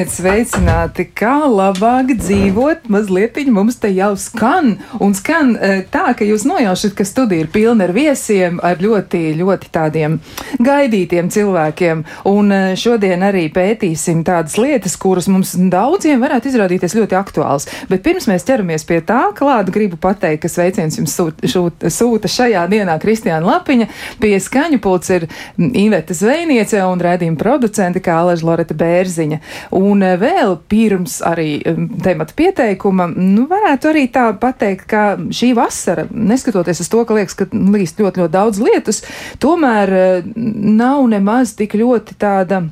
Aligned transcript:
Esiet 0.00 0.14
sveicināti, 0.16 1.04
kā 1.12 1.42
labāk 1.44 2.14
dzīvot. 2.16 2.86
Mazliet 2.88 3.36
mums 3.52 3.76
te 3.82 3.90
jau 3.92 4.14
skan, 4.16 4.78
un 4.96 5.12
skan 5.12 5.50
eh, 5.60 5.82
tā, 5.92 6.14
ka 6.16 6.24
jūs 6.24 6.46
nojaušat, 6.48 6.94
ka 6.96 7.04
studija 7.04 7.44
ir 7.44 7.50
pilna 7.52 7.84
ar 7.84 7.92
viesiem, 7.92 8.56
ar 8.64 8.80
ļoti, 8.80 9.34
ļoti 9.36 9.68
tādiem 9.74 10.16
gaidītiem 10.56 11.28
cilvēkiem. 11.28 12.04
Un 12.32 12.48
eh, 12.48 12.64
šodien 12.80 13.26
arī 13.28 13.42
pētīsim 13.52 14.22
tādas 14.24 14.56
lietas, 14.56 14.94
kuras 14.96 15.28
mums 15.28 15.52
daudziem 15.52 16.24
varētu 16.24 16.48
izrādīties 16.48 16.96
ļoti 16.96 17.18
aktuāls. 17.20 17.68
Bet 17.92 18.00
pirms 18.06 18.30
mēs 18.30 18.48
ķeramies 18.48 18.88
pie 18.88 19.02
tā, 19.04 19.26
klāta 19.36 19.74
gribu 19.74 20.00
pateikt, 20.00 20.46
ka 20.46 20.52
sveiciens 20.54 20.96
jums 20.96 21.18
sūta, 21.18 21.44
šūt, 21.44 21.90
sūta 21.92 22.32
šajā 22.38 22.64
dienā 22.72 22.96
Kristiāna 23.04 23.44
Lapiņa. 23.52 23.90
Pie 24.24 24.32
skaņu 24.40 24.80
pults 24.80 25.12
ir 25.12 25.28
Iveta 25.60 26.16
Zvejniece 26.16 26.80
un 26.88 27.04
redzījuma 27.04 27.42
producente 27.44 28.00
kā 28.00 28.16
Aleža 28.24 28.48
Loreta 28.48 28.80
Bērziņa. 28.80 29.42
Un 29.76 29.89
eh, 29.98 30.16
vēl 30.20 30.56
pirms 30.70 31.18
arī 31.26 31.60
temata 32.04 32.34
pieteikuma, 32.36 33.08
nu, 33.10 33.46
varētu 33.50 33.90
arī 33.90 34.06
tā 34.12 34.28
pateikt, 34.40 34.86
ka 34.90 35.04
šī 35.34 35.52
vasara, 35.58 36.06
neskatoties 36.10 36.82
uz 36.84 36.90
to, 36.92 37.04
ka 37.06 37.16
liekas, 37.18 37.36
ka 37.38 37.48
līst 37.50 38.00
ļoti, 38.00 38.22
ļoti 38.22 38.34
daudz 38.36 38.62
lietus, 38.62 39.02
tomēr 39.42 39.94
eh, 39.96 40.28
nav 40.36 41.02
nemaz 41.10 41.56
tik 41.58 41.74
ļoti 41.80 42.18
tāda 42.20 42.64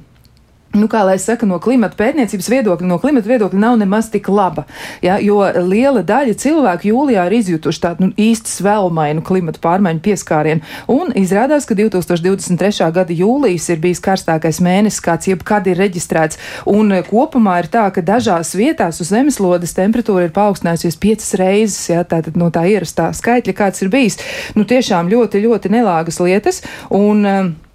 nu, 0.76 0.88
kā 0.90 1.00
lai 1.06 1.16
saka, 1.20 1.46
no 1.48 1.56
klimata 1.62 1.96
pētniecības 1.98 2.48
viedokļa, 2.52 2.88
no 2.88 2.98
klimata 3.00 3.28
viedokļa 3.30 3.60
nav 3.60 3.78
nemaz 3.80 4.10
tik 4.12 4.28
laba. 4.28 4.66
Ja, 5.04 5.16
jo 5.22 5.40
liela 5.64 6.02
daļa 6.06 6.36
cilvēku 6.38 6.90
jūlijā 6.90 7.24
ir 7.28 7.36
izjutuši 7.38 7.82
tādu 7.84 8.08
nu, 8.08 8.10
īsti 8.20 8.52
svelmainu 8.52 9.24
klimata 9.24 9.62
pārmaiņu 9.64 10.02
pieskārienu. 10.04 10.64
Un 10.92 11.14
izrādās, 11.18 11.66
ka 11.68 11.76
2023. 11.78 12.90
gada 12.94 13.16
jūlijas 13.16 13.68
ir 13.72 13.80
bijis 13.82 14.02
karstākais 14.04 14.60
mēnesis, 14.64 15.02
kāds 15.04 15.30
jebkad 15.30 15.70
ir 15.72 15.80
reģistrēts. 15.80 16.40
Un 16.68 16.92
eh, 16.92 17.04
kopumā 17.06 17.58
ir 17.62 17.70
tā, 17.72 17.86
ka 17.94 18.04
dažās 18.04 18.52
vietās 18.58 19.00
uz 19.00 19.12
zemeslodes 19.12 19.72
temperatūra 19.78 20.28
ir 20.28 20.34
paaugstinājusies 20.36 21.00
piecas 21.00 21.32
reizes, 21.40 21.80
ja, 21.94 22.04
tātad 22.04 22.36
no 22.36 22.52
tā 22.54 22.66
ierastā 22.68 23.08
skaitļa, 23.16 23.56
kāds 23.56 23.84
ir 23.84 23.92
bijis. 23.94 24.20
Nu, 24.58 24.68
tiešām 24.68 25.08
ļoti, 25.08 25.42
ļoti 25.46 25.72
nelāgas 25.72 26.20
lietas. 26.20 26.62
Un, 26.92 27.24
uh, 27.24 27.67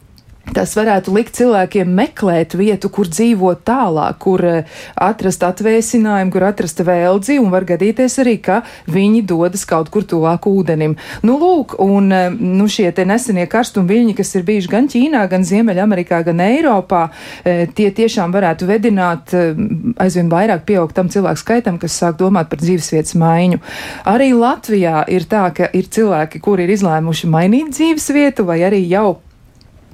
Tas 0.51 0.73
varētu 0.75 1.13
likt 1.15 1.37
cilvēkiem 1.37 1.87
meklēt 1.95 2.53
vietu, 2.59 2.89
kur 2.91 3.07
dzīvot 3.07 3.61
tālāk, 3.63 4.17
kur 4.21 4.43
eh, 4.43 4.81
atrast 4.99 5.45
atvēsinājumu, 5.47 6.33
kur 6.35 6.45
atrast 6.49 6.83
vēldzi, 6.83 7.37
un 7.39 7.47
var 7.53 7.63
gadīties 7.69 8.19
arī, 8.19 8.35
ka 8.43 8.59
viņi 8.91 9.23
dodas 9.29 9.63
kaut 9.69 9.87
kur 9.93 10.03
tuvāk 10.03 10.49
ūdenim. 10.51 10.97
Nu, 11.23 11.37
lūk, 11.39 11.77
un 11.81 12.11
eh, 12.11 12.27
nu, 12.35 12.67
šie 12.67 12.89
te 12.91 13.07
nesenie 13.07 13.47
karstumi, 13.47 14.03
kas 14.17 14.35
ir 14.35 14.43
bijuši 14.43 14.71
gan 14.75 14.91
Ķīnā, 14.91 15.23
gan 15.31 15.47
Ziemeļamerikā, 15.47 16.19
gan 16.27 16.43
Eiropā, 16.43 17.07
eh, 17.47 17.65
tie 17.71 17.89
tiešām 17.95 18.35
varētu 18.35 18.67
vedināt 18.67 19.31
aizvien 20.03 20.29
vairāk 20.29 20.67
pieaugt 20.67 20.97
tam 20.99 21.09
cilvēku 21.13 21.39
skaitam, 21.39 21.79
kas 21.79 21.95
sāk 21.95 22.19
domāt 22.19 22.51
par 22.51 22.59
dzīvesvietas 22.59 23.15
maiņu. 23.15 23.63
Arī 24.11 24.33
Latvijā 24.35 25.05
ir 25.07 25.23
tā, 25.23 25.47
ka 25.55 25.71
ir 25.71 25.87
cilvēki, 25.87 26.43
kuri 26.43 26.67
ir 26.67 26.75
izlēmuši 26.75 27.31
mainīt 27.31 27.77
dzīvesvietu 27.77 28.45
vai 28.49 28.59
arī 28.67 28.83
jau 28.91 29.21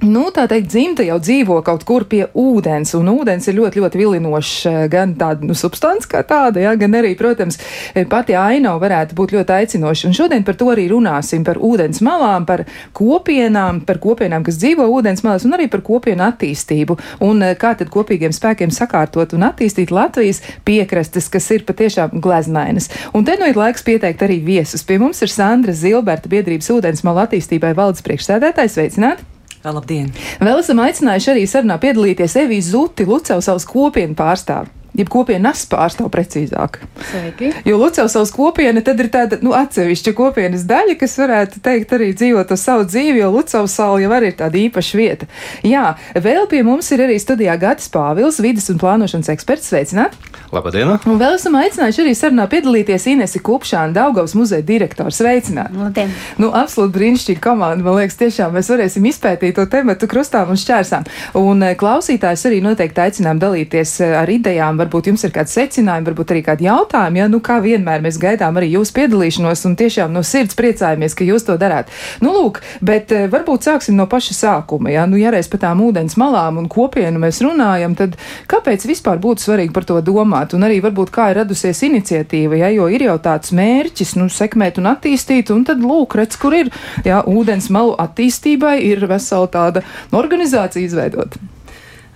Nu, 0.00 0.30
tā 0.32 0.46
teikt, 0.48 0.70
dzimta 0.72 1.04
jau 1.04 1.18
dzīvo 1.20 1.58
kaut 1.60 1.82
kur 1.84 2.06
pie 2.08 2.22
ūdens, 2.32 2.94
un 2.96 3.10
ūdens 3.12 3.44
ir 3.50 3.56
ļoti, 3.58 3.82
ļoti 3.82 3.98
vilinošs 4.00 4.52
eh, 4.70 4.76
gan 4.88 5.10
tāda 5.20 5.44
nu, 5.44 5.52
substance 5.52 6.08
kā 6.08 6.22
tāda, 6.24 6.62
ja, 6.62 6.70
gan 6.80 6.94
arī, 6.96 7.10
protams, 7.18 7.58
eh, 7.92 8.06
pati 8.08 8.32
ainava 8.32 8.80
varētu 8.80 9.18
būt 9.18 9.34
ļoti 9.36 9.52
aicinoša. 9.58 10.08
Un 10.08 10.14
šodien 10.16 10.46
par 10.46 10.56
to 10.56 10.70
arī 10.72 10.86
runāsim, 10.88 11.42
par 11.44 11.60
ūdens 11.60 12.00
malām, 12.06 12.46
par 12.48 12.62
kopienām, 12.96 13.82
par 13.84 14.00
kopienām, 14.00 14.46
kas 14.46 14.56
dzīvo 14.62 14.86
ūdens 14.88 15.20
malās, 15.26 15.44
un 15.44 15.58
arī 15.58 15.66
par 15.68 15.84
kopienu 15.84 16.24
attīstību, 16.30 16.96
un 17.26 17.44
eh, 17.44 17.52
kā 17.60 17.74
tad 17.76 17.92
kopīgiem 17.92 18.32
spēkiem 18.32 18.72
sakārtot 18.72 19.34
un 19.36 19.44
attīstīt 19.50 19.92
Latvijas 19.92 20.40
piekrastes, 20.64 21.28
kas 21.28 21.50
ir 21.52 21.66
patiešām 21.68 22.16
gleznainas. 22.24 22.88
Un 23.12 23.28
te 23.28 23.36
nu 23.36 23.50
ir 23.52 23.60
laiks 23.60 23.84
pieteikt 23.84 24.24
arī 24.24 24.40
viesus. 24.48 24.80
Pie 24.80 24.96
mums 25.02 25.20
ir 25.20 25.28
Sandra 25.28 25.76
Zilberta 25.76 26.32
biedrības 26.32 26.72
ūdens 26.72 27.04
malu 27.04 27.20
attīstībai 27.26 27.74
valdes 27.76 28.00
priekšsēdētājs. 28.08 28.78
Sveicināti! 28.78 29.29
Labdien! 29.64 30.10
Vēl 30.40 30.60
esam 30.62 30.80
aicinājuši 30.80 31.32
arī 31.34 31.46
sarunā 31.48 31.76
piedalīties 31.82 32.36
Evijas 32.44 32.70
Zuti, 32.72 33.04
Lucavas 33.08 33.50
savas 33.50 33.66
kopienu 33.68 34.16
pārstāvi 34.16 34.80
jeb 34.96 35.10
kopienas 35.10 35.62
pārstāv 35.70 36.10
precīzāk. 36.12 36.80
Sveiki. 37.10 37.52
Jo 37.68 37.78
Lucavas 37.80 38.32
kopiena 38.34 38.82
tad 38.84 39.00
ir 39.02 39.10
tāda 39.12 39.38
nu, 39.44 39.54
atsevišķa 39.56 40.14
kopienas 40.18 40.66
daļa, 40.68 40.96
kas 41.00 41.16
varētu 41.20 41.62
teikt 41.64 41.94
arī 41.96 42.10
dzīvot 42.16 42.54
uz 42.54 42.64
savu 42.64 42.88
dzīvi, 42.88 43.20
jo 43.22 43.30
Lucavas 43.36 43.76
sala 43.78 44.00
jau 44.02 44.10
arī 44.16 44.32
ir 44.32 44.38
tāda 44.40 44.60
īpaša 44.64 45.00
vieta. 45.00 45.30
Jā, 45.66 45.94
vēl 46.16 46.48
pie 46.50 46.64
mums 46.66 46.90
ir 46.94 47.06
arī 47.06 47.20
studijā 47.22 47.56
Gatis 47.60 47.90
Pāvils, 47.92 48.42
vidas 48.42 48.70
un 48.72 48.82
plānošanas 48.82 49.32
eksperts. 49.36 49.70
Sveicināt! 49.70 50.16
Labdien! 50.50 50.88
Un 51.06 51.18
vēl 51.20 51.36
esam 51.36 51.54
aicinājuši 51.60 52.00
arī 52.02 52.12
sarunā 52.18 52.44
piedalīties 52.50 53.04
Inesi 53.12 53.38
Kupšāna, 53.46 53.94
Daugavas 53.94 54.32
muzeja 54.34 54.64
direktora. 54.66 55.12
Sveicināt! 55.14 55.70
Labdien! 55.78 56.10
Nu, 56.42 56.48
absolūti 56.58 56.96
brīnišķīga 56.96 57.42
komanda. 57.44 57.84
Man 57.86 58.00
liekas, 58.00 58.16
tiešām 58.18 58.56
mēs 58.58 58.70
varēsim 58.72 59.06
izpētīt 59.06 59.54
to 59.54 59.66
tematu 59.70 60.08
krustām 60.10 60.50
un 60.50 60.58
šķērsām. 60.58 61.06
Un 61.38 61.62
eh, 61.62 61.76
klausītājs 61.78 62.42
arī 62.50 62.58
noteikti 62.64 63.02
aicinām 63.04 63.38
dalīties 63.38 63.92
eh, 64.02 64.14
ar 64.18 64.32
idejām 64.32 64.80
varbūt 64.82 65.12
jums 65.12 65.22
ir 65.28 65.34
kāds 65.36 65.54
secinājumi, 65.54 66.08
varbūt 66.10 66.34
arī 66.34 66.42
kādi 66.48 66.66
jautājumi. 66.66 67.22
Ja? 67.22 67.28
Nu, 67.30 67.38
kā 67.46 67.60
vienmēr 67.62 68.02
mēs 68.02 68.18
gaidām 68.18 68.58
arī 68.58 68.72
jūsu 68.72 68.96
piedalīšanos 68.98 69.64
un 69.70 69.78
tiešām 69.78 70.10
no 70.18 70.24
sirds 70.26 70.58
priecājamies, 70.58 71.14
ka 71.14 71.30
jūs 71.30 71.46
to 71.46 71.58
darāt. 71.62 71.94
Nu, 72.24 72.34
lūk, 72.34 72.58
bet 72.82 73.14
eh, 73.14 73.28
varbūt 73.30 73.70
sāksim 73.70 73.94
no 74.00 74.08
paša 74.10 74.38
sākuma. 74.40 74.90
Ja, 74.96 75.06
nu, 75.06 75.20
ja 75.22 75.30
reiz 75.30 75.46
par 75.52 75.62
tām 75.62 75.86
ūdens 75.86 76.18
malām 76.18 76.58
un 76.58 76.66
kopienu 76.66 77.22
mēs 77.22 77.38
runājam, 77.46 77.94
tad 77.94 78.18
kāpēc 78.50 78.90
vispār 78.90 79.22
būtu 79.22 79.46
svarīgi 79.46 79.78
par 79.78 79.86
to 79.86 80.02
domāt? 80.02 80.39
Un 80.56 80.66
arī 80.66 80.80
varbūt 80.84 81.12
kā 81.14 81.30
ir 81.30 81.40
radusies 81.42 81.84
iniciatīva, 81.86 82.58
ja, 82.62 82.72
jo 82.74 82.88
ir 82.92 83.06
jau 83.06 83.18
tāds 83.22 83.54
mērķis, 83.56 84.16
nu, 84.20 84.30
sekmēt 84.32 84.80
un 84.80 84.90
attīstīt, 84.94 85.52
un 85.54 85.64
tad 85.68 85.84
lūk, 85.84 86.16
redz, 86.20 86.40
kur 86.40 86.56
ir, 86.56 86.72
ja, 87.06 87.22
ūdens 87.28 87.70
malu 87.74 87.94
attīstībai 88.00 88.78
ir 88.88 89.06
vesela 89.10 89.50
tāda 89.52 89.84
organizācija 90.16 90.88
izveidota. 90.88 91.40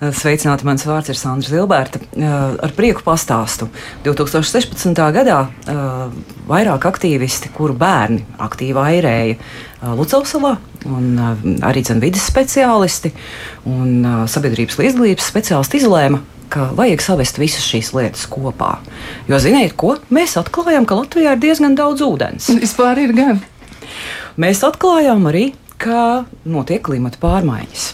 Eh, 0.04 0.10
sveicināti, 0.10 0.66
mans 0.66 0.82
vārds 0.88 1.12
ir 1.12 1.18
Sandra 1.18 1.50
Zilberta. 1.52 2.00
Eh, 2.16 2.26
ar 2.66 2.72
prieku 2.76 3.04
pastāstu. 3.06 3.68
2016. 4.04 4.98
gadā 5.14 5.38
eh, 5.46 5.84
vairāk 6.48 6.88
aktīvisti, 6.90 7.52
kuru 7.54 7.76
bērni 7.78 8.24
aktīvi 8.42 8.82
airēja 8.82 9.38
Lucausalā, 9.84 10.54
un 10.88 11.18
arī 11.60 11.82
vidas 12.00 12.24
speciālisti 12.24 13.10
un 13.68 14.24
sabiedrības 14.32 14.78
līdzdalības 14.80 15.26
speciālisti 15.28 15.82
izlēma, 15.82 16.22
ka 16.52 16.68
vajag 16.76 17.02
savest 17.02 17.40
visas 17.40 17.66
šīs 17.66 17.92
lietas 17.96 18.28
kopā. 18.30 18.76
Jo, 19.30 19.40
ziniet, 19.42 19.76
ko 19.80 19.96
mēs 20.14 20.36
atklājām, 20.40 20.86
ka 20.88 21.00
Latvijā 21.00 21.34
ir 21.34 21.42
diezgan 21.42 21.76
daudz 21.78 22.04
ūdens. 22.04 22.50
Vispār 22.64 23.02
ir 23.06 23.14
gan. 23.16 23.42
Mēs 24.40 24.64
atklājām 24.66 25.28
arī, 25.30 25.52
ka 25.78 26.24
notiek 26.44 26.82
klimata 26.84 27.20
pārmaiņas. 27.22 27.92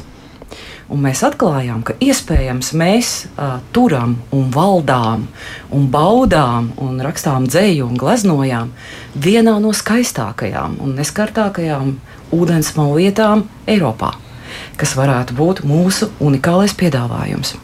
Un 0.91 1.05
mēs 1.05 1.21
atklājām, 1.22 1.84
ka 1.87 1.94
iespējams 2.03 2.72
mēs 2.75 3.10
uh, 3.28 3.60
turam 3.71 4.16
un 4.34 4.49
valdām 4.50 5.28
un 5.71 5.87
baudām 5.93 6.72
un 6.83 6.99
rakstām 7.05 7.47
dzēju 7.47 7.87
un 7.87 8.00
gleznojām 8.00 8.72
vienā 9.15 9.55
no 9.62 9.71
skaistākajām 9.71 10.81
un 10.83 10.99
neskartākajām 10.99 11.94
ūdensmalu 12.34 12.98
vietām 13.04 13.47
Eiropā, 13.71 14.16
kas 14.83 14.98
varētu 14.98 15.39
būt 15.39 15.63
mūsu 15.63 16.10
unikālais 16.19 16.74
piedāvājums. 16.74 17.54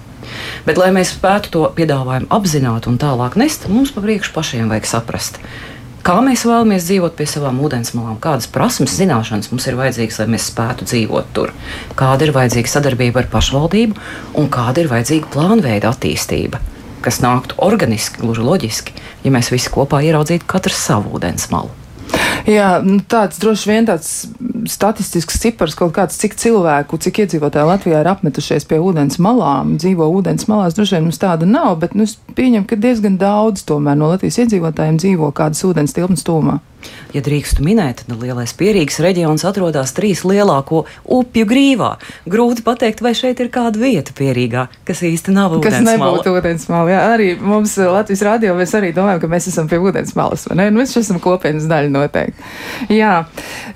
Bet, 0.67 0.81
lai 0.81 0.91
mēs 0.91 1.13
spētu 1.15 1.53
to 1.55 1.63
piedāvājumu 1.77 2.27
apzināti 2.35 2.91
un 2.91 2.99
tālāk 2.99 3.37
nest, 3.39 3.69
mums 3.71 3.93
pa 3.95 4.03
priekšu 4.03 4.33
pašiem 4.35 4.73
vajag 4.73 4.89
saprast, 4.91 5.39
kā 6.03 6.17
mēs 6.27 6.43
vēlamies 6.43 6.89
dzīvot 6.89 7.15
pie 7.15 7.27
savām 7.31 7.61
ūdensmalām, 7.63 8.17
kādas 8.23 8.51
prasmes, 8.51 8.97
zināšanas 8.99 9.53
mums 9.53 9.69
ir 9.71 9.79
vajadzīgas, 9.79 10.19
lai 10.25 10.29
mēs 10.35 10.49
spētu 10.51 10.89
dzīvot 10.91 11.31
tur, 11.39 11.55
kāda 11.99 12.27
ir 12.27 12.35
vajadzīga 12.35 12.73
sadarbība 12.73 13.23
ar 13.23 13.31
pašvaldību 13.31 13.95
un 14.43 14.51
kāda 14.59 14.83
ir 14.83 14.91
vajadzīga 14.91 15.31
plānveida 15.37 15.95
attīstība, 15.95 16.59
kas 17.07 17.23
nāktu 17.23 17.61
organiski, 17.63 18.25
gluži 18.27 18.51
loģiski, 18.51 19.01
ja 19.23 19.35
mēs 19.39 19.55
visi 19.55 19.71
kopā 19.71 20.03
ieraudzītu 20.03 20.51
katru 20.51 20.75
savu 20.75 21.15
ūdensmalu. 21.15 21.71
Jā, 22.47 22.77
nu, 22.83 23.01
tāds 23.11 23.41
droši 23.43 23.71
vien 23.71 23.87
tāds 23.89 24.11
statistisks 24.73 25.41
cipars 25.43 25.77
kaut 25.79 25.95
kāds, 25.97 26.19
cik 26.21 26.37
cilvēku, 26.41 26.99
cik 27.03 27.23
iedzīvotāji 27.25 27.71
Latvijā 27.71 28.03
ir 28.03 28.11
apmetušies 28.13 28.67
pie 28.69 28.79
ūdens 28.83 29.21
malām, 29.23 29.77
dzīvo 29.81 30.09
ūdens 30.19 30.49
malās, 30.51 30.77
droši 30.77 30.97
vien 30.97 31.07
mums 31.09 31.21
tāda 31.23 31.49
nav, 31.49 31.77
bet 31.83 31.97
nu, 31.99 32.07
es 32.09 32.17
pieņemu, 32.39 32.69
ka 32.71 32.79
diezgan 32.81 33.19
daudz 33.21 33.67
tomēr 33.69 33.99
no 33.99 34.13
Latvijas 34.13 34.41
iedzīvotājiem 34.45 35.01
dzīvo 35.03 35.33
kādas 35.37 35.65
ūdens 35.69 35.97
tilpnes 35.97 36.27
tūmā. 36.27 36.61
Ja 37.15 37.23
drīkstu 37.25 37.65
minēt, 37.65 38.03
tad 38.05 38.21
lielais 38.21 38.53
pierīgas 38.57 38.99
reģions 39.05 39.47
atrodas 39.49 39.95
trīs 39.97 40.25
lielāko 40.27 40.85
upju 41.05 41.47
grīvā. 41.49 41.93
Grūti 42.29 42.65
pateikt, 42.67 43.01
vai 43.05 43.15
šeit 43.17 43.41
ir 43.41 43.51
kāda 43.55 43.81
vieta 43.81 44.13
pierīgā, 44.17 44.67
kas 44.89 45.01
īsti 45.07 45.33
nav 45.37 45.57
ūdens. 45.57 45.79
Kas 45.79 45.87
nebūtu 45.87 46.35
ūdens 46.37 46.69
mala. 46.73 46.93
Jā, 46.93 47.05
arī 47.15 47.31
mums 47.41 47.77
Latvijas 47.81 48.25
radio 48.27 48.57
mēs 48.59 48.75
arī 48.77 48.93
domājam, 48.97 49.23
ka 49.23 49.33
mēs 49.33 49.49
esam 49.53 49.71
pie 49.71 49.81
ūdens 49.81 50.17
malas. 50.19 50.45
Nu, 50.51 50.69
mēs 50.77 50.97
esam 51.01 51.23
kopienas 51.23 51.69
daļa 51.71 51.93
noteikti. 51.95 52.51
Jā, 52.93 53.15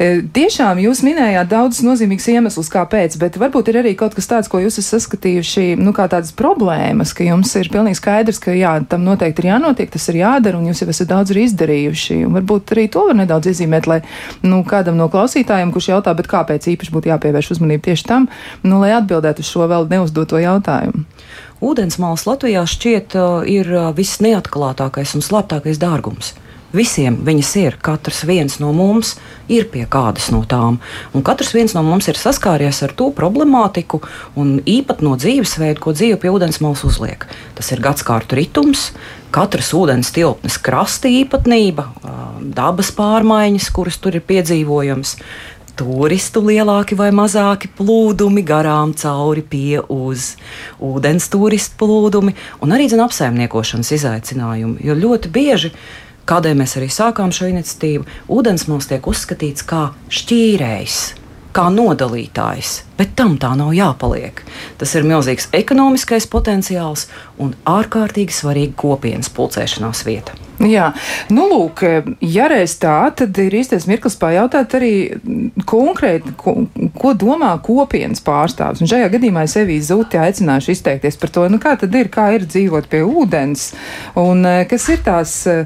Tiešām 0.00 0.78
jūs 0.80 1.02
minējāt 1.04 1.50
daudz 1.50 1.80
nozīmīgus 1.84 2.28
iemeslus, 2.32 2.70
kāpēc, 2.72 3.16
bet 3.20 3.34
varbūt 3.40 3.68
ir 3.68 3.80
arī 3.82 3.92
kaut 3.98 4.14
kas 4.16 4.28
tāds, 4.30 4.48
ko 4.48 4.60
jūs 4.62 4.78
esat 4.80 5.00
saskatījuši, 5.00 5.74
nu, 5.80 5.92
kā 5.96 6.06
tādas 6.10 6.32
problēmas, 6.36 7.12
ka 7.16 7.26
jums 7.26 7.52
ir 7.60 7.68
pilnīgi 7.72 7.98
skaidrs, 7.98 8.40
ka 8.42 8.54
jā, 8.56 8.72
tam 8.88 9.04
noteikti 9.04 9.44
ir 9.44 9.50
jānotiek, 9.50 9.90
tas 9.92 10.08
ir 10.12 10.20
jādara, 10.22 10.60
un 10.60 10.70
jūs 10.70 10.80
jau 10.84 10.88
esat 10.92 11.10
daudz 11.12 11.34
arī 11.34 11.44
izdarījuši. 11.48 12.20
Un 12.28 12.38
varbūt 12.38 12.74
arī 12.76 12.86
to 12.92 13.00
var 13.08 13.19
nedaudz 13.19 13.50
iezīmēt, 13.52 13.88
lai, 13.91 14.00
nu, 14.43 14.62
kādam 14.69 14.99
no 15.00 15.08
klausītājiem, 15.12 15.73
kurš 15.75 15.91
jautā, 15.94 16.14
kāpēc 16.14 16.69
īpaši 16.75 16.94
būtu 16.94 17.12
jāpievērš 17.12 17.55
uzmanība 17.56 17.91
tieši 17.91 18.08
tam, 18.08 18.29
nu, 18.62 18.81
lai 18.82 18.93
atbildētu 18.99 19.44
uz 19.44 19.50
šo 19.50 19.69
vēl 19.70 19.88
neuzdoto 19.91 20.41
jautājumu. 20.41 21.06
Ūdensmāls 21.61 22.25
Latvijā 22.25 22.62
šķiet 22.64 23.17
uh, 23.20 23.43
ir 23.44 23.69
uh, 23.75 23.91
viss 23.97 24.23
neatklātākais 24.25 25.12
un 25.19 25.25
slēptākais 25.25 25.81
dārgums. 25.81 26.32
Visiem 26.70 27.17
viņas 27.26 27.50
ir, 27.58 27.76
katrs 27.82 28.22
viens 28.28 28.61
no 28.62 28.70
mums 28.76 29.17
ir 29.50 29.67
pie 29.72 29.82
kādas 29.90 30.28
no 30.31 30.44
tām, 30.46 30.78
un 31.11 31.25
katrs 31.26 31.50
viens 31.56 31.75
no 31.75 31.82
mums 31.82 32.06
ir 32.06 32.19
saskāries 32.20 32.78
ar 32.87 32.94
to 32.94 33.08
problemātiku 33.14 33.99
un 34.38 34.61
īpatno 34.62 35.17
dzīvesveidu, 35.19 35.82
ko 35.82 35.94
dzīve 35.96 36.20
pie 36.22 36.31
ūdensmalas 36.31 36.84
uzliek. 36.87 37.26
Tas 37.58 37.72
ir 37.75 37.82
gadsimtu 37.82 38.38
ritms, 38.38 38.90
katras 39.34 39.72
ūdens 39.75 40.12
tilpnes 40.14 40.58
krasta 40.62 41.11
īpatnība, 41.11 41.88
dabas 42.55 42.93
pārmaiņas, 42.94 43.70
kuras 43.75 43.99
tur 43.99 44.19
ir 44.19 44.26
piedzīvojamas 44.26 45.17
turistu 45.81 46.43
lielāki 46.44 46.96
vai 46.99 47.08
mazāki 47.14 47.70
plūdumi 47.78 48.43
garām 48.46 48.93
cauri 48.99 49.43
pie 49.43 49.81
uz 49.88 50.34
ūdens 50.82 51.31
turistu 51.32 51.78
plūdumi 51.81 52.37
un 52.61 52.76
arī 52.76 52.90
zin, 52.93 53.02
apsaimniekošanas 53.06 53.94
izaicinājumi. 53.96 54.84
Jo 54.84 54.96
ļoti 54.99 55.32
bieži, 55.32 55.72
kādēļ 56.28 56.58
mēs 56.61 56.76
arī 56.81 56.90
sākām 56.93 57.32
šo 57.34 57.49
iniciatīvu, 57.50 58.06
ūdensmals 58.32 58.90
tiek 58.90 59.06
uzskatīts 59.06 59.67
kā 59.69 59.90
šķīrējs. 60.11 61.00
Kā 61.50 61.64
nodalītājs, 61.75 62.84
bet 62.94 63.17
tam 63.19 63.32
tā 63.43 63.49
nav 63.58 63.72
jāpaliek. 63.75 64.38
Tas 64.78 64.93
ir 64.94 65.02
milzīgs 65.08 65.49
ekonomiskais 65.58 66.28
potenciāls 66.31 67.08
un 67.40 67.56
ārkārtīgi 67.69 68.37
svarīga 68.37 68.76
kopienas 68.81 69.32
pulcēšanās 69.34 70.04
vieta. 70.06 70.37
Jā, 70.60 70.90
nu 71.32 71.46
lūk, 71.48 71.81
ja 72.20 72.46
reiz 72.52 72.75
tā, 72.82 72.92
tad 73.16 73.38
ir 73.40 73.54
īstais 73.56 73.87
mirklis 73.88 74.19
pajautāt 74.20 74.75
arī 74.76 74.92
konkrēti, 75.69 76.34
ko, 76.37 76.52
ko 77.00 77.12
domā 77.16 77.54
kopienas 77.64 78.20
pārstāvs. 78.25 78.82
Un 78.84 78.90
šajā 78.90 79.08
gadījumā 79.14 79.46
es 79.48 79.56
Eviju 79.56 79.87
Zuti 79.87 80.20
aicināšu 80.20 80.75
izteikties 80.75 81.16
par 81.20 81.32
to, 81.32 81.46
nu 81.48 81.60
kā 81.62 81.72
tad 81.81 81.96
ir, 81.96 82.10
kā 82.12 82.28
ir 82.37 82.44
dzīvot 82.44 82.90
pie 82.92 83.00
ūdens, 83.08 83.70
un 84.20 84.44
eh, 84.44 84.66
kas 84.69 84.90
ir 84.93 85.00
tās, 85.06 85.32
eh, 85.48 85.64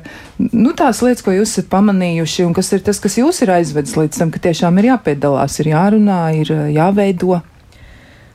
nu 0.53 0.77
tās 0.79 1.03
lietas, 1.03 1.25
ko 1.27 1.35
jūs 1.35 1.57
esat 1.57 1.73
pamanījuši, 1.75 2.47
un 2.47 2.55
kas 2.55 2.71
ir 2.77 2.87
tas, 2.87 3.03
kas 3.03 3.19
jūs 3.19 3.43
ir 3.43 3.51
aizvedis 3.57 3.97
līdz 3.99 4.23
tam, 4.23 4.31
ka 4.31 4.45
tiešām 4.47 4.79
ir 4.79 4.93
jāpiedalās, 4.93 5.59
ir 5.59 5.73
jārunā, 5.75 6.21
ir 6.39 6.55
eh, 6.55 6.71
jāveido. 6.79 7.43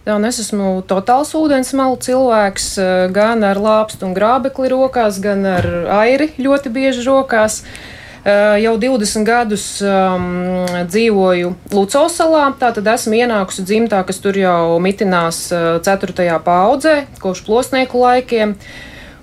Jā, 0.10 0.16
un 0.18 0.24
es 0.26 0.40
esmu 0.42 0.80
totāls 0.90 1.36
ūdensmalu 1.38 2.00
cilvēks, 2.02 2.64
eh, 2.82 3.02
gan 3.14 3.44
ar 3.46 3.60
lāpstu 3.62 4.08
un 4.08 4.16
grābekli 4.18 4.72
rokās, 4.72 5.20
gan 5.22 5.46
ar 5.46 5.68
airi 6.00 6.32
ļoti 6.42 6.72
bieži 6.74 7.06
rokās. 7.06 7.62
Uh, 8.20 8.58
jau 8.60 8.74
20 8.76 9.24
gadus 9.24 9.80
um, 9.80 10.66
dzīvoju 10.92 11.54
Lucas 11.72 12.18
salā, 12.20 12.50
tātad 12.60 12.90
esmu 12.92 13.16
ienākusi 13.16 13.64
dzimtā, 13.64 14.02
kas 14.06 14.20
tur 14.20 14.36
jau 14.36 14.76
mitinās 14.84 15.40
uh, 15.56 15.80
4. 15.80 16.26
paudzē, 16.44 16.96
kopš 17.24 17.46
plosnieku 17.48 18.02
laikiem. 18.04 18.58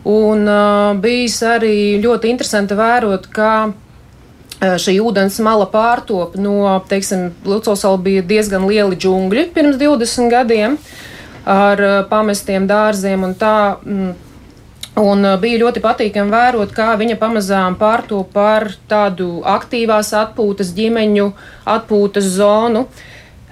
Un 0.09 0.49
uh, 0.49 0.97
bijis 0.97 1.43
arī 1.45 2.01
ļoti 2.01 2.33
interesanti 2.33 2.79
vērot, 2.79 3.29
kā 3.37 3.53
Eh, 3.69 3.86
šī 4.61 4.97
ūdens 5.05 5.37
mala 5.45 5.67
pārtop 5.69 6.37
no, 6.41 6.79
teiksim, 6.89 7.31
Lucosala 7.45 7.99
bija 8.01 8.23
diezgan 8.25 8.65
lieli 8.69 8.97
džungļi 8.97 9.51
pirms 9.55 9.77
20 9.81 10.31
gadiem 10.33 10.79
ar 11.47 11.83
pamestiem 12.11 12.67
dārziem 12.67 13.27
un 13.27 13.35
tā. 13.39 13.57
Mm, 13.85 14.15
un 14.97 15.27
bija 15.43 15.61
ļoti 15.61 15.83
patīkami 15.85 16.33
vērot, 16.33 16.71
kā 16.73 16.95
viņa 16.97 17.19
pamazām 17.21 17.75
pārtop 17.77 18.31
par 18.33 18.71
tādu 18.89 19.43
aktīvās 19.45 20.15
atpūtas 20.17 20.73
ģimeņu 20.77 21.27
atpūtas 21.77 22.33
zonu. 22.39 22.87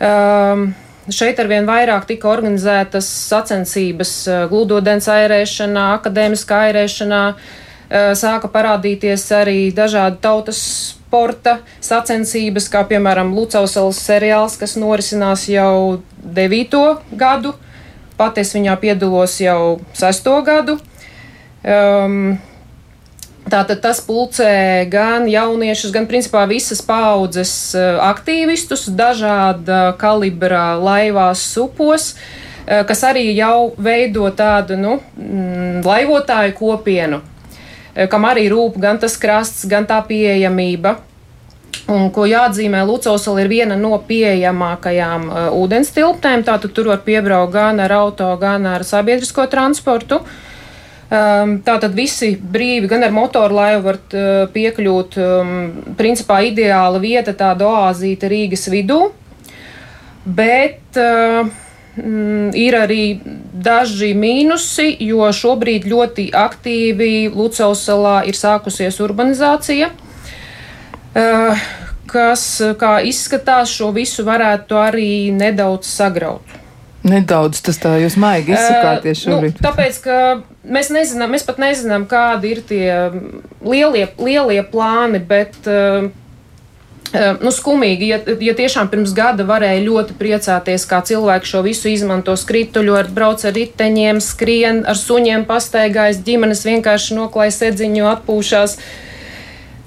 Um, 0.01 0.73
Šeit 1.12 1.37
arvien 1.37 1.67
vairāk 1.69 2.06
tika 2.09 2.31
organizētas 2.33 3.05
sacensības 3.29 4.12
gludodens 4.49 5.05
airēšanā, 5.12 5.83
akadēmiskā 5.99 6.62
airēšanā, 6.71 7.19
uh, 7.35 7.63
sāka 7.94 8.50
parādīties 8.50 9.25
arī 9.37 9.58
dažādi 9.75 10.19
tautas 10.25 10.61
sporta 10.91 11.58
sacensības, 11.85 12.67
kā 12.73 12.82
piemēram 12.91 13.35
Lucausalas 13.37 14.00
seriāls, 14.02 14.56
kas 14.58 14.75
norisinās 14.81 15.46
jau 15.49 16.00
devīto 16.19 17.00
gadu. 17.12 17.55
Pat 18.19 18.38
es 18.38 18.50
viņā 18.55 18.75
piedalos 18.82 19.37
jau 19.43 19.79
sesto 19.94 20.35
gadu. 20.46 20.79
Um, 21.62 22.37
Tātad 23.44 23.82
tas 23.85 23.99
pulcē 24.00 24.87
gan 24.88 25.26
jauniešus, 25.29 25.93
gan 25.93 26.06
principā 26.08 26.46
visas 26.49 26.81
paudzes 26.81 27.75
aktīvistus, 27.76 28.87
dažāda 28.88 29.93
kalibra 30.00 30.79
laivās, 30.81 31.43
supos, 31.52 32.14
kas 32.64 33.05
arī 33.05 33.26
jau 33.37 33.75
veido 33.76 34.31
tādu 34.32 34.81
nu, 34.81 34.96
laivotāju 35.85 36.56
kopienu. 36.56 37.20
Eh, 37.94 38.08
kam 38.11 38.26
arī 38.26 38.49
rūp 38.50 38.79
gan 38.82 38.99
tas 38.99 39.14
krasts, 39.20 39.69
gan 39.70 39.87
tā 39.87 40.00
pieejamība. 40.06 40.96
Un, 41.91 42.08
ko 42.14 42.25
jāatzīmē, 42.25 42.81
Lucasovs 42.88 43.43
ir 43.43 43.50
viena 43.50 43.76
no 43.76 43.93
pieejamākajām 44.08 45.26
uh, 45.29 45.49
ūdens 45.58 45.91
tilpnēm. 45.93 46.44
Tātad 46.46 46.73
tur 46.73 46.88
var 46.88 47.02
piebraukt 47.05 47.52
gan 47.52 47.82
ar 47.85 47.93
auto, 47.93 48.31
gan 48.41 48.64
ar 48.70 48.87
sabiedrisko 48.88 49.44
transportu. 49.52 50.23
Um, 51.12 51.58
tātad 51.67 51.93
visi 51.93 52.31
brīvi, 52.38 52.88
gan 52.88 53.05
ar 53.05 53.12
motoru 53.12 53.58
laivu 53.58 53.85
var 53.85 53.99
uh, 54.00 54.46
piekļūt. 54.55 55.19
Um, 55.20 55.52
principā 55.99 56.41
ideāla 56.49 57.02
vieta, 57.02 57.37
tāda 57.37 57.69
oāzīta 57.69 58.32
Rīgas 58.32 58.64
vidū. 58.73 59.02
Bet 60.25 60.96
uh, 60.96 61.53
ir 61.96 62.74
arī 62.79 63.05
daži 63.55 64.13
mīnusi, 64.19 64.89
jo 65.06 65.29
šobrīd 65.32 65.86
ļoti 65.91 66.29
aktīvi 66.34 67.31
Lucas 67.34 67.84
salā 67.86 68.22
ir 68.27 68.39
sākusies 68.39 68.98
urbanizācija, 69.05 69.91
eh, 71.15 71.63
kas, 72.10 72.44
kā 72.79 72.98
izskatās, 73.06 73.70
šo 73.70 73.93
visu 73.94 74.27
varētu 74.27 74.79
arī 74.79 75.32
nedaudz 75.32 75.86
sagraut. 75.86 76.60
Nedaudz 77.05 77.60
tas 77.60 77.77
tā 77.77 77.98
jūs 78.01 78.17
maigi 78.17 78.55
izsakāties 78.56 79.19
eh, 79.19 79.29
nu, 79.29 79.36
šobrīd. 79.36 79.56
Nu, 79.58 79.65
tāpēc, 79.69 80.01
ka 80.01 80.19
mēs 80.65 80.91
nezinām, 80.91 81.34
mēs 81.36 81.44
pat 81.44 81.60
nezinām, 81.60 82.08
kādi 82.08 82.55
ir 82.56 82.63
tie 82.65 82.86
lielie, 83.60 84.08
lielie 84.19 84.63
plāni, 84.65 85.20
bet 85.20 85.58
uh, 85.69 86.08
nu, 87.13 87.51
skumīgi, 87.55 88.08
ja, 88.11 88.19
ja 88.43 88.55
tiešām 88.58 88.89
pirms 88.91 89.13
gada 89.15 89.44
varēja 89.46 89.84
ļoti 89.84 90.17
priecāties, 90.19 90.87
kā 90.91 90.99
cilvēki 91.06 91.51
šo 91.51 91.63
visu 91.67 91.91
izmanto 91.93 92.34
skrituļu, 92.39 92.96
ar 92.99 93.11
brauc 93.15 93.44
ar 93.46 93.55
riteņiem, 93.55 94.19
skrien 94.25 94.82
ar 94.89 94.99
suņiem, 94.99 95.46
pastaigājas, 95.46 96.23
ģimenes 96.27 96.65
vienkārši 96.67 97.19
noklāja 97.19 97.55
sedziņu, 97.61 98.06
atpūšās. 98.17 98.77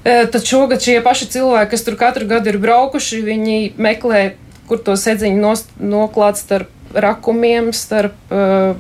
Eh, 0.08 0.24
tad 0.32 0.48
šogad 0.48 0.84
šie 0.84 1.02
paši 1.04 1.28
cilvēki, 1.36 1.72
kas 1.74 1.84
tur 1.84 1.98
katru 2.00 2.28
gadu 2.30 2.54
ir 2.54 2.62
braukuši, 2.64 3.24
viņi 3.28 3.58
meklē, 3.76 4.24
kur 4.70 4.80
to 4.80 4.96
sedziņu 4.96 5.56
noklāt 5.84 6.40
starp 6.40 6.72
rakumiem, 6.96 7.74
starp, 7.76 8.16
uh, 8.32 8.78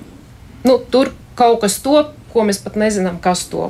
nu, 0.63 0.77
tur 0.91 1.11
kaut 1.35 1.61
kas 1.63 1.77
top, 1.83 2.13
ko 2.37 2.45
mēs 2.47 2.61
pat 2.61 2.77
nezinām, 2.77 3.17
kas 3.23 3.47
to. 3.51 3.67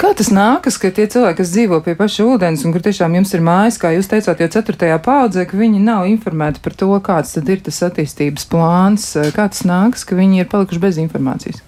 Kā 0.00 0.10
tas 0.18 0.32
nākas, 0.34 0.78
ka 0.80 0.90
tie 0.94 1.06
cilvēki, 1.10 1.38
kas 1.38 1.54
dzīvo 1.54 1.78
pie 1.86 1.94
paša 1.98 2.26
ūdens 2.26 2.64
un 2.66 2.74
kur 2.74 2.82
tiešām 2.84 3.14
jums 3.20 3.34
ir 3.36 3.44
mājas, 3.46 3.78
kā 3.78 3.94
jūs 3.94 4.10
teicāt, 4.10 4.42
jau 4.42 4.50
ceturtajā 4.58 4.98
paudzē, 5.04 5.46
ka 5.48 5.60
viņi 5.60 5.84
nav 5.86 6.08
informēti 6.10 6.64
par 6.64 6.74
to, 6.78 6.90
kāds 7.04 7.36
tad 7.38 7.48
ir 7.54 7.62
tas 7.64 7.80
attīstības 7.86 8.50
plāns, 8.50 9.12
kā 9.36 9.46
tas 9.46 9.64
nākas, 9.68 10.04
ka 10.08 10.18
viņi 10.18 10.42
ir 10.42 10.50
palikuši 10.50 10.82
bez 10.82 11.00
informācijas? 11.06 11.62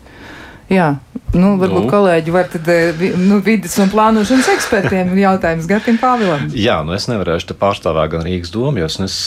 Jā, 0.71 0.91
nu, 1.35 1.57
varbūt 1.59 1.83
nu. 1.83 1.91
kolēģi 1.91 2.33
var 2.35 2.47
tad 2.53 2.69
eh, 2.71 3.01
nu, 3.19 3.41
vidas 3.43 3.73
un 3.83 3.91
plānošanas 3.91 4.51
ekspertiem 4.53 5.11
jautājums 5.19 5.67
Gatim 5.71 5.99
Pāvilam. 5.99 6.45
Jā, 6.55 6.77
nu 6.87 6.95
es 6.95 7.09
nevarēšu 7.11 7.49
te 7.51 7.57
pārstāvēt 7.59 8.13
gan 8.13 8.23
Rīgas 8.27 8.53
domu, 8.55 8.79
jo 8.79 8.87
es 8.87 9.19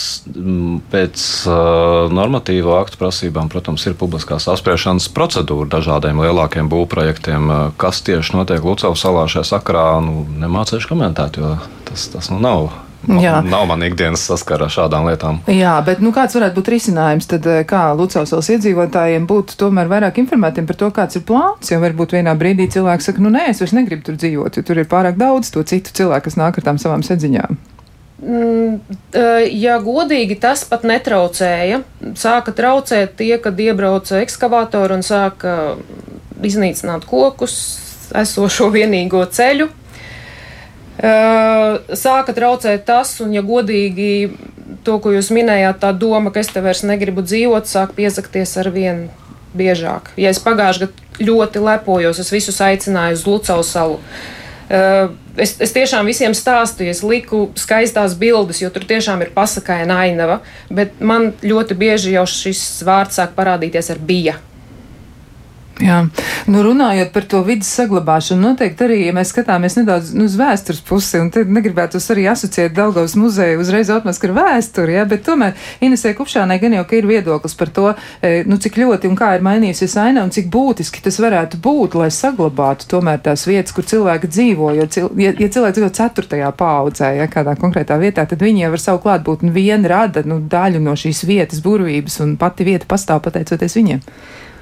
pēc 0.94 1.26
uh, 1.52 2.14
normatīvo 2.16 2.78
aktu 2.78 3.02
prasībām, 3.02 3.52
protams, 3.52 3.84
ir 3.90 3.98
publiskās 4.00 4.48
apspriešanas 4.54 5.10
procedūra 5.16 5.68
dažādiem 5.76 6.24
lielākiem 6.24 6.72
būvprojektiem. 6.72 7.52
Kas 7.82 8.00
tieši 8.08 8.38
notiek 8.40 8.64
Lucavas 8.64 9.04
salā 9.04 9.28
šajā 9.28 9.50
sakarā, 9.52 9.88
nu, 10.06 10.24
nemācēšu 10.46 10.94
komentēt, 10.96 11.44
jo 11.44 11.58
tas, 11.90 12.08
tas 12.16 12.32
nu 12.32 12.40
nav 12.44 12.72
Jā. 13.04 13.42
Nav 13.44 13.66
man 13.68 13.84
ikdienas 13.84 14.24
saskara 14.30 14.70
ar 14.70 14.74
šādām 14.74 15.08
lietām. 15.10 15.42
Jā, 15.52 15.74
bet 15.86 16.00
nu, 16.04 16.14
kāds 16.16 16.38
varētu 16.38 16.56
būt 16.60 16.72
risinājums? 16.72 17.28
Tad, 17.28 17.48
eh, 17.52 17.64
kā 17.68 17.82
Lucasovas 18.00 18.50
iedzīvotājiem 18.56 19.28
būtu 19.28 19.58
tomēr 19.60 19.92
vairāk 19.92 20.22
informētiem 20.24 20.68
par 20.70 20.80
to, 20.80 20.90
kāds 20.96 21.20
ir 21.20 21.26
plāns? 21.28 21.72
Jo 21.72 21.82
varbūt 21.84 22.16
vienā 22.16 22.36
brīdī 22.40 22.70
cilvēks 22.72 23.12
saka, 23.12 23.24
nu 23.26 23.34
nē, 23.34 23.50
es 23.50 23.60
vairs 23.60 23.76
negribu 23.76 24.08
tur 24.08 24.16
dzīvot, 24.16 24.56
jo 24.58 24.64
tur 24.64 24.80
ir 24.80 24.88
pārāk 24.88 25.20
daudz 25.20 25.52
to 25.52 25.64
citu 25.64 25.92
cilvēku, 25.92 26.30
kas 26.30 26.40
nāk 26.40 26.58
ar 26.58 26.70
tām 26.70 26.80
savām 26.80 27.04
sedziņām. 27.04 27.60
Mm, 28.24 28.80
ja 29.52 29.78
godīgi, 29.84 30.40
tas 30.40 30.64
pat 30.64 30.86
netraucēja. 30.88 31.82
Sāka 32.16 32.54
traucēt 32.56 33.18
tie, 33.20 33.36
kad 33.44 33.60
iebrauca 33.60 34.22
ekskavātori 34.24 34.96
un 34.96 35.04
sāka 35.04 35.76
iznīcināt 36.44 37.08
kokus, 37.10 37.58
esošo 38.16 38.70
vienīgo 38.72 39.26
ceļu. 39.28 39.68
Sāka 41.00 42.36
traucēt 42.38 42.86
tas, 42.86 43.16
un, 43.24 43.34
ja 43.34 43.42
godīgi, 43.42 44.30
to, 44.86 45.00
ko 45.02 45.14
jūs 45.16 45.32
minējāt, 45.34 45.82
tā 45.82 45.90
doma, 45.98 46.32
ka 46.32 46.44
es 46.44 46.52
te 46.54 46.62
vairs 46.62 46.84
negribu 46.86 47.26
dzīvot, 47.26 47.66
sāk 47.70 47.96
piezakties 47.98 48.54
ar 48.62 48.70
vien 48.74 49.08
biežāk. 49.58 50.14
Ja 50.18 50.30
es 50.34 50.42
pagājušajā 50.44 50.88
gadā 50.88 51.04
ļoti 51.24 51.62
lepojos, 51.62 52.22
es 52.22 52.32
visus 52.34 52.62
aicināju 52.62 53.18
uz 53.20 53.26
Lucau 53.28 53.66
salu. 53.66 54.00
Es, 54.70 55.56
es 55.62 55.74
tiešām 55.74 56.08
visiem 56.10 56.34
stāstīju, 56.38 56.94
es 56.94 57.04
liku 57.06 57.44
skaistās 57.60 58.16
bildes, 58.18 58.62
jo 58.62 58.70
tur 58.74 58.86
tiešām 58.90 59.22
ir 59.26 59.34
pasakaina 59.36 60.00
ainava, 60.06 60.40
bet 60.70 61.02
man 61.02 61.32
ļoti 61.42 61.78
bieži 61.78 62.16
jau 62.16 62.26
šis 62.30 62.62
vārds 62.86 63.20
sāk 63.20 63.36
parādīties 63.38 63.92
ar 63.94 64.02
bija. 64.02 64.38
Jā, 65.84 65.98
nu 66.48 66.62
runājot 66.64 67.10
par 67.12 67.26
to 67.28 67.42
vidas 67.44 67.68
saglabāšanu, 67.76 68.40
noteikti 68.54 68.86
arī, 68.86 68.98
ja 69.08 69.14
mēs 69.16 69.34
skatāmies 69.34 69.76
nedaudz 69.76 70.14
nu, 70.16 70.28
uz 70.30 70.38
vēstures 70.40 70.80
pusi, 70.88 71.20
un 71.20 71.28
tad 71.34 71.50
negribētu 71.52 72.00
arī 72.14 72.24
asociēt 72.32 72.76
Daugavas 72.78 73.18
muzeju 73.20 73.60
uzreiz 73.60 73.92
atmaskar 73.92 74.32
vēsturi, 74.38 74.96
ja, 74.96 75.04
bet 75.10 75.26
tomēr 75.28 75.58
Inesē 75.84 76.14
Kupšānai 76.16 76.60
gan 76.62 76.78
jau, 76.78 76.86
ka 76.88 76.96
ir 76.96 77.08
viedoklis 77.10 77.58
par 77.60 77.72
to, 77.76 77.90
e, 78.24 78.32
nu, 78.48 78.60
cik 78.64 78.80
ļoti 78.80 79.10
un 79.12 79.18
kā 79.20 79.34
ir 79.36 79.44
mainījusies 79.44 79.98
aina 80.06 80.24
un 80.24 80.32
cik 80.32 80.48
būtiski 80.54 81.04
tas 81.04 81.20
varētu 81.20 81.60
būt, 81.64 81.98
lai 82.00 82.08
saglabātu 82.14 82.88
tomēr 82.94 83.20
tās 83.26 83.44
vietas, 83.50 83.76
kur 83.76 83.88
cilvēki 83.90 84.30
dzīvo, 84.32 84.72
jo, 84.78 84.88
cil, 84.88 85.10
ja, 85.20 85.34
ja 85.36 85.52
cilvēki 85.52 85.80
dzīvo 85.80 85.92
ceturtajā 86.00 86.54
paudzē, 86.60 87.12
ja 87.20 87.28
kādā 87.32 87.58
konkrētā 87.60 88.00
vietā, 88.00 88.24
tad 88.30 88.46
viņi 88.46 88.66
jau 88.68 88.72
ar 88.78 88.86
savu 88.86 89.04
klātbūtni 89.04 89.52
vien 89.52 89.84
rada, 89.90 90.24
nu, 90.24 90.40
daļu 90.40 90.80
no 90.86 90.96
šīs 90.96 91.26
vietas 91.28 91.60
burvības, 91.66 92.22
un 92.24 92.38
pati 92.40 92.72
vieta 92.72 92.88
pastāv 92.88 93.26
pateicoties 93.28 93.80
viņiem. 93.82 94.08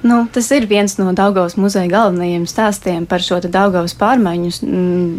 Nu, 0.02 0.24
tas 0.34 0.48
ir 0.50 0.66
viens 0.66 0.96
no 0.98 1.12
Daugavas 1.14 1.54
muzeja 1.54 1.86
galvenajiem 1.92 2.42
stāstiem 2.50 3.04
par 3.06 3.22
šo 3.22 3.38
Daugavas 3.44 3.94
pārmaiņu 3.94 4.50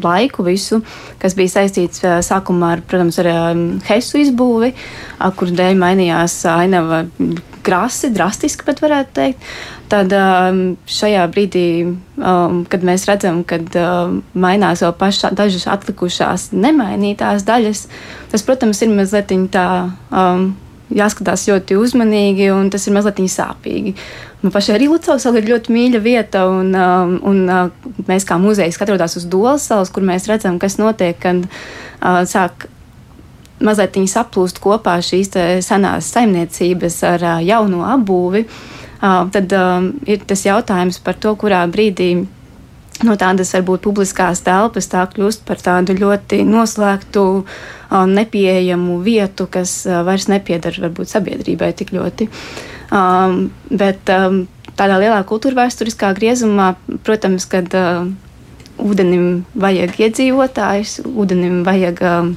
laiku, 0.03 0.43
visu, 0.43 0.81
kas 1.21 1.37
bija 1.39 1.53
saistīts 1.53 2.03
sākumā 2.27 2.73
ar, 2.75 2.83
protams, 2.83 3.19
ar 3.23 3.29
Hesu 3.87 4.19
izbūvi, 4.19 4.73
kur 5.39 5.53
dēļ 5.55 5.79
mainījās 5.79 6.35
ainava 6.51 7.05
krasi, 7.63 8.11
drastiski 8.11 8.67
pat 8.67 8.81
varētu 8.83 9.15
teikt. 9.15 9.47
Tad 9.93 10.11
šajā 10.89 11.23
brīdī, 11.31 11.67
kad 12.67 12.83
mēs 12.83 13.07
redzam, 13.07 13.43
ka 13.47 13.61
mainās 14.33 14.83
vēl 14.83 14.95
pašā, 14.99 15.31
dažas 15.37 15.67
atlikušās 15.71 16.49
nemainītās 16.51 17.47
daļas, 17.47 17.85
tas, 18.33 18.43
protams, 18.43 18.83
ir 18.83 18.91
mazliet 18.91 19.31
tā 19.53 19.67
jāskatās 20.91 21.47
ļoti 21.47 21.77
uzmanīgi, 21.79 22.49
un 22.53 22.69
tas 22.73 22.87
ir 22.87 22.95
mazliet 22.95 23.21
sāpīgi. 23.31 23.95
Man 24.43 24.51
pašai 24.51 24.75
arī 24.75 24.89
Lucavs 24.91 25.25
ir 25.29 25.47
ļoti 25.47 25.71
mīļa 25.71 26.03
vieta, 26.03 26.43
un, 26.51 26.73
um, 26.75 27.15
un 27.23 27.41
uh, 27.47 27.89
mēs 28.09 28.27
kā 28.27 28.35
muzejs 28.41 28.81
atrodas 28.83 29.15
uz 29.15 29.25
Dolas 29.31 29.69
salas, 29.69 29.91
kur 29.93 30.03
mēs 30.03 30.27
redzam, 30.27 30.59
kas 30.59 30.75
notiek, 30.81 31.15
kad 31.23 31.45
uh, 31.47 32.23
sāk 32.27 32.67
mazliet 33.63 33.95
saplūst 33.95 34.59
kopā 34.59 34.97
šīs 34.99 35.31
senās 35.63 36.11
saimniecības 36.11 37.03
ar 37.07 37.23
uh, 37.23 37.41
jauno 37.43 37.85
apbūvi. 37.87 38.43
Uh, 39.03 39.23
tad 39.31 39.51
um, 39.55 39.93
ir 40.07 40.23
tas 40.27 40.43
jautājums 40.45 40.99
par 41.03 41.15
to, 41.19 41.35
kurā 41.39 41.63
brīdī 41.71 42.25
no 43.01 43.15
tādas 43.19 43.53
varbūt 43.55 43.83
publiskās 43.87 44.43
telpas 44.45 44.87
tā 44.91 45.03
kļūst 45.09 45.45
par 45.47 45.61
tādu 45.63 45.95
ļoti 45.97 46.43
noslēgtu, 46.45 47.23
nepieejamu 47.91 48.99
vietu, 49.05 49.47
kas 49.51 49.83
vairs 50.05 50.29
nepiedara 50.31 50.85
varbūt 50.87 51.11
sabiedrībai 51.11 51.71
tik 51.77 51.93
ļoti. 51.95 52.29
Um, 52.93 53.47
bet 53.73 54.09
um, 54.13 54.43
tādā 54.77 54.99
lielā 55.01 55.23
kultūra 55.25 55.63
vēsturiskā 55.63 56.11
griezumā, 56.17 56.73
protams, 57.05 57.47
kad 57.49 57.73
uh, 57.77 58.05
ūdenim 58.81 59.43
vajag 59.57 59.97
iedzīvotājs, 60.07 60.99
ūdenim 61.09 61.63
vajag 61.65 62.03
um, 62.05 62.31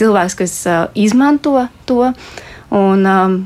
cilvēks, 0.00 0.36
kas 0.40 0.58
uh, 0.68 0.82
izmanto 0.92 1.56
to. 1.88 2.12
Un, 2.74 3.06
um, 3.06 3.38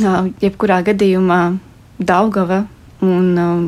uh, 0.00 0.26
jebkurā 0.42 0.80
gadījumā 0.86 1.42
Daugava 2.00 2.64
un 3.04 3.26
um, 3.38 3.64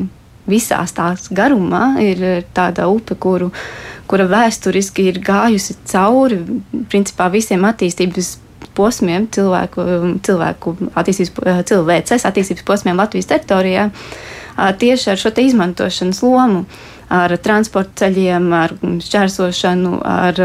visās 0.49 0.93
tās 0.95 1.29
garumā 1.31 1.97
ir 2.03 2.43
tāda 2.55 2.87
upe, 2.91 3.15
kuru, 3.15 3.51
kura 4.09 4.27
vēsturiski 4.31 5.07
ir 5.11 5.19
gājusi 5.23 5.77
cauri 5.89 6.41
principā 6.91 7.29
visiem 7.33 7.63
attīstības 7.69 8.37
posmiem, 8.75 9.27
cilvēku, 9.31 9.83
cilvēku 10.25 10.75
attīstības, 10.97 11.65
cilvēces 11.69 12.25
attīstības 12.29 12.65
posmiem 12.67 12.99
Latvijas 12.99 13.29
teritorijā, 13.29 13.89
tieši 14.79 15.13
ar 15.13 15.21
šo 15.21 15.33
izmantošanas 15.43 16.23
lomu. 16.25 16.65
Ar 17.13 17.29
transporta 17.45 18.07
ceļiem, 18.07 18.45
ar 18.57 18.71
šķērsošanu, 19.05 19.89
ar 20.07 20.39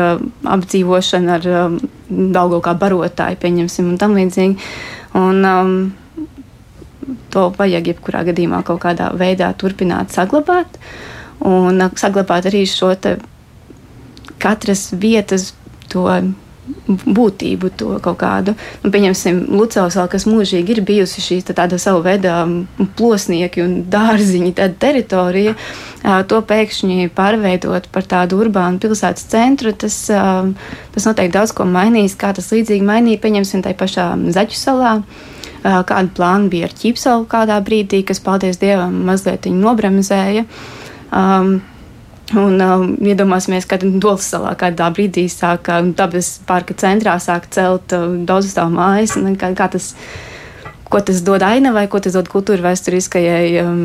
apdzīvošanu, 0.53 1.31
ar 1.33 1.47
daudz 2.35 2.59
kā 2.67 2.75
barotāju, 2.77 3.39
pieņemsim, 3.41 3.87
un 3.95 4.01
tam 4.01 4.17
līdzīgi. 4.19 4.67
Un, 5.17 5.39
um, 5.49 5.73
to 7.33 7.49
vajag 7.59 7.93
jebkurā 7.93 8.25
gadījumā 8.29 8.63
kaut 8.67 8.83
kādā 8.85 9.13
veidā 9.17 9.53
turpināt 9.59 10.15
saglabāt. 10.15 10.81
Un 11.47 11.81
saglabāt 11.97 12.51
arī 12.51 12.65
šo 12.67 12.93
katras 14.43 14.89
vietas 14.93 15.53
to 15.89 16.07
būtību, 16.89 17.71
to 17.81 17.97
kaut 18.03 18.19
kādu. 18.21 18.55
Nu, 18.83 18.91
pieņemsim, 18.93 19.41
Lucavsā, 19.57 20.05
kas 20.11 20.27
mūžīgi 20.29 20.75
ir 20.75 20.83
bijusi 20.87 21.23
šī 21.25 21.39
tāda 21.49 21.79
sava 21.81 22.03
veida 22.05 22.43
plosnieki 22.99 23.65
un 23.65 23.75
dārziņi, 23.91 24.53
tāda 24.59 24.77
teritorija, 24.85 25.55
to 26.29 26.43
pēkšņi 26.51 27.09
pārveidot 27.17 27.89
par 27.95 28.09
tādu 28.11 28.43
urbānu 28.45 28.83
pilsētas 28.83 29.29
centru, 29.33 29.73
tas, 29.73 29.97
tas 30.09 31.09
noteikti 31.09 31.37
daudz 31.39 31.57
ko 31.57 31.67
mainīs, 31.69 32.19
kā 32.19 32.35
tas 32.37 32.53
līdzīgi 32.55 32.85
mainīja, 32.85 33.23
pieņemsim, 33.25 33.65
tai 33.65 33.75
pašā 33.79 34.13
Zaķu 34.35 34.59
salā 34.59 34.99
kāda 35.63 36.13
plāna 36.15 36.51
bija 36.53 36.69
ar 36.69 36.77
ķīpsalu 36.77 37.27
kādā 37.31 37.59
brīdī, 37.65 38.05
kas, 38.07 38.21
paldies 38.23 38.61
Dievam, 38.61 38.95
mazliet 39.09 39.51
nobremzēja. 39.51 40.47
Um, 41.09 41.59
Un 42.37 42.61
um, 42.61 42.91
iedomāsimies, 43.01 43.65
kad 43.65 43.81
Dolas 43.81 44.27
salā 44.29 44.51
kādā 44.61 44.91
brīdī 44.93 45.23
sāka 45.33 45.79
dabas 45.97 46.35
parka 46.45 46.75
centrā 46.77 47.15
sāk 47.25 47.47
celt 47.55 47.95
uh, 47.97 48.19
daudzstāvu 48.29 48.75
mājas. 48.75 49.15
Kā, 49.41 49.49
kā 49.57 49.71
tas, 49.73 49.95
ko 50.93 51.01
tas 51.01 51.23
dod 51.25 51.41
ainavai, 51.47 51.87
ko 51.89 52.03
tas 52.05 52.19
dod 52.19 52.29
kultūra 52.29 52.67
vēsturiskajai 52.67 53.63
um, 53.63 53.81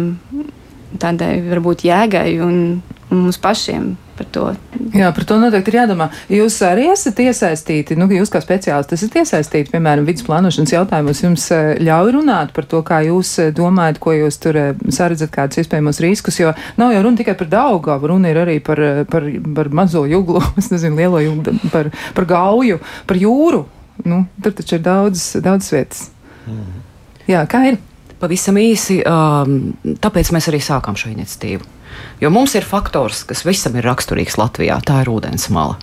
tādai 1.00 1.38
varbūt 1.48 1.86
jēgai 1.88 2.28
un, 2.44 2.58
un 3.08 3.24
mums 3.24 3.40
pašiem 3.40 3.94
par 4.18 4.28
to. 4.34 4.44
Jā, 4.94 5.10
par 5.16 5.26
to 5.28 5.38
noteikti 5.42 5.72
ir 5.74 5.78
jādomā. 5.82 6.08
Jūs 6.32 6.58
arī 6.68 6.86
esat 6.92 7.20
iesaistīti, 7.24 7.98
nu, 7.98 8.08
jūs 8.14 8.32
kā 8.34 8.42
speciālisti 8.44 8.98
esat 8.98 9.18
iesaistīti, 9.22 9.72
piemēram, 9.74 10.06
vidas 10.08 10.26
plānošanas 10.28 10.74
jautājumos. 10.76 11.24
Jums 11.24 11.46
eh, 11.56 11.72
ļauj 11.84 12.14
runāt 12.18 12.54
par 12.56 12.68
to, 12.70 12.84
kā 12.86 13.02
jūs 13.08 13.34
eh, 13.42 13.52
domājat, 13.56 14.00
ko 14.04 14.16
jūs 14.16 14.40
tur 14.44 14.60
eh, 14.60 14.84
saredzat, 14.94 15.34
kādus 15.34 15.64
iespējamos 15.64 16.02
riskus, 16.04 16.40
jo 16.42 16.54
nav 16.80 16.94
jau 16.96 17.04
runa 17.08 17.22
tikai 17.22 17.38
par 17.40 17.50
Daugavu, 17.54 18.12
runa 18.14 18.34
ir 18.34 18.42
arī 18.44 18.60
par, 18.64 18.82
par, 19.10 19.30
par 19.58 19.72
mazo 19.82 20.06
juglu, 20.10 20.44
es 20.62 20.70
nezinu, 20.74 21.00
lielo 21.00 21.24
juglu, 21.24 21.58
par, 21.74 21.90
par 22.18 22.30
gauju, 22.30 22.82
par 23.10 23.22
jūru. 23.22 23.66
Nu, 24.10 24.24
tur 24.44 24.56
taču 24.58 24.80
ir 24.80 24.86
daudz, 24.86 25.34
daudz 25.44 25.70
vietas. 25.74 26.08
Mm. 26.50 26.80
Jā, 27.30 27.44
kā 27.50 27.68
ir? 27.72 27.82
Pavisam 28.24 28.56
īsi, 28.60 29.02
um, 29.04 29.74
tāpēc 30.00 30.30
mēs 30.32 30.48
arī 30.48 30.62
sākām 30.64 30.96
šo 30.96 31.10
iniciatīvu. 31.12 31.66
Jo 32.22 32.32
mums 32.34 32.56
ir 32.56 32.68
faktors, 32.68 33.24
kas 33.28 33.44
visam 33.48 33.76
ir 33.80 33.88
raksturīgs 33.88 34.38
Latvijā, 34.40 34.80
tā 34.86 35.02
ir 35.04 35.12
ūdens 35.12 35.50
mala. 35.54 35.80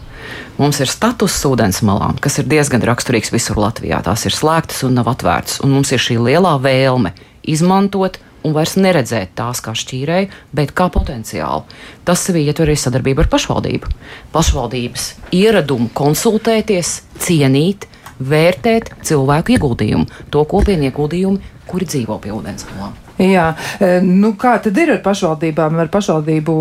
Mums 0.60 0.80
ir 0.82 0.90
status 0.90 1.38
ūdens 1.48 1.80
malām, 1.86 2.18
kas 2.20 2.38
ir 2.40 2.48
diezgan 2.50 2.84
raksturīgs 2.84 3.32
visur 3.34 3.60
Latvijā. 3.60 4.02
Tās 4.04 4.26
ir 4.28 4.36
slēgtas 4.36 4.84
un 4.86 4.98
nav 4.98 5.10
atvērtas, 5.12 5.60
un 5.64 5.74
mums 5.74 5.92
ir 5.92 6.02
šī 6.02 6.18
lielā 6.20 6.56
vēlme 6.62 7.14
izmantot 7.48 8.20
un 8.44 8.54
vairs 8.56 8.76
neredzēt 8.80 9.34
tās 9.38 9.60
kā 9.64 9.74
šķīrēju, 9.76 10.30
bet 10.56 10.72
kā 10.76 10.88
potenciālu. 10.92 11.64
Tas 12.08 12.24
sevi 12.24 12.46
ietver 12.48 12.70
arī 12.70 12.78
sadarbību 12.80 13.24
ar 13.24 13.30
pašvaldību. 13.32 13.92
Pašvaldības 14.32 15.06
ieradumu 15.36 15.90
konsultēties, 15.96 16.94
cienīt, 17.20 17.88
vērtēt 18.20 18.94
cilvēku 19.06 19.56
ieguldījumu, 19.56 20.08
to 20.32 20.44
kopienu 20.48 20.90
ieguldījumu, 20.90 21.54
kuri 21.70 21.88
dzīvo 21.88 22.20
pie 22.24 22.34
ūdens 22.36 22.68
malām. 22.72 22.99
Jā, 23.20 23.50
e, 23.76 23.98
nu 24.00 24.32
kā 24.40 24.54
tad 24.64 24.78
ir 24.80 24.94
ar 24.94 25.02
pašvaldībām, 25.04 25.76
ar 25.82 25.90
pašvaldību 25.92 26.54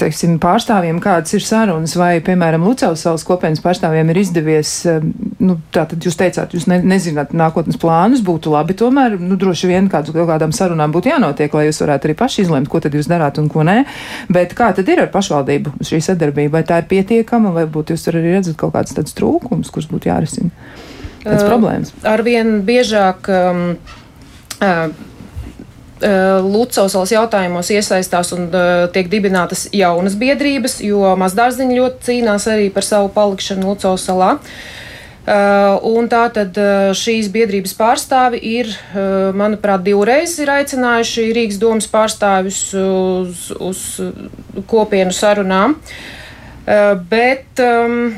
teiksim, 0.00 0.36
pārstāvjiem, 0.40 0.98
kādas 1.04 1.34
ir 1.36 1.44
sarunas, 1.44 1.96
vai, 1.98 2.16
piemēram, 2.24 2.64
Lucavas 2.66 3.02
salas 3.04 3.24
kopienas 3.26 3.62
pārstāvjiem 3.64 4.12
ir 4.12 4.20
izdevies, 4.20 4.72
nu, 5.42 5.58
tātad 5.74 6.04
jūs 6.04 6.18
teicāt, 6.18 6.54
jūs 6.56 6.66
ne, 6.70 6.78
nezināt 6.84 7.34
nākotnes 7.36 7.80
plānus, 7.80 8.24
būtu 8.24 8.52
labi 8.54 8.76
tomēr, 8.78 9.18
nu, 9.20 9.38
droši 9.40 9.70
vien 9.70 9.90
kāds, 9.92 10.12
kaut 10.14 10.28
kādām 10.30 10.54
sarunām 10.56 10.94
būtu 10.94 11.12
jānotiek, 11.12 11.52
lai 11.56 11.66
jūs 11.68 11.82
varētu 11.84 12.10
arī 12.10 12.16
paši 12.18 12.46
izlemt, 12.46 12.70
ko 12.72 12.80
tad 12.84 12.96
jūs 12.96 13.10
darāt 13.10 13.40
un 13.42 13.50
ko 13.52 13.64
nē. 13.66 13.78
Bet 14.32 14.56
kā 14.58 14.70
tad 14.76 14.88
ir 14.92 15.04
ar 15.04 15.10
pašvaldību 15.14 15.76
šī 15.86 16.02
sadarbība? 16.10 16.58
Vai 16.58 16.64
tā 16.68 16.80
ir 16.82 16.88
pietiekama, 16.90 17.52
vai 17.56 17.66
būtu 17.68 17.96
jūs 17.96 18.08
arī 18.12 18.24
redzat 18.30 18.56
kaut 18.60 18.76
kāds 18.76 18.96
tāds 18.96 19.16
trūkums, 19.16 19.72
kurš 19.74 19.90
būtu 19.92 20.08
jārisina? 20.08 20.52
Kāds 21.26 21.42
uh, 21.42 21.50
problēmas? 21.50 21.92
Arvien 22.06 22.60
biežāk. 22.66 23.28
Um, 23.28 23.68
uh, 24.62 25.14
Lucavas 25.96 27.12
jautājumos 27.12 27.70
iesaistās 27.72 28.32
un 28.36 28.50
uh, 28.50 28.84
tiek 28.92 29.08
dibinātas 29.08 29.66
jaunas 29.72 30.16
biedrības, 30.20 30.80
jo 30.84 31.14
mazdārziņi 31.16 31.78
ļoti 31.78 32.04
cīnās 32.10 32.44
arī 32.52 32.66
par 32.74 32.84
savu 32.84 33.08
palikšanu 33.14 33.70
Lucavas 33.70 34.04
salā. 34.04 34.34
Uh, 35.26 35.80
un 35.88 36.06
tā 36.06 36.26
tad 36.30 36.54
uh, 36.60 36.92
šīs 36.94 37.30
biedrības 37.34 37.72
pārstāvi 37.74 38.38
ir, 38.46 38.68
uh, 38.92 39.32
manuprāt, 39.34 39.82
divreiz 39.88 40.36
ir 40.38 40.52
aicinājuši 40.52 41.24
Rīgas 41.34 41.58
domas 41.58 41.88
pārstāvis 41.90 42.60
uz, 42.76 43.48
uz 43.56 43.80
kopienu 44.68 45.16
sarunām. 45.16 45.80
Bet 46.66 47.60
um, 47.62 48.08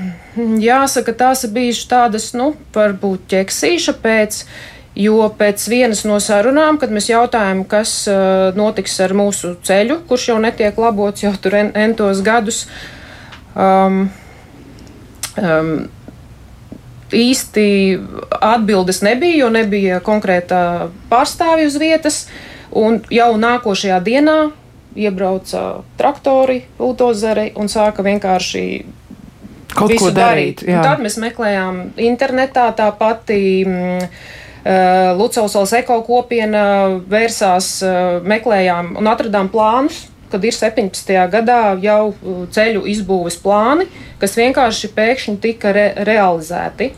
jāsaka, 0.56 1.12
tās 1.12 1.44
ir 1.44 1.50
bijušas 1.52 1.88
tādas, 1.90 2.30
nu, 2.32 2.54
varbūt 2.73 3.26
ķeksīša 3.28 3.92
pēc. 4.00 4.38
Uh, 4.40 4.77
Jo 4.98 5.28
pēc 5.38 5.62
vienas 5.70 6.02
no 6.08 6.16
sarunām, 6.18 6.78
kad 6.82 6.90
mēs 6.90 7.06
jautājām, 7.12 7.62
kas 7.70 7.92
uh, 8.10 8.48
notiks 8.58 8.96
ar 9.04 9.14
mūsu 9.14 9.52
ceļu, 9.62 10.00
kurš 10.08 10.32
jau 10.32 10.38
netiek 10.42 10.78
labots 10.80 11.22
jau 11.22 11.30
tur 11.38 11.54
en, 11.54 11.70
entos 11.78 12.18
gadus, 12.26 12.64
um, 13.54 14.08
um, 15.38 15.70
īsti 17.14 17.66
atbildes 18.40 18.98
nebija, 19.06 19.44
jo 19.44 19.52
nebija 19.54 20.00
konkrēta 20.04 20.88
pārstāvja 21.10 21.68
uz 21.70 21.78
vietas. 21.80 22.18
Un 22.74 22.98
jau 23.14 23.30
nākošajā 23.40 24.00
dienā 24.04 24.36
iebrauca 24.98 25.84
traktori, 25.96 26.64
bultozeri 26.78 27.52
un 27.56 27.70
sāka 27.70 28.04
vienkārši 28.04 28.64
kaut 29.72 29.94
ko 29.94 30.10
darīt. 30.10 30.66
darīt. 30.66 30.82
Tad 30.84 31.00
mēs 31.04 31.16
meklējām 31.22 31.80
internetā 32.10 32.66
tā 32.76 32.90
pati. 32.98 33.40
Mm, 33.64 34.10
Eh, 34.68 35.16
Lucausols 35.16 35.70
eko 35.78 36.02
kopiena 36.04 36.62
vērsās, 37.08 37.70
eh, 37.80 38.18
meklējām 38.20 38.98
un 39.00 39.06
atradām 39.08 39.48
plānus, 39.48 40.02
kad 40.28 40.44
ir 40.44 40.52
17. 40.52 41.25
gadā 41.32 41.78
jau 41.80 42.10
eh, 42.12 42.42
ceļu 42.52 42.82
izbūves 42.92 43.38
plāni, 43.40 43.87
kas 44.20 44.37
vienkārši 44.37 44.90
pēkšņi 44.92 45.37
tika 45.40 45.72
re 45.72 45.87
realizēti. 46.04 46.92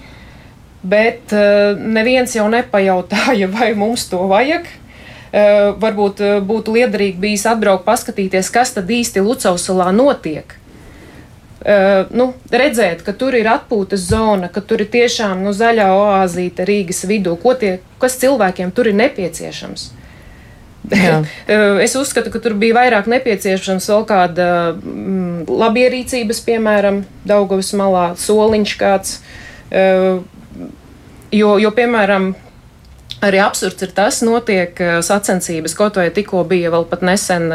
Bet 0.83 1.29
neviens 1.77 2.33
jau 2.33 2.47
nepajautāja, 2.49 3.47
vai 3.59 3.75
mums 3.77 4.07
to 4.09 4.23
vajag. 4.31 4.65
Varbūt 5.31 6.23
būtu 6.43 6.73
liederīgi 6.75 7.21
bijis 7.21 7.45
atbraukt, 7.47 7.85
paskatīties, 7.85 8.49
kas 8.51 8.73
tad 8.75 8.89
īsti 8.91 9.21
Lucausalā 9.23 9.91
notiek. 9.95 10.57
Uh, 11.61 12.07
nu, 12.17 12.31
redzēt, 12.49 13.03
ka 13.05 13.13
tur 13.13 13.35
ir 13.37 13.45
atpūtas 13.53 14.07
zona, 14.09 14.49
ka 14.49 14.63
tur 14.65 14.81
ir 14.81 14.89
tiešām 14.89 15.43
nu, 15.45 15.53
zaļā 15.53 15.91
oāzīte 15.93 16.65
Rīgas 16.65 17.05
vidū, 17.05 17.35
tie, 17.61 17.75
kas 18.01 18.17
cilvēkiem 18.23 18.73
tur 18.73 18.89
ir 18.89 18.97
nepieciešams. 18.97 19.91
es 21.85 21.99
uzskatu, 22.01 22.33
ka 22.33 22.41
tur 22.41 22.57
bija 22.57 22.79
vairāk 22.79 23.11
nepieciešams 23.13 23.91
vēl 23.93 24.09
kāda 24.09 24.49
mm, 24.73 25.45
labierīcības, 25.53 26.41
piemēram, 26.49 27.05
Daugavas 27.29 27.75
malā, 27.77 28.07
soliņš 28.17 28.77
kāds. 28.81 29.19
Uh, 29.69 30.25
jo, 31.29 31.59
jo, 31.61 31.75
piemēram, 31.77 32.33
Arī 33.21 33.37
absurds 33.45 33.83
ir 33.85 33.91
tas, 33.93 34.23
notiek 34.25 34.79
sacensības, 35.05 35.75
kaut 35.77 35.99
vai 36.01 36.07
tikko 36.09 36.41
bija 36.49 36.71
vēl 36.73 36.87
pat 36.89 37.03
nesen 37.05 37.51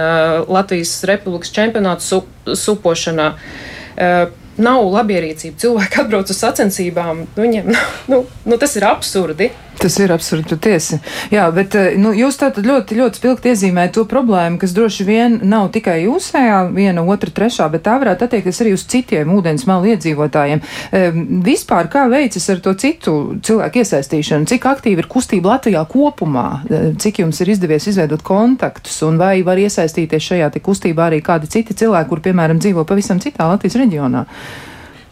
Latvijas 0.46 0.92
Republikas 1.10 1.50
čempionāts 1.56 2.06
sup, 2.06 2.28
supošanā. 2.46 3.32
Uh, 3.34 3.40
Uh, 3.40 3.74
nav 3.96 4.88
labierīcība. 4.92 5.60
Cilvēki 5.62 6.02
atbrauc 6.04 6.32
uz 6.32 6.40
sacensībām, 6.40 7.26
viņiem 7.38 7.72
nu, 8.12 8.24
nu, 8.46 8.60
tas 8.62 8.76
ir 8.80 8.88
absurdi. 8.88 9.52
Tas 9.80 9.98
ir 10.00 10.12
absurdi 10.16 10.56
patiesi. 10.56 11.00
Jā, 11.34 11.46
bet 11.54 11.76
eh, 11.78 11.96
nu, 12.00 12.14
jūs 12.16 12.38
tātad 12.40 12.66
ļoti, 12.66 12.98
ļoti 13.00 13.20
spilgti 13.20 13.52
iezīmējat 13.52 13.96
to 13.98 14.06
problēmu, 14.10 14.60
kas 14.62 14.74
droši 14.76 15.06
vien 15.08 15.38
nav 15.44 15.70
tikai 15.76 15.98
jūsējā, 16.06 16.60
viena, 16.76 17.04
otra, 17.04 17.32
trešā, 17.36 17.68
bet 17.74 17.86
tā 17.86 17.98
varētu 18.02 18.28
attiekties 18.28 18.62
arī 18.64 18.74
uz 18.76 18.86
citiem 18.90 19.34
ūdens 19.36 19.68
malu 19.70 19.92
iedzīvotājiem. 19.94 20.64
E, 20.90 21.04
vispār 21.46 21.90
kā 21.92 22.06
veicas 22.12 22.48
ar 22.54 22.62
to 22.64 22.76
citu 22.80 23.16
cilvēku 23.46 23.84
iesaistīšanu? 23.84 24.50
Cik 24.50 24.70
aktīva 24.72 25.04
ir 25.04 25.12
kustība 25.12 25.56
Latvijā 25.56 25.84
kopumā? 25.92 26.48
E, 26.66 26.82
cik 27.02 27.22
jums 27.26 27.42
ir 27.44 27.54
izdevies 27.56 27.90
izveidot 27.92 28.24
kontaktus 28.26 29.02
un 29.06 29.20
vai 29.22 29.38
var 29.46 29.62
iesaistīties 29.62 30.32
šajā 30.32 30.52
kustībā 30.66 31.10
arī 31.10 31.22
kādi 31.26 31.52
citi 31.52 31.76
cilvēki, 31.78 32.10
kur, 32.10 32.24
piemēram, 32.24 32.62
dzīvo 32.64 32.88
pavisam 32.88 33.20
citā 33.22 33.50
Latvijas 33.52 33.78
reģionā? 33.82 34.26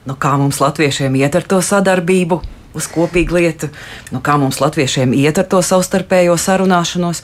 Nu, 0.07 0.17
kā 0.19 0.35
mums 0.39 0.59
latviešiem 0.63 1.15
iet 1.19 1.35
ar 1.39 1.47
to 1.47 1.61
sadarbību? 1.63 2.41
Uz 2.77 2.89
kopīgu 2.91 3.37
lietu, 3.39 3.69
nu, 4.13 4.21
kā 4.23 4.37
mums 4.41 4.61
latviešiem 4.63 5.15
iet 5.17 5.39
ar 5.41 5.47
to 5.49 5.61
savstarpējo 5.65 6.37
sarunāšanos. 6.39 7.23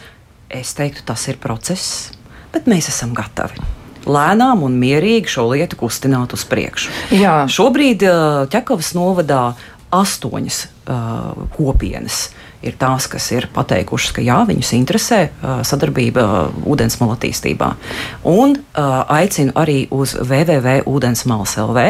Es 0.50 0.74
teiktu, 0.78 1.04
tas 1.06 1.28
ir 1.30 1.38
process, 1.42 2.10
bet 2.54 2.70
mēs 2.70 2.90
esam 2.90 3.14
gatavi 3.18 3.78
lēnām 4.10 4.64
un 4.66 4.78
mierīgi 4.80 5.30
šo 5.30 5.50
lietu 5.52 5.78
kustināt 5.80 6.34
uz 6.34 6.46
priekšu. 6.50 6.94
Jā. 7.20 7.44
Šobrīd 7.52 8.06
Čekavas 8.50 8.94
novadā 8.98 9.44
astoņas 9.94 10.60
uh, 10.66 11.48
kopienas 11.56 12.30
ir 12.66 12.76
tās, 12.80 13.08
kas 13.12 13.30
ir 13.32 13.48
pateikušas, 13.56 14.14
ka 14.16 14.24
jā, 14.24 14.40
viņus 14.50 14.74
interesē 14.78 15.20
uh, 15.30 15.60
sadarbība 15.68 16.24
uh, 16.24 16.58
ūdensmalu 16.70 17.16
attīstībā. 17.16 17.72
Un 18.28 18.58
uh, 18.58 19.04
aicinu 19.16 19.56
arī 19.60 19.84
uz 19.96 20.16
www.ūdensmalas 20.18 21.56
LV. 21.64 21.86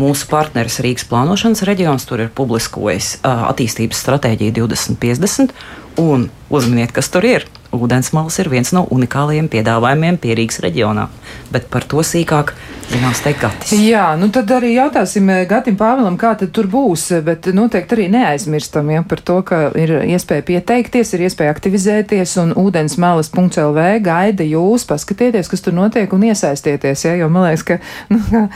Mūsu 0.00 0.30
partneris 0.30 0.80
Rīgas 0.84 1.06
plānošanas 1.10 1.64
reģions 1.68 2.08
tur 2.08 2.24
ir 2.24 2.32
publiskojis 2.34 3.18
attīstības 3.22 4.02
stratēģiju 4.04 4.56
2050. 4.60 5.54
Un 5.98 6.28
uzminiet, 6.54 6.92
kas 6.94 7.10
tur 7.10 7.26
ir. 7.26 7.46
Ūdensmals 7.74 8.38
ir 8.40 8.48
viens 8.48 8.70
no 8.72 8.86
unikālajiem 8.94 9.50
piedāvājumiem 9.52 10.16
Pierīgas 10.22 10.62
reģionā, 10.64 11.08
bet 11.52 11.68
par 11.72 11.84
to 11.84 12.00
sīkāk 12.00 12.54
zinās 12.88 13.20
teikt 13.20 13.42
Gatis. 13.42 13.72
Jā, 13.76 14.04
nu 14.16 14.30
tad 14.32 14.48
arī 14.56 14.70
jautāsim 14.72 15.28
eh, 15.32 15.42
Gatim 15.48 15.76
Pāvilam, 15.76 16.16
kā 16.20 16.32
tad 16.40 16.52
tur 16.56 16.68
būs, 16.70 17.10
bet 17.26 17.50
noteikti 17.52 17.96
arī 17.96 18.06
neaizmirstam 18.12 18.88
ja, 18.92 19.02
par 19.04 19.20
to, 19.20 19.36
ka 19.46 19.58
ir 19.78 19.92
iespēja 20.08 20.46
pieteikties, 20.48 21.12
ir 21.14 21.26
iespēja 21.28 21.52
aktivizēties 21.52 22.34
un 22.42 22.54
ūdensmalas.lv 22.58 23.84
gaida 24.04 24.46
jūs, 24.48 24.86
paskatieties, 24.88 25.50
kas 25.52 25.64
tur 25.64 25.76
notiek 25.76 26.12
un 26.16 26.24
iesaistieties, 26.30 27.04
ja, 27.04 27.14
jo 27.20 27.28
man 27.32 27.50
liekas, 27.50 27.66
ka 27.68 27.78
nu, 28.14 28.46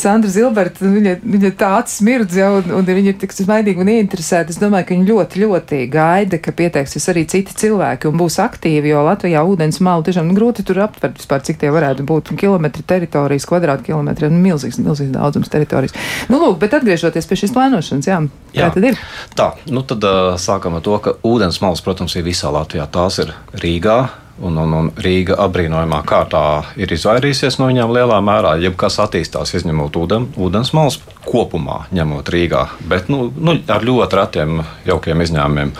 Sandra 0.00 0.32
Zilberta, 0.32 0.88
viņa, 0.88 1.18
viņa 1.20 1.52
tā 1.60 1.74
acis 1.82 2.00
mirdz 2.08 2.40
jau 2.40 2.54
un, 2.62 2.72
un 2.80 2.88
viņa 2.88 3.12
ir 3.12 3.20
tik 3.20 3.36
smaidīga 3.36 3.84
un 3.84 3.92
ieinteresēta. 3.92 4.54
Es 4.54 4.60
domāju, 4.62 4.88
ka 4.88 4.96
viņa 4.96 5.08
ļoti, 5.10 5.44
ļoti 5.44 5.82
gaida, 5.92 6.40
ka 6.40 6.56
pieteiksies 6.56 7.10
arī 7.12 7.26
citi 7.28 7.56
cilvēki 7.64 8.08
un 8.08 8.18
būs 8.20 8.40
aktīvi 8.42 8.62
aktīvi, 8.72 8.92
jo 8.92 9.02
Latvijā 9.04 9.42
ūdens 9.44 9.80
malu 9.84 10.04
tiešām 10.06 10.28
nu, 10.28 10.36
grūti 10.36 10.64
tur 10.64 10.80
aptvert 10.86 11.18
vispār, 11.20 11.42
cik 11.44 11.60
tie 11.60 11.70
varētu 11.72 12.04
būt 12.08 12.32
kilometri 12.38 12.82
teritorijas, 12.82 13.46
kvadrātkilometri, 13.48 14.30
nu, 14.32 14.40
milzīgs, 14.40 14.80
milzīgs 14.80 15.12
daudzums 15.12 15.52
teritorijas. 15.52 15.94
Nu, 16.32 16.40
lūk, 16.40 16.58
bet 16.62 16.72
atgriežoties 16.78 17.28
pie 17.28 17.36
šīs 17.42 17.52
plānošanas, 17.52 18.08
jā, 18.08 18.22
jā. 18.54 18.64
kā 18.64 18.72
tad 18.72 18.88
ir? 18.88 18.98
Tā, 19.36 19.52
nu 19.68 19.84
tad 19.84 20.04
uh, 20.08 20.32
sākam 20.40 20.78
ar 20.78 20.84
to, 20.84 20.96
ka 21.02 21.16
ūdens 21.26 21.60
malas, 21.62 21.84
protams, 21.84 22.16
ir 22.16 22.24
visā 22.24 22.52
Latvijā. 22.52 22.88
Tās 22.92 23.22
ir 23.24 23.36
Rīgā, 23.60 24.00
Un, 24.42 24.56
un, 24.56 24.70
un 24.74 24.86
Rīga 24.96 25.36
apbrīnojamā 25.44 25.98
kārtā 26.08 26.40
ir 26.80 26.90
izvairījusies 26.90 27.58
no 27.60 27.68
viņām 27.68 27.92
lielā 27.92 28.16
mērā. 28.24 28.54
Jebkas 28.64 28.96
attīstās, 29.04 29.52
izņemot 29.58 29.98
ūden, 30.00 30.24
ūdens 30.40 30.72
malas 30.74 30.96
kopumā, 31.28 31.82
ņemot 31.94 32.32
Rīgā, 32.32 32.62
bet 32.90 33.12
nu, 33.12 33.26
nu, 33.36 33.54
ar 33.70 33.84
ļoti 33.86 34.18
retiem 34.18 34.64
jaukiem 34.88 35.22
izņēmumiem. 35.26 35.74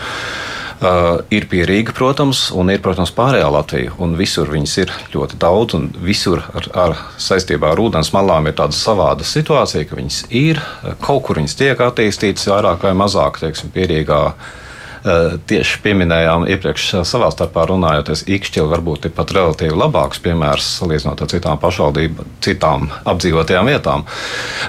Uh, 0.83 1.21
ir 1.31 1.45
pie 1.47 1.61
Rīga, 1.63 1.93
protams, 1.95 2.49
un 2.51 2.67
ir, 2.73 2.81
protams, 2.83 3.13
pārējā 3.15 3.45
Latvija. 3.55 3.93
Un 4.03 4.17
visur 4.19 4.49
viņas 4.51 4.73
ir 4.81 4.89
ļoti 5.13 5.37
daudz, 5.39 5.77
un 5.77 5.85
visur 6.03 6.41
ar, 6.51 6.67
ar 6.75 6.95
saistībā 7.23 7.69
ar 7.71 7.79
ūdens 7.79 8.11
malām 8.11 8.49
ir 8.49 8.57
tāda 8.57 8.75
savāda 8.75 9.23
situācija, 9.23 9.87
ka 9.87 9.95
viņas 9.95 10.17
ir, 10.35 10.59
kaut 11.05 11.23
kur 11.29 11.39
viņas 11.39 11.55
tiek 11.61 11.85
attīstītas 11.87 12.49
vairāk 12.51 12.83
vai 12.83 12.91
mazāk, 12.99 13.39
teiksim, 13.39 13.71
pierīgā. 13.71 14.19
Tieši 15.03 15.79
pieminējām 15.83 16.45
iepriekš 16.53 16.85
savā 17.07 17.29
starpā 17.33 17.65
runājoties, 17.69 18.25
Ikšķili 18.33 18.69
varbūt 18.71 19.07
ir 19.09 19.13
pat 19.15 19.33
relatīvi 19.35 19.75
labāks 19.75 20.21
piemērs 20.23 20.67
salīdzinot 20.79 21.23
ar 21.23 21.31
citām 21.31 21.59
pašvaldībām, 21.59 22.29
citām 22.43 22.87
apdzīvotajām 23.11 23.71
vietām. 23.71 24.05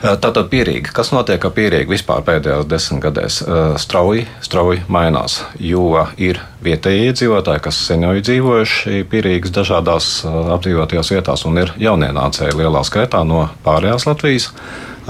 Tātad 0.03 0.49
pierīgi, 0.51 0.90
kas 0.94 1.12
notiek 1.14 1.44
ar 1.44 1.55
pierīgi 1.55 1.94
vispār 1.94 2.25
pēdējās 2.27 2.66
desmitgadēs, 2.70 3.38
strauji, 3.83 4.27
strauji 4.44 4.83
mainās, 4.90 5.42
jo 5.59 6.07
ir 6.18 6.42
vietējie 6.64 7.12
iedzīvotāji, 7.12 7.62
kas 7.68 7.79
sen 7.90 8.07
jau 8.07 8.14
ir 8.16 8.25
dzīvojuši 8.27 9.05
pierīgas 9.12 9.55
dažādās 9.55 10.11
apdzīvotajās 10.27 11.12
vietās 11.14 11.47
un 11.49 11.62
ir 11.62 11.75
jaunienācēji 11.79 12.59
lielā 12.59 12.83
skaitā 12.87 13.23
no 13.29 13.47
pārējās 13.66 14.09
Latvijas 14.09 14.51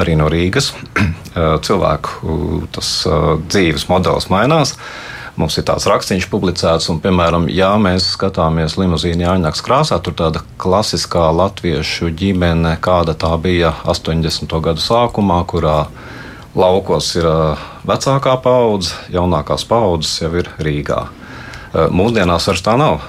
arī 0.01 0.17
no 0.19 0.29
Rīgas. 0.33 0.73
Cilvēku 1.67 2.65
tas 2.75 2.91
dzīves 3.49 3.89
modelis 3.91 4.31
mainās. 4.33 4.75
Mums 5.35 5.57
ir 5.59 5.65
tāds 5.67 5.89
rakstīns 5.91 6.29
publicēts, 6.31 6.87
un, 6.93 7.01
piemēram, 7.03 7.49
ja 7.51 7.73
mēs 7.81 8.13
skatāmies 8.15 8.77
limuzīnu 8.79 9.25
Jāņakas 9.27 9.65
krāsā, 9.67 9.99
tur 9.99 10.15
tāda 10.15 10.45
klasiskā 10.63 11.25
latviešu 11.35 12.13
ģimene, 12.15 12.77
kāda 12.79 13.17
tā 13.19 13.33
bija 13.43 13.73
80. 13.91 14.55
gadu 14.63 14.85
sākumā, 14.85 15.41
kurā 15.51 15.89
laukos 16.55 17.11
ir 17.19 17.27
vecākā 17.83 18.37
paudze, 18.47 18.95
jaunākās 19.11 19.67
paudzes 19.67 20.23
jau 20.23 20.31
ir 20.39 20.55
Rīgā. 20.63 21.03
Mūsdienās 21.75 22.47
vairs 22.47 22.63
tā 22.63 22.77
nav 22.79 23.01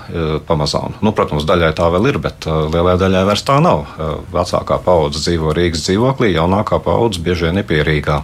pamazām. 0.49 0.95
Nu, 1.05 1.13
protams, 1.13 1.45
daļai 1.45 1.75
tā 1.77 1.85
vēl 1.93 2.09
ir, 2.09 2.17
bet 2.23 2.47
lielai 2.49 2.95
daļai 2.97 3.27
vairs 3.27 3.45
tā 3.45 3.59
nav. 3.61 3.85
Vecākā 4.33 4.79
paudze 4.81 5.21
dzīvo 5.21 5.53
Rīgas 5.53 5.85
dzīvoklī, 5.85 6.33
jaunākā 6.33 6.81
paudze 6.81 7.21
bieži 7.21 7.51
vien 7.51 7.61
ir 7.61 7.69
pierīgā. 7.69 8.23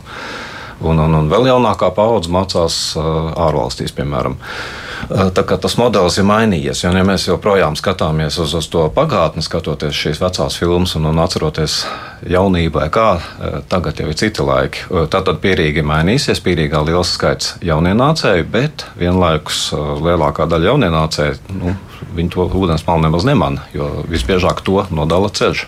Un, 0.82 0.98
un, 0.98 1.14
un 1.14 1.28
vēl 1.30 1.50
jaunākā 1.52 1.92
paudze 1.94 2.32
mācās 2.34 2.78
ārvalstīs, 2.98 3.94
piemēram. 3.94 4.38
Tā 5.10 5.44
kā 5.48 5.58
tas 5.62 5.76
modelis 5.80 6.20
ir 6.22 6.26
mainījies, 6.30 6.84
jo 6.84 6.92
ja 6.94 7.04
mēs 7.06 7.26
joprojām 7.28 7.76
skatāmies 7.78 8.38
uz, 8.42 8.54
uz 8.58 8.68
to 8.72 8.86
pagātni, 8.94 9.44
skatoties 9.46 9.98
šīs 9.98 10.22
vecās 10.22 10.58
filmas 10.62 10.94
un, 10.98 11.08
un 11.10 11.22
atceroties 11.24 11.82
jaunībai, 12.30 12.88
kā 12.94 13.08
tagad 13.72 14.02
jau 14.02 14.10
ir 14.12 14.20
citi 14.20 14.46
laiki. 14.46 14.86
Tātad 15.12 15.42
pierīgi 15.44 15.84
mainīsies, 15.86 16.44
pierīgā 16.46 16.84
liels 16.86 17.16
skaits 17.18 17.56
jaunienācēju, 17.66 18.48
bet 18.54 18.86
vienlaikus 19.00 19.72
lielākā 20.06 20.46
daļa 20.50 20.72
jaunienācēju, 20.72 21.58
nu, 21.58 21.76
viņi 22.18 22.34
to 22.36 22.48
ūdens 22.62 22.86
malu 22.88 23.08
nemaz 23.08 23.26
nemana, 23.28 23.66
jo 23.74 23.90
visbiežāk 24.10 24.62
to 24.66 24.86
nodala 24.94 25.34
ceļš. 25.34 25.66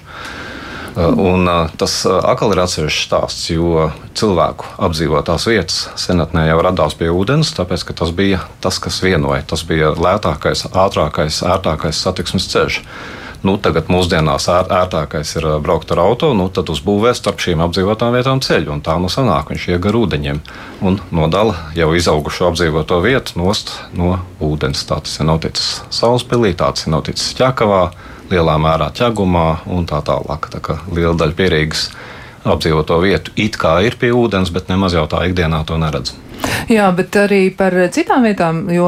Uh, 0.94 1.10
un 1.18 1.48
uh, 1.48 1.72
tas 1.78 2.04
uh, 2.06 2.20
atkal 2.22 2.52
ir 2.54 2.60
atsevišķs 2.62 3.08
stāsts, 3.08 3.48
jo 3.50 3.88
cilvēku 4.14 4.76
apdzīvotās 4.78 5.48
vietas 5.50 5.80
senatnē 5.98 6.46
jau 6.52 6.60
radās 6.62 6.94
pie 7.00 7.10
ūdens, 7.10 7.56
tāpēc 7.58 7.88
tas 7.98 8.14
bija 8.14 8.44
tas, 8.62 8.78
kas 8.78 9.02
vienoja. 9.02 9.42
Tas 9.50 9.66
bija 9.66 9.96
lētākais, 9.98 10.68
ātrākais, 10.70 11.42
ērtākais 11.50 12.04
satiksmes 12.06 12.46
ceļš. 12.54 12.80
Nu, 13.44 13.58
tagad 13.60 13.90
mūsdienās 13.92 14.46
ēr, 14.48 14.70
ērtākais 14.72 15.34
ir 15.36 15.50
braukt 15.66 15.90
ar 15.92 16.00
auto, 16.06 16.30
nu, 16.38 16.46
tad 16.54 16.70
uzbūvē 16.72 17.12
starp 17.18 17.42
šīm 17.44 17.66
apdzīvotām 17.66 18.14
vietām 18.16 18.40
ceļu. 18.46 18.78
Tā 18.86 18.96
nu 19.02 19.10
sanāk, 19.12 19.50
viņš 19.52 19.66
iegar 19.74 19.98
ūdeņiem 20.00 20.40
un 20.88 21.02
nodala 21.12 21.58
jau 21.76 21.90
izaugušo 21.98 22.54
apdzīvoto 22.54 23.02
vietu 23.04 23.42
nost 23.42 23.74
no 23.98 24.16
ūdens. 24.40 24.86
Tā 24.88 25.02
tas 25.04 25.20
ir 25.20 25.28
noticis 25.28 25.82
Sauspilī, 25.92 26.54
tāds 26.56 26.86
ir 26.86 26.94
noticis 26.96 27.34
Ķekavā 27.42 27.84
lielā 28.34 28.58
mērā 28.62 28.90
ķegumā 28.98 29.48
un 29.74 29.88
tā 29.90 30.02
tālāk. 30.06 30.50
Tā 30.54 30.62
kā 30.64 30.80
liela 30.92 31.16
daļa 31.20 31.38
pierīgas 31.38 31.88
apdzīvoto 32.44 33.00
vietu 33.04 33.34
it 33.40 33.58
kā 33.60 33.78
ir 33.86 33.98
pie 34.00 34.12
ūdens, 34.16 34.52
bet 34.54 34.72
nemaz 34.72 34.98
jau 34.98 35.06
tā 35.10 35.24
ikdienā 35.30 35.64
to 35.68 35.80
neredz. 35.80 36.16
Jā, 36.72 36.88
bet 36.96 37.16
arī 37.20 37.42
par 37.56 37.76
citām 37.94 38.24
vietām, 38.26 38.64
jo 38.72 38.88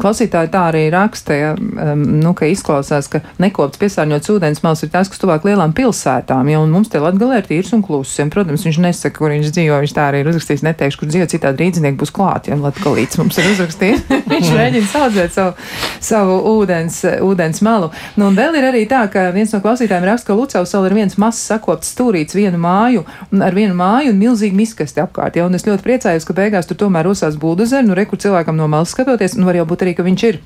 klausītāji 0.00 0.50
tā 0.52 0.64
arī 0.70 0.84
raksta, 0.92 1.36
ja, 1.36 1.50
nu, 1.96 2.34
ka 2.36 2.48
izklausās, 2.50 3.08
ka 3.12 3.22
nekopts 3.40 3.80
piesārņots 3.80 4.32
ūdens 4.34 4.62
mals 4.64 4.84
ir 4.84 4.92
tas, 4.92 5.08
kas 5.10 5.20
tuvāk 5.22 5.46
lielām 5.48 5.72
pilsētām, 5.76 6.50
un 6.58 6.72
mums 6.72 6.92
te 6.92 7.00
Latgalē 7.02 7.40
ir 7.40 7.48
tīrs 7.48 7.72
un 7.76 7.82
kluss, 7.84 8.20
protams, 8.32 8.66
viņš 8.66 8.80
nesaka, 8.84 9.16
kur 9.18 9.32
viņš 9.32 9.52
dzīvo, 9.54 9.80
viņš 9.84 9.94
tā 9.96 10.08
arī 10.10 10.22
ir 10.22 10.30
uzrakstījis, 10.32 10.64
neteikšu, 10.66 11.00
kur 11.00 11.12
dzīvo, 11.12 11.28
citādi 11.32 11.64
rīdzinieki 11.64 12.00
būs 12.00 12.12
klāt, 12.14 12.50
ja 12.50 12.58
Latgalīts 12.60 13.20
mums 13.20 13.40
ir 13.40 13.50
uzrakstījis, 13.54 14.04
viņš 14.32 14.52
mēģina 14.58 14.90
saudzēt 14.92 15.36
savu, 15.36 15.68
savu 16.10 16.38
ūdens, 16.54 17.00
ūdens 17.24 17.62
malu. 17.64 17.90
Nu, 18.16 18.28
un 18.30 18.38
vēl 18.38 18.60
ir 18.60 18.68
arī 18.70 18.84
tā, 18.90 19.04
ka 19.12 19.28
viens 19.34 19.54
no 19.54 19.62
klausītājiem 19.64 20.08
raksta, 20.08 20.30
ka 20.30 20.38
Lucavs 20.38 20.74
vēl 20.76 20.90
ir 20.90 20.98
viens 21.00 21.18
mazs 21.20 21.44
sakopts 21.50 21.92
stūrīts 21.94 22.36
vienu 22.36 22.60
māju, 22.60 23.04
ar 23.44 23.56
vienu 23.56 23.76
māju 23.78 24.12
un 24.12 24.20
milzīgi 24.20 24.56
miskasti 24.58 25.02
apkārt, 25.02 25.38
ja, 25.38 25.46
un 25.48 25.56
es 25.56 25.66
ļoti 25.68 25.84
priecājos, 25.84 26.26
ka 26.28 26.36
beigās 26.36 26.68
tur 26.68 26.77
tomēr 26.78 27.10
uzsāks 27.10 27.38
buldozeri, 27.40 27.86
nu, 27.88 27.96
rekur 27.98 28.20
cilvēkam 28.22 28.56
no 28.58 28.68
malas 28.70 28.94
skatoties, 28.94 29.36
nu, 29.38 29.46
var 29.48 29.58
jau 29.58 29.66
būt 29.68 29.84
arī, 29.84 29.96
ka 29.98 30.06
viņš 30.06 30.24
ir 30.30 30.40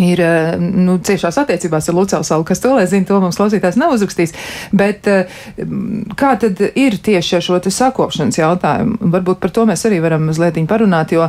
ir 0.00 0.20
eh, 0.20 0.54
nu, 0.58 0.96
ciešās 1.04 1.38
attiecībās 1.42 1.88
ar 1.90 1.96
Lucālu 1.98 2.26
salu, 2.26 2.44
kas 2.46 2.62
to 2.62 2.74
lai 2.74 2.86
zina, 2.90 3.06
to 3.08 3.18
mums 3.22 3.38
klausītājs 3.38 3.78
nav 3.80 3.94
uzrakstījis. 3.96 4.34
Bet 4.74 5.08
eh, 5.10 5.30
kā 6.18 6.34
tad 6.40 6.60
ir 6.74 6.98
tieši 6.98 7.38
ar 7.38 7.44
šo 7.44 7.60
sakopšanas 7.64 8.38
jautājumu? 8.40 8.98
Varbūt 9.14 9.40
par 9.42 9.52
to 9.54 9.66
mēs 9.68 9.84
arī 9.88 10.00
varam 10.04 10.26
mazliet 10.28 10.58
parunāt, 10.68 11.12
jo 11.14 11.26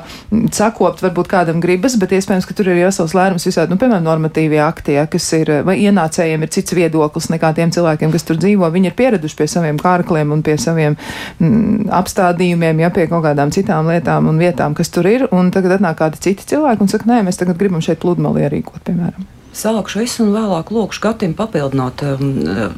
sakopt 0.54 1.02
varbūt 1.04 1.30
kādam 1.32 1.62
gribas, 1.64 1.96
bet 2.00 2.14
iespējams, 2.16 2.46
ka 2.46 2.56
tur 2.58 2.70
ir 2.70 2.82
vesels 2.86 3.16
lērums 3.18 3.46
visādi, 3.48 3.74
nu, 3.74 3.80
piemēram, 3.82 4.06
normatīvie 4.06 4.60
akti, 4.62 4.96
ja, 5.00 5.06
kas 5.10 5.28
ir, 5.38 5.52
vai 5.66 5.78
ienācējiem 5.84 6.46
ir 6.46 6.52
cits 6.54 6.76
viedoklis 6.78 7.30
nekā 7.34 7.52
tiem 7.58 7.74
cilvēkiem, 7.74 8.14
kas 8.14 8.28
tur 8.28 8.40
dzīvo. 8.42 8.70
Viņi 8.74 8.92
ir 8.92 8.98
pieraduši 8.98 9.40
pie 9.40 9.48
saviem 9.50 9.80
kārkliem 9.82 10.34
un 10.36 10.44
pie 10.46 10.58
saviem 10.62 10.98
mm, 11.40 11.90
apstādījumiem, 11.96 12.84
ja 12.86 12.92
pie 12.94 13.08
kaut 13.12 13.26
kādām 13.26 13.54
citām 13.56 13.90
lietām 13.90 14.30
un 14.30 14.42
vietām, 14.42 14.78
kas 14.78 14.94
tur 14.94 15.10
ir, 15.10 15.28
un 15.36 15.52
tagad 15.56 15.80
atnāk 15.80 16.00
kādi 16.02 16.22
citi 16.28 16.48
cilvēki 16.54 16.86
un 16.86 16.92
saka, 16.92 17.10
nē, 17.10 17.22
mēs 17.28 17.42
tagad 17.42 17.60
gribam 17.60 17.84
šeit 17.84 18.02
pludmali 18.04 18.46
ierīkot, 18.56 18.84
piemēram? 18.88 19.28
Sākšu 19.56 20.04
es 20.04 20.18
un 20.24 20.34
vēlāk 20.36 20.72
lūkšu 20.72 21.04
Gatim 21.04 21.36
papildināt. 21.36 22.04
Um, 22.04 22.32
uh, 22.44 22.72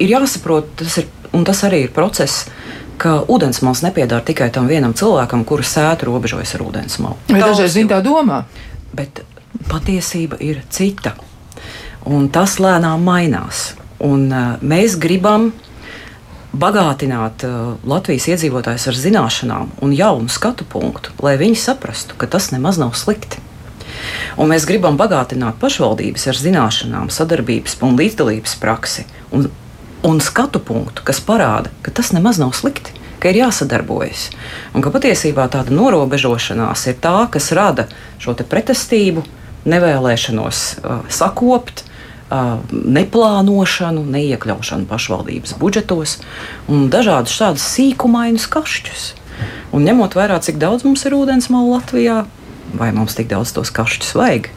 ir 0.00 0.14
jāsaprot, 0.14 0.68
tas 0.80 1.00
ir, 1.02 1.08
un 1.36 1.44
tas 1.48 1.60
arī 1.68 1.84
ir 1.86 1.94
process, 1.96 2.46
ka 3.00 3.20
ūdensmals 3.32 3.82
nepiedara 3.84 4.24
tikai 4.24 4.50
tam 4.52 4.68
vienam 4.68 4.94
cilvēkam, 4.96 5.44
kurš 5.48 5.74
sēta 5.74 6.08
robežojas 6.08 6.54
ar 6.56 6.64
ūdensmalu. 6.66 7.16
Bet 7.30 7.44
dažreiz 7.44 7.76
viņi 7.76 7.92
tā 7.92 8.00
domā. 8.04 8.44
Bet 8.96 9.22
patiesība 9.70 10.40
ir 10.44 10.62
cita. 10.72 11.14
Un 12.08 12.30
tas 12.32 12.58
lēnām 12.60 13.04
mainās. 13.04 13.74
Un, 14.00 14.28
uh, 14.32 14.56
mēs 14.64 14.96
gribam 15.00 15.50
bagātināt 16.56 17.44
uh, 17.46 17.76
Latvijas 17.86 18.26
iedzīvotājus 18.32 18.88
ar 18.90 18.96
zināšanām 19.04 19.76
un 19.84 19.92
jaunu 19.94 20.32
skatu 20.32 20.64
punktu, 20.64 21.12
lai 21.22 21.36
viņi 21.40 21.60
saprastu, 21.60 22.16
ka 22.16 22.26
tas 22.26 22.50
nemaz 22.54 22.80
nav 22.80 22.96
slikti. 22.98 23.44
Un 24.40 24.50
mēs 24.52 24.66
gribam 24.68 24.98
bagātināt 25.00 25.58
pašvaldības 25.60 26.28
ar 26.30 26.38
zināšanām, 26.38 27.10
sadarbības 27.12 27.76
un 27.86 27.98
līdzdalības 27.98 28.56
praksi 28.62 29.06
un, 29.34 29.50
un 30.06 30.22
skatu 30.24 30.62
punktu, 30.62 31.04
kas 31.06 31.22
parāda, 31.24 31.72
ka 31.84 31.92
tas 31.94 32.12
nemaz 32.16 32.40
nav 32.42 32.54
slikti. 32.56 32.96
Ir 33.20 33.36
jāsadarbojas. 33.36 34.30
Un 34.72 34.80
ka 34.80 34.88
patiesībā 34.94 35.44
tāda 35.52 35.74
norobežošanās 35.76 36.86
ir 36.88 36.96
tā, 37.04 37.26
kas 37.28 37.50
rada 37.52 37.84
šo 38.16 38.32
pretestību, 38.32 39.26
nevēlēšanos 39.68 40.62
uh, 40.80 41.02
sakopt, 41.12 41.84
uh, 41.84 42.62
neplānošanu, 42.72 44.06
neiekļaušanu 44.08 44.88
pašvaldības 44.88 45.56
budžetos 45.60 46.16
un 46.72 46.88
dažādus 46.92 47.36
šādus 47.36 47.66
sīkumainus 47.74 48.48
kašķus. 48.48 49.10
Un 49.76 49.84
ņemot 49.86 50.16
vērā, 50.16 50.40
cik 50.42 50.56
daudz 50.60 50.84
mums 50.88 51.04
ir 51.06 51.16
ūdens 51.16 51.50
malu 51.52 51.74
Latvijā, 51.76 52.24
vai 52.74 52.92
mums 52.96 53.16
tik 53.18 53.30
daudz 53.30 53.54
tos 53.56 53.72
kašķus 53.74 54.16
vajag. 54.18 54.50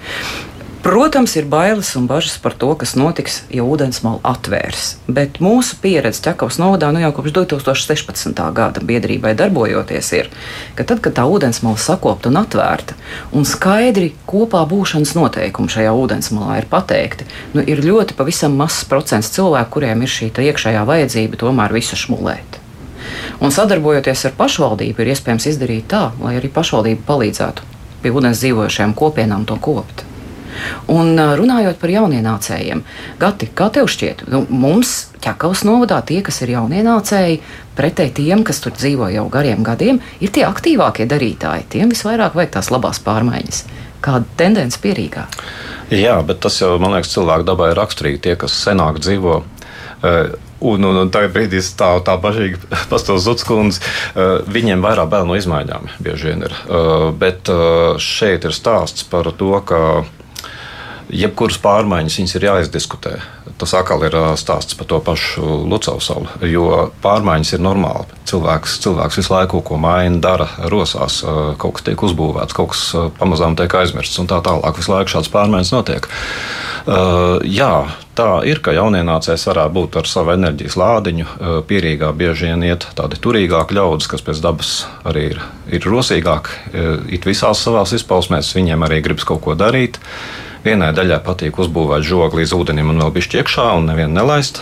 Protams, 0.84 1.38
ir 1.40 1.46
bailes 1.48 1.94
un 1.96 2.10
bažas 2.12 2.34
par 2.44 2.52
to, 2.60 2.68
kas 2.76 2.92
notiks, 3.00 3.38
ja 3.48 3.64
ūdensmāla 3.64 4.20
atvērs. 4.34 4.98
Bet 5.08 5.38
mūsu 5.40 5.78
pieredze 5.80 6.20
Čakavas 6.26 6.58
novadā 6.60 6.90
nu 6.92 7.00
jau 7.00 7.14
kopš 7.16 7.32
2016. 7.38 8.42
gada 8.52 8.84
biedrībai 8.84 9.32
darbojoties 9.40 10.12
ir, 10.18 10.28
ka 10.76 10.84
tad, 10.84 11.00
kad 11.06 11.16
tā 11.16 11.24
ūdensmāla 11.24 11.80
sakopta 11.80 12.28
un 12.28 12.42
atvērta, 12.42 13.00
un 13.32 13.48
skaidri 13.48 14.12
kopā 14.28 14.66
būšanas 14.68 15.16
noteikumi 15.16 15.72
šajā 15.72 15.96
ūdensmalā 16.04 16.60
ir 16.60 16.68
pateikti, 16.76 17.32
nu, 17.56 17.64
ir 17.64 17.80
ļoti 17.80 18.20
pavisam 18.20 18.60
mazs 18.60 18.84
procents 18.92 19.32
cilvēku, 19.32 19.78
kuriem 19.78 20.04
ir 20.04 20.12
šī 20.12 20.34
iekšējā 20.50 20.84
vajadzība 20.90 21.40
tomēr 21.46 21.80
visu 21.80 21.96
šmulēt. 21.96 22.60
Un 23.40 23.56
sadarbojoties 23.56 24.28
ar 24.28 24.36
pašvaldību, 24.36 25.00
ir 25.00 25.16
iespējams 25.16 25.54
izdarīt 25.54 25.94
tā, 25.96 26.10
lai 26.20 26.42
arī 26.42 26.52
pašvaldība 26.52 27.08
palīdzētu 27.08 27.73
pie 28.04 28.12
ūdens 28.14 28.44
dzīvojušajām 28.44 28.98
kopienām 29.00 29.48
to 29.50 29.58
kopt. 29.64 30.06
Un 30.92 31.18
runājot 31.18 31.80
par 31.82 31.90
jaunienācējiem, 31.90 32.84
Gati, 33.20 33.50
kā 33.58 33.70
tev 33.74 33.88
šķiet, 33.90 34.26
nu, 34.30 34.44
mums 34.54 34.94
ķekavas 35.24 35.64
novadā 35.68 36.00
tie, 36.06 36.20
kas 36.26 36.42
ir 36.44 36.54
jaunienācēji, 36.54 37.40
pretēji 37.78 38.14
tiem, 38.20 38.44
kas 38.46 38.62
tur 38.64 38.76
dzīvo 38.76 39.10
jau 39.14 39.26
gariem 39.34 39.64
gadiem, 39.66 40.02
ir 40.22 40.34
tie 40.34 40.46
aktīvākie 40.48 41.08
darītāji. 41.10 41.68
Tiem 41.74 41.94
visvairāk 41.94 42.38
vajag 42.38 42.54
tās 42.58 42.70
labās 42.74 43.02
pārmaiņas. 43.04 43.64
Kāda 44.04 44.28
tendence 44.38 44.80
pierīgā? 44.84 45.26
Jā, 45.94 46.18
bet 46.28 46.42
tas 46.44 46.60
jau, 46.60 46.76
man 46.82 46.98
liekas, 46.98 47.14
cilvēku 47.16 47.48
dabai 47.48 47.72
raksturīgi. 47.78 48.22
Tie, 48.26 48.36
kas 48.40 48.56
senāk 48.66 49.00
dzīvo 49.04 49.40
Un, 50.64 50.86
un, 50.88 50.98
un 51.02 51.10
tagad 51.12 51.34
brīdī 51.36 51.60
tā, 51.76 51.90
tā 52.08 52.16
bažīgi 52.24 52.62
pastāv 52.92 53.20
Zutskundze. 53.24 53.84
Uh, 54.14 54.40
viņiem 54.48 54.84
vairāk 54.86 55.12
bail 55.12 55.28
no 55.28 55.38
izmaiņām 55.40 55.92
bieži 56.04 56.32
vien 56.32 56.48
ir. 56.48 56.58
Uh, 56.66 57.10
bet 57.12 57.52
uh, 57.52 58.00
šeit 58.00 58.48
ir 58.48 58.56
stāsts 58.56 59.04
par 59.08 59.32
to, 59.36 59.54
ka 59.68 59.82
jebkuras 61.14 61.60
pārmaiņas 61.62 62.36
ir 62.38 62.48
jāizdiskutē. 62.50 63.18
Tas 63.64 63.78
atkal 63.80 64.02
ir 64.04 64.16
stāsts 64.36 64.76
par 64.76 64.90
to 64.92 64.98
pašu 65.00 65.64
Lucausu 65.72 66.04
salu, 66.04 66.32
jo 66.52 66.90
pārmaiņas 67.00 67.54
ir 67.56 67.62
normāli. 67.64 68.18
Cilvēks, 68.28 68.74
cilvēks 68.84 69.22
visu 69.22 69.32
laiku 69.32 69.62
ko 69.64 69.78
maina, 69.80 70.20
dara, 70.20 70.50
rosās, 70.68 71.22
kaut 71.62 71.78
kas 71.78 71.86
tiek 71.88 72.04
uzbūvēts, 72.04 72.56
kaut 72.58 72.74
kas 72.74 72.82
pamazām 73.16 73.56
tiek 73.56 73.72
aizmirsts 73.80 74.20
un 74.20 74.28
tā 74.28 74.42
tālāk. 74.44 74.76
Visu 74.82 74.92
laiku 74.92 75.16
šādas 75.16 75.32
pārmaiņas 75.32 75.72
notiek. 75.72 76.10
Uh, 76.84 77.40
jā, 77.48 77.72
tā 78.20 78.28
ir, 78.52 78.60
ka 78.60 78.76
jaunienācējs 78.76 79.48
varētu 79.48 79.76
būt 79.80 79.98
ar 80.02 80.12
savu 80.12 80.36
enerģijas 80.36 80.76
lādiņu, 80.84 81.28
pierīgā 81.70 82.12
bieži 82.20 82.52
vien 82.52 82.68
iet 82.68 82.90
tādi 83.00 83.22
turīgāki 83.24 83.80
ļaudis, 83.80 84.12
kas 84.12 84.28
pēc 84.28 84.44
dabas 84.44 84.74
arī 85.08 85.30
ir, 85.32 85.44
ir 85.72 85.88
rosīgāki, 85.88 86.60
it 87.16 87.32
visās 87.32 87.64
savās 87.64 87.96
izpausmēs, 87.96 88.52
viņiem 88.60 88.84
arī 88.84 89.00
gribas 89.08 89.32
kaut 89.32 89.46
ko 89.48 89.56
darīt. 89.56 90.04
Vienai 90.64 90.94
daļai 90.96 91.20
patīk 91.26 91.58
uzbūvēt 91.60 92.06
žogu 92.08 92.40
līdz 92.40 92.54
ūdenim 92.56 92.94
un 92.94 93.02
vēl 93.04 93.12
bišķi 93.18 93.42
iekšā 93.42 93.66
un 93.76 93.90
nevienu 93.90 94.16
nelaist. 94.16 94.62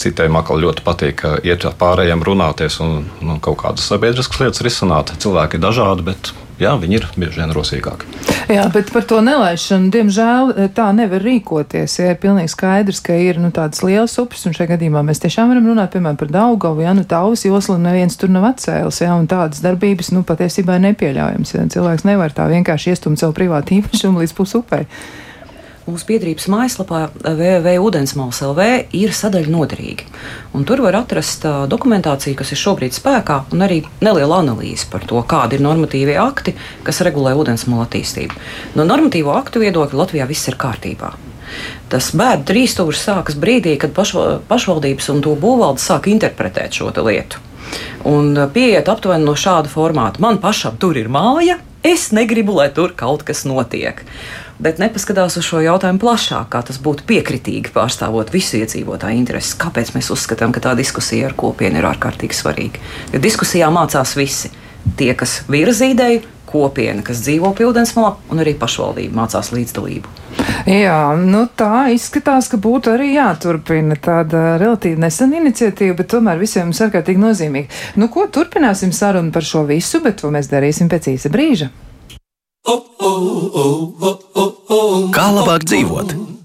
Citai 0.00 0.30
makal 0.32 0.62
ļoti 0.64 0.84
patīk 0.86 1.26
iet 1.44 1.66
pārējiem 1.76 2.24
runāties 2.24 2.78
un, 2.80 3.02
un 3.20 3.36
kaut 3.44 3.60
kādas 3.60 3.84
sabiedriskas 3.90 4.40
lietas 4.40 4.64
risināt. 4.64 5.12
Cilvēki 5.20 5.58
ir 5.58 5.64
dažādi, 5.66 6.06
bet 6.06 6.32
jā, 6.56 6.72
viņi 6.80 6.96
ir 6.96 7.04
bieži 7.20 7.42
vien 7.42 7.52
rosīgāki. 7.52 8.08
Jā, 8.48 8.64
bet 8.72 8.88
par 8.94 9.04
to 9.10 9.18
nelaišanu, 9.26 9.90
diemžēl, 9.92 10.54
tā 10.72 10.86
nevar 10.96 11.20
rīkoties. 11.28 11.98
Ja 12.00 12.14
ir 12.14 12.18
pilnīgi 12.22 12.54
skaidrs, 12.54 13.02
ka 13.04 13.18
ir 13.20 13.36
nu, 13.42 13.52
tādas 13.52 13.84
lielas 13.84 14.16
upes, 14.22 14.46
un 14.48 14.56
šajā 14.56 14.70
gadījumā 14.72 15.04
mēs 15.04 15.20
tiešām 15.26 15.52
varam 15.52 15.68
runāt 15.68 15.92
piemēram 15.92 16.16
par 16.16 16.32
Daugavu, 16.32 16.80
ja 16.86 16.96
nu 16.96 17.04
tavs 17.04 17.44
joslu 17.44 17.76
neviens 17.82 18.16
tur 18.16 18.32
nav 18.32 18.48
atcēlis, 18.54 19.02
ja, 19.04 19.12
un 19.20 19.28
tādas 19.28 19.60
darbības, 19.66 20.14
nu, 20.16 20.24
patiesībā 20.24 20.78
ir 20.78 20.86
nepieļaujams. 20.88 21.54
Ja. 21.58 21.68
Cilvēks 21.76 22.08
nevar 22.08 22.32
tā 22.32 22.48
vienkārši 22.54 22.94
iestumt 22.94 23.20
savu 23.20 23.36
privātu 23.36 23.82
īpašumu 23.82 24.24
līdz 24.24 24.36
pusupei. 24.40 24.86
Mūsu 25.86 26.02
biedrības 26.08 26.48
mājaslapā 26.50 27.00
www.ūdensmals.lv 27.22 28.64
ir 28.98 29.12
sadaļa 29.14 29.52
noderīgi. 29.54 30.08
Un 30.58 30.64
tur 30.66 30.80
var 30.82 30.96
atrast 30.98 31.44
uh, 31.46 31.60
dokumentāciju, 31.70 32.34
kas 32.40 32.48
ir 32.50 32.58
šobrīd 32.58 32.96
spēkā, 32.96 33.36
un 33.54 33.62
arī 33.62 33.76
neliela 34.02 34.40
analīze 34.42 34.88
par 34.90 35.04
to, 35.06 35.20
kādi 35.30 35.54
ir 35.54 35.62
normatīvie 35.62 36.16
akti, 36.18 36.56
kas 36.82 36.98
regulē 37.06 37.36
ūdensmalu 37.38 37.84
attīstību. 37.84 38.34
No 38.74 38.82
normatīvo 38.88 39.30
aktu 39.38 39.62
viedokļa 39.62 40.00
Latvijā 40.00 40.26
viss 40.26 40.50
ir 40.50 40.58
kārtībā. 40.58 41.12
Tas 41.92 42.08
bēdu 42.18 42.48
trīsstūris 42.48 43.04
sākas 43.06 43.38
brīdī, 43.38 43.76
kad 43.78 43.94
pašva, 43.94 44.40
pašvaldības 44.50 45.12
un 45.14 45.22
to 45.22 45.36
būvvaldes 45.38 45.86
sāk 45.86 46.08
interpretēt 46.10 46.80
šo 46.80 46.90
lietu. 47.06 47.38
Un 48.10 48.34
pieiet 48.50 48.90
aptuveni 48.90 49.22
no 49.26 49.36
šāda 49.38 49.70
formāta. 49.70 50.18
Man 50.22 50.42
pašam 50.42 50.82
tur 50.82 50.98
ir 50.98 51.06
māja, 51.06 51.60
es 51.86 52.08
negribu, 52.10 52.58
lai 52.58 52.72
tur 52.74 52.90
kaut 52.98 53.22
kas 53.26 53.44
notiek 53.46 54.02
bet 54.62 54.80
nepaskatās 54.82 55.38
uz 55.40 55.46
šo 55.46 55.62
jautājumu 55.64 56.00
plašāk, 56.02 56.48
kā 56.52 56.62
tas 56.66 56.78
būtu 56.82 57.06
piekritīgi 57.08 57.72
pārstāvot 57.74 58.32
visu 58.34 58.60
iedzīvotāju 58.60 59.20
intereses. 59.20 59.56
Kāpēc 59.60 59.94
mēs 59.96 60.12
uzskatām, 60.14 60.54
ka 60.54 60.64
tā 60.64 60.76
diskusija 60.78 61.30
ar 61.30 61.36
kopienu 61.38 61.80
ir 61.80 61.90
ārkārtīgi 61.90 62.36
svarīga? 62.36 62.82
Jo 63.14 63.22
diskusijā 63.22 63.70
mācās 63.74 64.16
visi. 64.18 64.52
Tie, 64.96 65.10
kas 65.18 65.40
virza 65.50 65.88
ideju, 65.90 66.22
kopiena, 66.46 67.02
kas 67.02 67.24
dzīvo 67.24 67.50
pie 67.58 67.66
ūdensmalā, 67.66 68.12
un 68.30 68.42
arī 68.42 68.54
pašvaldība 68.58 69.18
mācās 69.18 69.50
līdzdalību. 69.54 70.12
Jā, 70.66 71.00
nu 71.18 71.44
tā 71.58 71.88
izskatās, 71.94 72.48
ka 72.52 72.60
būtu 72.62 72.92
arī 72.94 73.12
jāturpina 73.14 73.96
tāda 74.02 74.56
relatīvi 74.60 75.00
nesena 75.02 75.40
iniciatīva, 75.40 75.96
bet 76.00 76.10
tomēr 76.12 76.38
visiem 76.40 76.68
mums 76.70 76.82
ārkārtīgi 76.86 77.22
nozīmīga. 77.22 77.82
Nu, 78.00 78.10
ko 78.12 78.28
turpināsim 78.32 78.94
sarunu 78.94 79.34
par 79.34 79.46
šo 79.46 79.64
visu, 79.68 80.02
bet 80.04 80.20
to 80.22 80.30
mēs 80.34 80.50
darīsim 80.52 80.90
pēc 80.92 81.10
īsa 81.16 81.32
brīža. 81.34 81.70
Kā 85.16 85.26
labāk 85.32 85.66
dzīvot? 85.70 86.35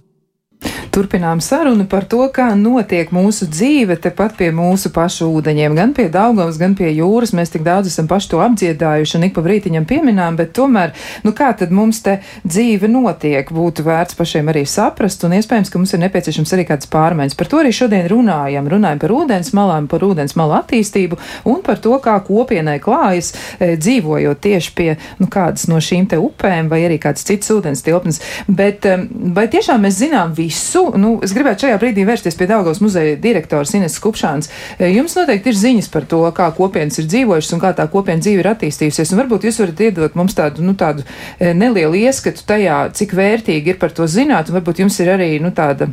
Turpinām 0.91 1.39
sarunu 1.39 1.85
par 1.87 2.03
to, 2.03 2.25
kā 2.35 2.49
notiek 2.59 3.13
mūsu 3.15 3.45
dzīve 3.47 3.95
tepat 4.03 4.33
pie 4.35 4.49
mūsu 4.51 4.89
pašu 4.91 5.29
ūdeņiem, 5.37 5.75
gan 5.77 5.93
pie 5.95 6.09
Daugavas, 6.11 6.57
gan 6.59 6.73
pie 6.75 6.89
jūras. 6.91 7.31
Mēs 7.31 7.53
tik 7.53 7.61
daudz 7.63 7.87
esam 7.87 8.09
paši 8.11 8.33
to 8.33 8.41
apdziedājuši 8.43 9.15
un 9.15 9.23
ik 9.23 9.31
pa 9.37 9.43
brītiņam 9.45 9.85
pieminām, 9.87 10.35
bet 10.35 10.51
tomēr, 10.57 10.91
nu 11.23 11.31
kā 11.37 11.53
tad 11.55 11.71
mums 11.71 12.01
te 12.03 12.17
dzīve 12.43 12.89
notiek, 12.91 13.53
būtu 13.55 13.85
vērts 13.87 14.17
pašiem 14.19 14.51
arī 14.51 14.65
saprast, 14.67 15.23
un 15.23 15.37
iespējams, 15.37 15.71
ka 15.71 15.79
mums 15.79 15.95
ir 15.95 16.01
nepieciešams 16.03 16.51
arī 16.57 16.67
kādas 16.73 16.91
pārmaiņas. 16.91 17.37
Par 17.39 17.51
to 17.53 17.63
arī 17.63 17.71
šodien 17.77 18.11
runājam. 18.11 18.67
Runājam 18.75 18.99
par 19.05 19.15
ūdens 19.15 19.53
malām, 19.55 19.87
par 19.87 20.03
ūdens 20.03 20.35
malu 20.35 20.57
attīstību 20.59 21.21
un 21.53 21.63
par 21.63 21.79
to, 21.79 21.95
kā 22.03 22.17
kopienai 22.27 22.81
klājas 22.83 23.31
e, 23.31 23.77
dzīvojot 23.79 24.43
tieši 24.43 24.75
pie 24.75 24.89
nu, 25.23 25.31
kādas 25.31 25.69
no 25.71 25.79
šīm 25.79 26.11
te 26.11 26.19
upēm 26.19 26.67
vai 26.67 26.83
arī 26.89 26.99
kādas 26.99 27.23
citas 27.31 27.55
ūdens 27.55 27.87
tilpnes. 27.87 28.19
Bet 28.51 28.91
vai 29.39 29.47
tiešām 29.55 29.87
mēs 29.87 30.03
zinām 30.03 30.35
visu? 30.35 30.80
Visu, 30.81 30.97
nu, 30.97 31.19
es 31.23 31.33
gribētu 31.33 31.65
šajā 31.65 31.79
brīdī 31.81 32.05
vērsties 32.05 32.37
pie 32.37 32.47
Daugavas 32.49 32.81
muzeja 32.81 33.15
direktors 33.21 33.73
Ines 33.75 33.99
Kupšāns. 34.01 34.49
E, 34.77 34.89
jums 34.91 35.15
noteikti 35.15 35.51
ir 35.51 35.57
ziņas 35.57 35.89
par 35.91 36.05
to, 36.05 36.21
kā 36.35 36.51
kopienas 36.55 36.99
ir 36.99 37.09
dzīvojušas 37.11 37.53
un 37.55 37.61
kā 37.61 37.73
tā 37.77 37.87
kopiena 37.91 38.21
dzīve 38.21 38.41
ir 38.41 38.51
attīstījusies. 38.53 39.13
Un 39.13 39.21
varbūt 39.23 39.47
jūs 39.47 39.59
varat 39.61 39.83
iedot 39.87 40.15
mums 40.15 40.37
tādu, 40.37 40.63
nu, 40.65 40.75
tādu 40.75 41.05
e, 41.39 41.53
nelielu 41.53 42.05
ieskatu 42.07 42.45
tajā, 42.47 42.83
cik 42.97 43.15
vērtīgi 43.17 43.75
ir 43.75 43.81
par 43.81 43.93
to 43.95 44.07
zināt, 44.07 44.49
un 44.49 44.59
varbūt 44.59 44.83
jums 44.85 44.99
ir 45.03 45.13
arī, 45.17 45.33
nu, 45.43 45.53
tāda 45.55 45.91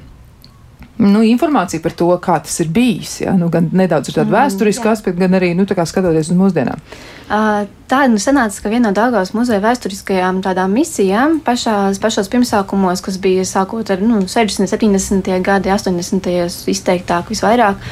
nu, 0.98 1.22
informācija 1.22 1.82
par 1.82 1.94
to, 1.94 2.08
kā 2.22 2.38
tas 2.42 2.58
ir 2.62 2.72
bijis. 2.74 3.20
Ja? 3.22 3.36
Nu, 3.38 3.48
gan 3.52 3.70
nedaudz 3.72 4.10
ar 4.10 4.20
tādu 4.20 4.32
mm, 4.32 4.36
vēsturisku 4.36 4.90
aspektu, 4.90 5.22
gan 5.22 5.38
arī 5.38 5.52
nu, 5.58 5.66
skatoties 5.68 6.32
uz 6.32 6.38
mūsdienām. 6.38 6.82
Tā 7.28 8.00
nu, 8.08 8.20
sanāca, 8.20 8.62
ka 8.64 8.70
viena 8.72 8.88
no 8.88 8.96
Dāngājas 8.96 9.34
muzeja 9.36 9.60
vēsturiskajām 9.60 10.40
tādām 10.44 10.72
misijām 10.76 11.38
pašās, 11.44 12.00
pašos 12.00 12.30
pirmsākumos, 12.32 13.02
kas 13.04 13.18
bija 13.20 13.44
sākot 13.48 13.92
ar 13.92 14.02
nu, 14.04 14.22
60, 14.24 14.68
70, 14.70 15.28
gadi, 15.44 15.72
80, 15.72 16.30
izteiktāk 16.72 17.28
visvairāk, 17.32 17.84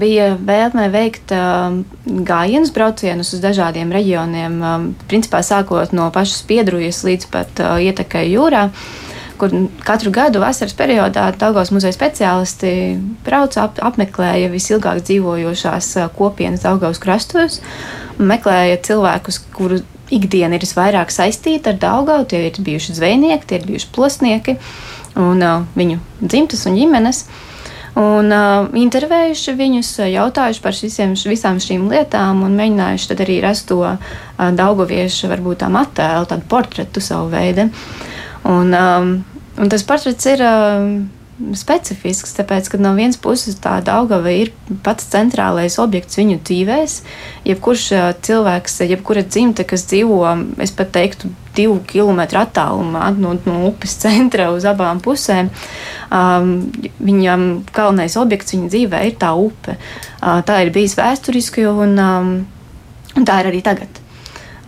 bija 0.00 0.32
vēlme 0.36 0.88
veikt 0.92 1.32
gājienus, 2.30 2.72
braucienus 2.76 3.32
uz 3.36 3.44
dažādiem 3.44 3.92
reģioniem, 3.96 4.58
principā 5.08 5.40
sākot 5.46 5.94
no 5.96 6.10
pašas 6.14 6.42
piedrujas 6.48 7.04
līdz 7.06 7.30
pat 7.32 7.64
ietekai 7.80 8.26
jūrā 8.32 8.68
kur 9.40 9.54
katru 9.86 10.12
gadu 10.14 10.42
vasaras 10.42 10.76
periodā 10.76 11.30
Daugos 11.40 11.72
muzeja 11.74 11.96
speciālisti 11.96 12.72
brauca, 13.26 13.64
ap, 13.66 13.80
apmeklēja 13.90 14.50
visilgāk 14.52 15.02
dzīvojošās 15.06 15.94
kopienas 16.18 16.66
Daugos 16.66 17.00
krastos, 17.02 17.60
meklēja 18.20 18.82
cilvēkus, 18.90 19.40
kuru 19.56 19.80
ikdiena 20.10 20.58
ir 20.58 20.64
visvairāk 20.64 21.12
saistīta 21.14 21.72
ar 21.72 21.78
Daugau, 21.80 22.24
tie 22.28 22.46
ir 22.48 22.58
bijuši 22.64 22.96
zvejnieki, 22.98 23.46
tie 23.46 23.60
ir 23.60 23.68
bijuši 23.68 23.92
plosnieki 23.94 24.56
un 25.18 25.42
uh, 25.42 25.62
viņu 25.78 26.00
dzimtas 26.20 26.66
un 26.68 26.76
ģimenes. 26.78 27.24
Un 28.00 28.30
uh, 28.30 28.68
intervējuši 28.78 29.54
viņus, 29.58 29.88
jautājuši 30.12 30.62
par 30.62 30.76
visiem, 30.78 31.16
visām 31.32 31.58
šīm 31.62 31.88
lietām 31.90 32.44
un 32.46 32.54
mēģinājuši 32.58 33.16
arī 33.16 33.40
rast 33.42 33.66
to 33.70 33.80
uh, 33.82 33.98
daugoviešu, 34.38 35.30
varbūt 35.32 35.64
tā 35.64 35.70
attēlu, 35.82 36.30
tādu 36.30 36.46
portretu 36.50 37.02
savu 37.02 37.32
veidu. 37.34 37.70
Un, 38.48 38.72
um, 38.74 39.12
Un 39.60 39.68
tas 39.68 39.82
portrets 39.84 40.24
ir 40.30 40.40
uh, 40.40 40.86
specifisks, 41.56 42.32
tāpēc, 42.36 42.70
ka 42.72 42.78
no 42.80 42.94
vienas 42.96 43.18
puses 43.20 43.58
tā 43.60 43.74
Daugava 43.84 44.32
ir 44.32 44.52
pats 44.84 45.08
centrālais 45.12 45.76
objekts 45.82 46.16
viņu 46.16 46.38
dzīvēs. 46.48 46.94
Jebkurš 47.48 47.84
uh, 47.96 48.06
cilvēks, 48.24 48.78
jebkura 48.88 49.24
dzimta, 49.26 49.66
kas 49.68 49.84
dzīvo, 49.90 50.22
es 50.64 50.72
pat 50.76 50.94
teiktu, 50.96 51.28
divu 51.56 51.80
kilometru 51.90 52.40
attālumā 52.40 53.10
no, 53.18 53.34
no 53.44 53.58
upes 53.68 53.98
centra 54.00 54.48
uz 54.54 54.64
abām 54.70 55.02
pusēm, 55.04 55.50
um, 56.08 56.52
viņam 57.02 57.48
galvenais 57.74 58.16
objekts 58.20 58.54
viņa 58.54 58.70
dzīvē 58.72 59.02
ir 59.10 59.18
tā 59.20 59.34
upe. 59.36 59.76
Uh, 60.22 60.38
tā 60.46 60.62
ir 60.64 60.72
bijis 60.72 60.96
vēsturiski 60.96 61.66
un, 61.68 61.98
um, 62.00 62.36
un 63.12 63.28
tā 63.28 63.42
ir 63.42 63.50
arī 63.52 63.60
tagad. 63.66 64.00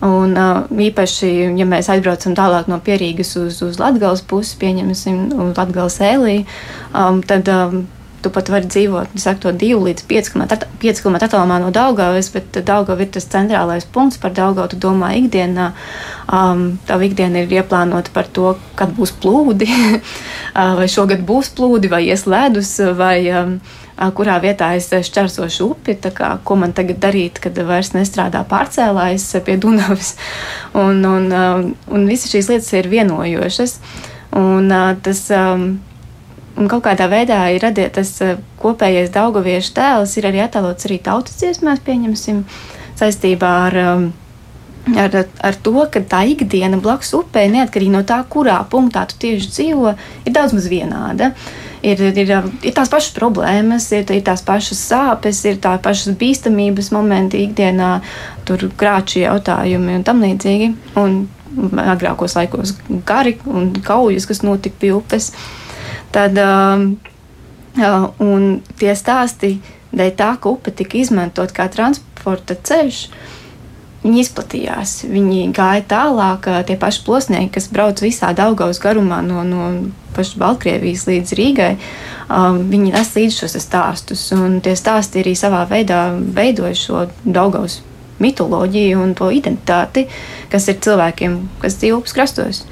Un, 0.03 0.35
uh, 0.35 0.65
īpaši, 0.83 1.29
ja 1.55 1.65
mēs 1.69 1.87
aizbraucam 1.93 2.35
tālāk 2.35 2.67
no 2.67 2.79
Pierīgas 2.83 3.37
uz, 3.39 3.61
uz 3.63 3.79
Latvijas 3.79 4.23
pusi, 4.27 4.57
pieņemsim, 4.59 5.29
Latvijas 5.55 5.99
ēlī, 6.03 6.41
um, 6.91 7.21
tad 7.23 7.47
um, 7.53 7.85
tu 8.23 8.31
pat 8.33 8.49
vari 8.51 8.67
dzīvot 8.71 9.15
saku, 9.19 9.41
to 9.43 9.53
2 9.63 9.79
līdz 9.83 10.05
5 10.09 10.31
km 11.03 11.17
attālumā 11.19 11.59
no 11.63 11.71
Daugavas, 11.75 12.29
bet 12.33 12.59
Daugava 12.65 13.03
ir 13.03 13.11
tas 13.15 13.27
centrālais 13.31 13.87
punkts 13.95 14.19
par 14.21 14.33
Daugavu. 14.35 14.71
Tu 14.71 14.79
domā 14.83 15.13
ikdienā, 15.19 15.69
um, 16.27 16.65
tava 16.87 17.07
ikdiena 17.07 17.43
ir 17.43 17.55
ieplānota 17.59 18.13
par 18.15 18.29
to, 18.31 18.55
kad 18.79 18.95
būs 18.95 19.15
plūdi, 19.23 19.67
vai 20.79 20.89
šogad 20.91 21.25
būs 21.27 21.51
plūdi, 21.57 21.91
vai 21.91 22.05
ies 22.09 22.27
ledus, 22.29 22.75
vai 22.97 23.17
um, 23.31 23.57
kurā 24.17 24.39
vietā 24.43 24.71
es 24.77 24.89
šķērsošu 24.89 25.69
upi, 25.69 25.97
kā, 26.15 26.35
ko 26.43 26.57
man 26.59 26.73
tagad 26.73 27.01
darīt, 27.03 27.39
kad 27.43 27.57
vairs 27.67 27.93
nestrādā 27.93 28.43
pārcēlājs 28.49 29.29
pie 29.45 29.57
Dunavas. 29.61 30.15
Un, 30.73 31.03
un, 31.05 31.31
un 31.93 32.07
visas 32.09 32.33
šīs 32.33 32.49
lietas 32.51 32.73
ir 32.77 32.91
vienojošas. 32.91 33.79
Un, 34.39 34.71
tas, 35.05 35.27
Un 36.53 36.67
kaut 36.69 36.83
kādā 36.85 37.07
veidā 37.09 37.39
ir 37.49 37.63
radies 37.65 37.95
tas 37.95 38.09
kopējais 38.61 39.09
daugaviešu 39.15 39.71
tēls, 39.73 40.11
ir 40.19 40.27
arī 40.29 40.43
attēlots 40.43 40.85
arī 40.85 40.99
tautas 41.01 41.39
dziesmās, 41.39 41.81
pieņemsim, 41.81 42.43
saistībā 42.99 43.53
ar. 43.63 43.79
Um, 43.81 44.11
ar, 44.91 45.19
ar 45.39 45.59
to, 45.63 45.75
ka 45.91 46.01
tā 46.09 46.23
ikdiena 46.33 46.79
blakus 46.81 47.13
upē, 47.17 47.45
neatkarīgi 47.51 47.93
no 47.93 48.03
tā, 48.07 48.21
kurā 48.29 48.59
punktā 48.69 49.05
tu 49.09 49.19
tieši 49.21 49.51
dzīvo, 49.51 49.93
ir 50.25 50.35
daudz 50.35 50.55
maz 50.57 50.67
vienāda. 50.71 51.33
Ir, 51.83 51.99
ir, 52.15 52.31
ir 52.63 52.75
tās 52.75 52.91
pašas 52.91 53.11
problēmas, 53.15 53.89
ir, 53.91 54.05
ir 54.15 54.23
tās 54.23 54.43
pašas 54.47 54.79
sāpes, 54.87 55.41
ir 55.49 55.59
tās 55.63 55.81
pašas 55.83 56.15
bīstamības 56.19 56.93
momenti 56.95 57.43
ikdienā, 57.43 57.97
tur 58.47 58.69
krāšņi 58.79 59.25
jautājumi 59.25 59.97
un 59.99 60.05
tam 60.07 60.23
līdzīgi. 60.23 60.69
Un 60.99 61.25
agrākos 61.83 62.37
laikos 62.37 62.75
kari 63.05 63.35
un 63.45 63.71
kaujas, 63.85 64.25
kas 64.29 64.41
notika 64.45 64.79
pie 64.81 64.93
upes. 64.95 65.31
Tad, 66.13 66.37
uh, 66.39 68.09
un 68.23 68.49
tie 68.79 68.95
stāsti 68.97 69.55
dēļ 69.93 70.11
tā, 70.17 70.33
ka 70.41 70.53
upe 70.53 70.73
tika 70.73 70.97
izmantot 70.97 71.53
kā 71.53 71.67
transporta 71.73 72.57
ceļš. 72.57 73.05
Viņi 74.03 74.19
izplatījās, 74.19 74.97
viņi 75.07 75.45
gāja 75.55 75.83
tālāk. 75.87 76.49
Tie 76.67 76.75
paši 76.79 77.05
plosnieki, 77.05 77.53
kas 77.55 77.69
brauc 77.71 78.01
visā 78.03 78.33
Daugaus 78.35 78.81
garumā, 78.83 79.21
no, 79.23 79.45
no 79.47 79.69
pašas 80.15 80.35
Baltkrievijas 80.41 81.05
līdz 81.07 81.33
Rīgai, 81.39 81.71
viņi 82.73 82.91
nes 82.91 83.15
līdzi 83.15 83.39
šos 83.39 83.55
stāstus. 83.63 84.25
Un 84.35 84.59
tie 84.65 84.75
stāsti 84.75 85.23
arī 85.23 85.37
savā 85.39 85.63
veidā 85.71 86.03
veidoja 86.19 86.75
šo 86.75 87.07
Daugaus 87.23 87.79
mitoloģiju 88.23 89.03
un 89.03 89.15
to 89.17 89.29
identitāti, 89.35 90.07
kas 90.51 90.69
ir 90.71 90.79
cilvēkiem, 90.83 91.39
kas 91.63 91.79
dzīvo 91.81 92.03
krastos. 92.13 92.63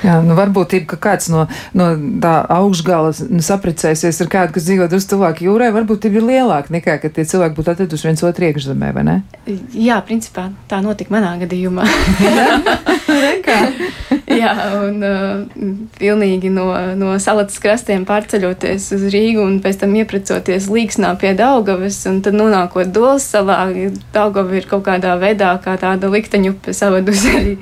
Jā, 0.00 0.14
nu 0.24 0.32
varbūt 0.36 0.74
ir, 0.78 0.84
kāds 0.88 1.28
no, 1.32 1.44
no 1.76 1.86
tā 2.22 2.32
augšgala 2.56 3.12
sapricēsies 3.12 4.20
ar 4.24 4.30
kādu, 4.32 4.54
kas 4.56 4.66
dzīvo 4.68 4.88
drusku 4.88 5.12
tuvāk 5.12 5.42
jūrai, 5.44 5.68
varbūt 5.76 6.08
ir 6.08 6.22
lielāka 6.24 6.72
nekā, 6.72 6.96
ka 7.02 7.08
tie 7.12 7.24
cilvēki 7.28 7.56
būtu 7.58 7.72
atraduši 7.74 8.08
viens 8.08 8.24
otru 8.24 8.48
iekšzemē, 8.48 8.88
vai 8.96 9.04
ne? 9.04 9.16
Jā, 9.76 10.00
principā 10.06 10.48
tā 10.70 10.80
notika 10.84 11.12
manā 11.16 11.32
gadījumā. 11.44 11.84
Jā, 14.40 14.52
un 14.86 15.02
uh, 15.02 15.80
pilnīgi 15.98 16.52
no, 16.54 16.68
no 16.98 17.16
salatas 17.22 17.58
krastiem 17.62 18.04
pārceļoties 18.06 18.86
uz 18.94 19.06
Rīgu 19.10 19.42
un 19.42 19.58
pēc 19.64 19.80
tam 19.82 19.96
ieprecoties 19.98 20.68
Līksnā 20.70 21.12
pie 21.20 21.32
Daugavas 21.38 21.98
un 22.10 22.20
tad 22.24 22.38
nonākot 22.38 22.92
Dolas 22.94 23.26
salā, 23.32 23.64
Daugava 24.14 24.54
ir 24.58 24.68
kaut 24.70 24.86
kādā 24.86 25.16
veidā 25.20 25.56
kā 25.64 25.74
tāda 25.80 26.12
likteņupe 26.12 26.74
savadusi 26.76 27.34
arī 27.40 27.56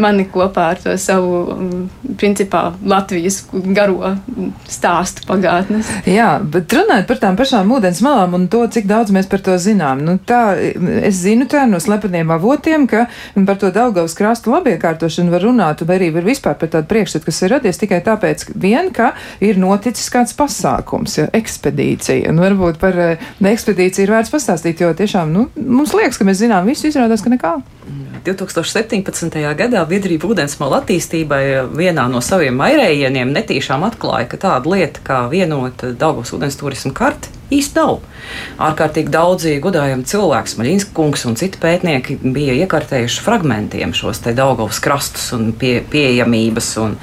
mani 0.00 0.26
kopā 0.30 0.68
ar 0.74 0.80
to 0.82 0.94
savu, 0.98 1.40
mm, 1.54 2.14
principā, 2.18 2.62
Latvijas 2.84 3.42
garo 3.76 4.14
stāstu 4.68 5.24
pagātnes. 5.28 5.90
Jā, 6.08 6.36
bet 6.42 6.72
runājot 6.74 7.08
par 7.08 7.20
tām 7.22 7.38
pašām 7.38 7.72
ūdens 7.76 8.02
malām 8.04 8.36
un 8.38 8.46
to, 8.52 8.64
cik 8.66 8.88
daudz 8.90 9.12
mēs 9.14 9.28
par 9.30 9.42
to 9.44 9.56
zinām. 9.60 10.02
Nu, 10.04 10.16
tā, 10.18 10.56
es 11.04 11.20
zinu 11.22 11.46
tā 11.50 11.64
no 11.70 11.80
slepeniem 11.82 12.32
avotiem, 12.34 12.86
ka 12.90 13.06
par 13.46 13.60
to 13.60 13.70
Daugavas 13.74 14.16
krastu 14.18 14.54
labiekārtošanu 14.54 15.34
var 15.34 15.46
runāt, 15.46 15.84
vai 15.86 15.98
arī 16.00 16.10
var 16.14 16.26
vispār 16.26 16.58
par 16.60 16.72
tādu 16.72 16.90
priekšstatu, 16.90 17.28
kas 17.28 17.42
ir 17.42 17.54
radies 17.56 17.80
tikai 17.80 18.00
tāpēc, 18.04 18.48
vien, 18.54 18.90
ka 18.94 19.12
ir 19.44 19.60
noticis 19.60 20.10
kāds 20.12 20.34
pasākums, 20.38 21.18
ja, 21.20 21.28
ekspedīcija. 21.34 22.30
Un 22.32 22.42
varbūt 22.42 22.80
par 22.82 22.98
eh, 22.98 23.30
ekspedīciju 23.54 24.06
ir 24.06 24.14
vērts 24.16 24.34
pastāstīt, 24.34 24.82
jo 24.84 24.92
tiešām, 24.96 25.32
nu, 25.34 25.48
mums 25.56 25.94
liekas, 25.96 26.20
ka 26.20 26.28
mēs 26.28 26.42
zinām 26.42 26.68
visu, 26.68 26.88
izrādās, 26.90 27.24
ka 27.24 27.32
nekā. 27.32 27.56
2017. 28.24 29.40
gadā 29.58 29.82
biedrība 29.88 30.30
ūdensmala 30.32 30.80
attīstībai 30.80 31.42
vienā 31.76 32.06
no 32.08 32.22
saviem 32.24 32.56
mairējieniem 32.56 33.32
netīšām 33.36 33.84
atklāja, 33.90 34.28
ka 34.30 34.40
tāda 34.46 34.72
lieta 34.72 35.04
kā 35.04 35.18
vienota 35.32 35.92
Daugavas 35.92 36.32
ūdens 36.32 36.56
turismu 36.60 36.94
karti 36.96 37.32
īsti 37.52 37.76
nav. 37.76 37.98
Ārkārtīgi 38.64 39.12
daudzi 39.12 39.58
godājami 39.62 40.06
cilvēki, 40.08 40.56
Maļinska 40.58 40.94
kungs 40.96 41.26
un 41.28 41.36
citi 41.38 41.60
pētnieki 41.60 42.16
bija 42.24 42.56
iekārtējuši 42.64 43.24
fragmentiem 43.24 43.92
šos 43.96 44.22
te 44.24 44.32
Daugavas 44.36 44.80
krastus 44.84 45.28
un 45.36 45.50
pie, 45.58 45.76
pieejamības 45.90 46.70
un 46.80 46.96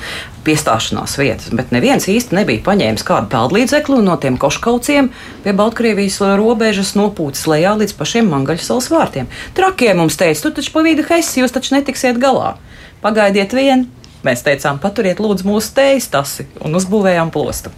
piestāšanās 0.46 1.16
vietas, 1.20 1.52
bet 1.56 1.72
neviens 1.76 2.08
īsti 2.10 2.36
nebija 2.38 2.64
paņēmis 2.66 3.06
kādu 3.08 3.30
peldlīdzekli 3.32 4.00
un 4.00 4.10
no 4.10 4.18
tiem 4.22 4.40
koškauciem 4.42 5.12
pie 5.46 5.54
Baltkrievijas 5.58 6.20
robežas 6.40 6.96
nopūcis 6.98 7.48
lejā 7.52 7.76
līdz 7.80 7.96
pašiem 8.00 8.30
Mangaļas 8.32 8.68
salas 8.72 8.90
vārtiem. 8.94 9.30
Trakie 9.58 9.94
mums 9.98 10.18
teica, 10.20 10.44
tu 10.48 10.54
taču 10.58 10.74
pa 10.76 10.86
vidu 10.86 11.06
hesi, 11.10 11.42
jūs 11.42 11.54
taču 11.56 11.76
netiksiet 11.78 12.20
galā. 12.22 12.56
Pagaidiet 13.02 13.54
vien, 13.58 13.88
mēs 14.26 14.46
teicām, 14.46 14.82
paturiet 14.82 15.22
lūdzu 15.22 15.48
mūsu 15.48 15.74
tējas 15.78 16.12
tasi 16.14 16.48
un 16.62 16.78
uzbūvējām 16.78 17.34
plostu. 17.34 17.74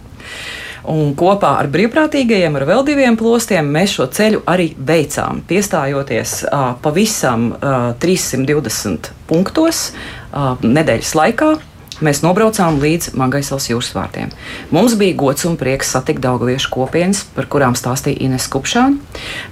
Un 0.84 1.14
kopā 1.16 1.54
ar 1.62 1.68
brīvprātīgajiem, 1.72 2.58
ar 2.58 2.66
vēl 2.68 2.82
diviem 2.84 3.16
plostiem, 3.16 3.70
mēs 3.72 3.94
šo 3.96 4.04
ceļu 4.12 4.42
arī 4.52 4.74
veicām. 4.76 5.40
Piestājoties 5.48 6.42
uh, 6.44 6.74
pavisam 6.84 7.54
uh, 7.54 7.94
320 8.02 9.08
punktos 9.30 9.86
uh, 9.94 10.60
nedēļas 10.60 11.14
laikā, 11.16 11.54
Mēs 12.02 12.24
nobraucām 12.24 12.80
līdz 12.82 13.12
Mangaisals 13.14 13.68
jūras 13.68 13.92
vārtiem. 13.94 14.32
Mums 14.74 14.96
bija 14.98 15.14
gods 15.14 15.44
un 15.46 15.54
prieks 15.60 15.92
satikt 15.94 16.24
Daugaviešu 16.24 16.72
kopienas, 16.74 17.20
par 17.36 17.46
kurām 17.50 17.76
stāstīja 17.78 18.18
Ines 18.26 18.48
Kupšāna. 18.50 18.98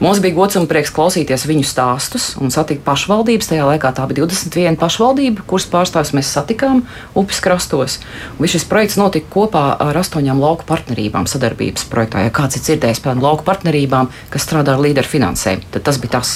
Mums 0.03 0.19
bija 0.25 0.35
gods 0.35 0.59
un 0.59 0.67
prieks 0.71 0.91
klausīties 0.95 1.47
viņu 1.47 1.63
stāstus 1.69 2.33
un 2.43 2.51
satikt 2.51 2.83
pašvaldības. 2.87 3.53
Tajā 3.53 3.69
laikā 3.69 3.93
tā 3.95 4.07
bija 4.11 4.27
21 4.27 4.79
pašvaldība, 4.81 5.45
kuras 5.47 5.69
pārstāvjus 5.71 6.15
mēs 6.19 6.33
satikām 6.35 6.83
upes 7.15 7.39
krastos. 7.45 8.01
Un 8.39 8.51
šis 8.51 8.67
projekts 8.67 8.99
notika 8.99 9.31
kopā 9.31 9.65
ar 9.79 10.01
astoņām 10.03 10.43
lauku 10.43 10.67
partnerībām 10.67 11.31
sadarbības 11.31 11.87
projektā. 11.93 12.25
Ja 12.27 12.35
kāds 12.35 12.59
ir 12.59 12.67
dzirdējis 12.67 13.05
par 13.07 13.23
lauku 13.23 13.47
partnerībām, 13.47 14.11
kas 14.35 14.49
strādā 14.49 14.75
ar 14.75 14.83
līderu 14.83 15.07
finansējumu, 15.15 15.71
tad 15.77 15.87
tas 15.87 16.03
bija 16.03 16.19
tas. 16.19 16.35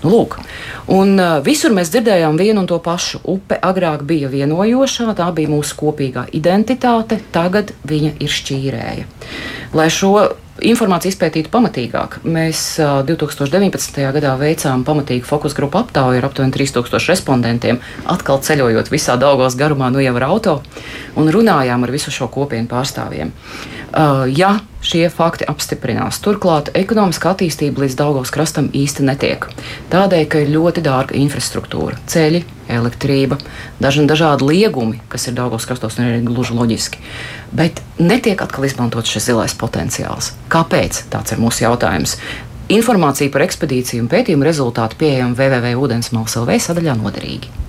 Nu, 0.00 0.14
lūk. 0.14 0.38
un 0.88 1.18
uh, 1.20 1.36
visur 1.44 1.76
mēs 1.76 1.92
dzirdējām 1.92 2.40
vienu 2.40 2.64
un 2.64 2.70
to 2.70 2.80
pašu. 2.80 3.20
Upe 3.28 3.60
agrāk 3.60 4.06
bija 4.08 4.32
vienojošā, 4.32 5.12
tā 5.18 5.28
bija 5.36 5.50
mūsu 5.52 5.76
kopīgā 5.80 6.28
identitāte, 6.36 7.20
tagad 7.34 7.74
viņa 7.88 8.14
ir 8.22 8.32
šķīrēja. 8.32 9.06
Lai 9.74 9.90
šo 9.92 10.14
informāciju 10.62 11.10
izpētītu 11.10 11.50
pamatīgāk. 11.50 12.20
Mēs 12.30 12.76
2019. 12.78 13.98
gadā 14.14 14.34
veicām 14.38 14.84
pamatīgu 14.86 15.26
fokus 15.26 15.56
grupu 15.56 15.80
aptauju 15.80 16.20
ar 16.20 16.28
aptuveni 16.28 16.54
3000 16.54 17.10
respondentiem, 17.10 17.80
atkal 18.10 18.38
ceļojot 18.38 18.92
visā 18.92 19.18
Daugos 19.20 19.58
garumā, 19.58 19.90
nu 19.90 20.02
jau 20.04 20.14
ar 20.20 20.28
auto, 20.28 20.60
un 21.18 21.32
runājām 21.34 21.86
ar 21.86 21.94
visu 21.94 22.14
šo 22.14 22.30
kopienu 22.30 22.70
pārstāvjiem. 22.70 23.34
Ja 24.34 24.54
šie 24.84 25.08
fakti 25.12 25.46
apstiprinās, 25.48 26.20
turklāt 26.24 26.70
ekonomiskā 26.76 27.32
attīstība 27.32 27.84
līdz 27.84 27.96
Daugos 27.98 28.32
krastam 28.34 28.68
īsti 28.76 29.06
netiek. 29.08 29.48
Tādēļ, 29.92 30.24
ka 30.28 30.44
ir 30.44 30.52
ļoti 30.52 30.84
dārga 30.84 31.16
infrastruktūra, 31.18 31.98
ceļi, 32.10 32.44
elektrība, 32.74 33.38
dažni 33.80 34.06
dažādi 34.10 34.48
liegumi, 34.50 35.00
kas 35.08 35.28
ir 35.28 35.36
Daugos 35.38 35.66
krastos, 35.68 35.98
un 35.98 36.10
ir 36.10 36.24
gluži 36.28 36.56
loģiski. 36.56 37.02
Bet 37.56 37.80
netiek 37.98 38.44
atkal 38.44 38.68
izmantots 38.68 39.12
šis 39.14 39.30
zilais 39.32 39.56
potenciāls. 39.56 40.34
Kāpēc? 40.52 41.04
Tāds 41.12 41.34
ir 41.34 41.42
mūsu 41.42 41.64
jautājums. 41.66 42.18
Informācija 42.72 43.32
par 43.32 43.44
ekspedīciju 43.44 44.06
un 44.06 44.08
pētījumu 44.12 44.46
rezultātu 44.46 44.96
pieejama 45.02 45.36
www.ūdensmalsavē 45.36 46.56
sadaļā 46.64 46.96
noderīgi. 47.00 47.63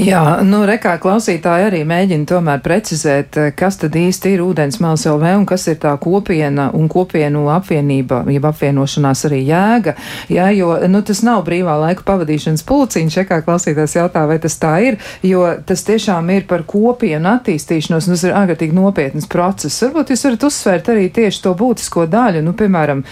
Jā, 0.00 0.40
nu, 0.46 0.62
rekā 0.68 0.94
klausītāji 1.02 1.66
arī 1.66 1.80
mēģina 1.88 2.24
tomēr 2.30 2.60
precizēt, 2.64 3.36
eh, 3.36 3.50
kas 3.56 3.76
tad 3.80 3.96
īsti 3.98 4.34
ir 4.36 4.42
ūdens 4.44 4.78
mals 4.80 5.02
LV 5.04 5.32
un 5.40 5.46
kas 5.46 5.66
ir 5.68 5.76
tā 5.82 5.92
kopiena 6.00 6.70
un 6.72 6.88
kopienu 6.88 7.42
apvienība, 7.52 8.22
jeb 8.30 8.46
apvienošanās 8.48 9.24
arī 9.28 9.40
jēga. 9.44 9.94
Jā, 10.30 10.46
jo, 10.56 10.70
nu, 10.88 11.02
tas 11.02 11.20
nav 11.26 11.42
brīvā 11.44 11.74
laika 11.82 12.06
pavadīšanas 12.06 12.64
pulciņš, 12.64 13.18
rekā 13.20 13.40
klausītājs 13.44 13.96
jautā, 13.98 14.26
vai 14.30 14.38
tas 14.38 14.56
tā 14.62 14.72
ir, 14.86 14.96
jo 15.26 15.42
tas 15.66 15.84
tiešām 15.84 16.30
ir 16.36 16.46
par 16.48 16.62
kopienu 16.62 17.34
attīstīšanos, 17.34 18.08
un 18.08 18.16
tas 18.16 18.24
ir 18.24 18.36
ārkārtīgi 18.40 18.76
nopietnas 18.76 19.28
process. 19.28 19.82
Varbūt 19.82 20.14
jūs 20.14 20.24
varat 20.28 20.48
uzsvērt 20.48 20.92
arī 20.94 21.10
tieši 21.10 21.42
to 21.44 21.54
būtisko 21.58 22.06
daļu, 22.06 22.44
nu, 22.46 22.54
piemēram, 22.56 23.04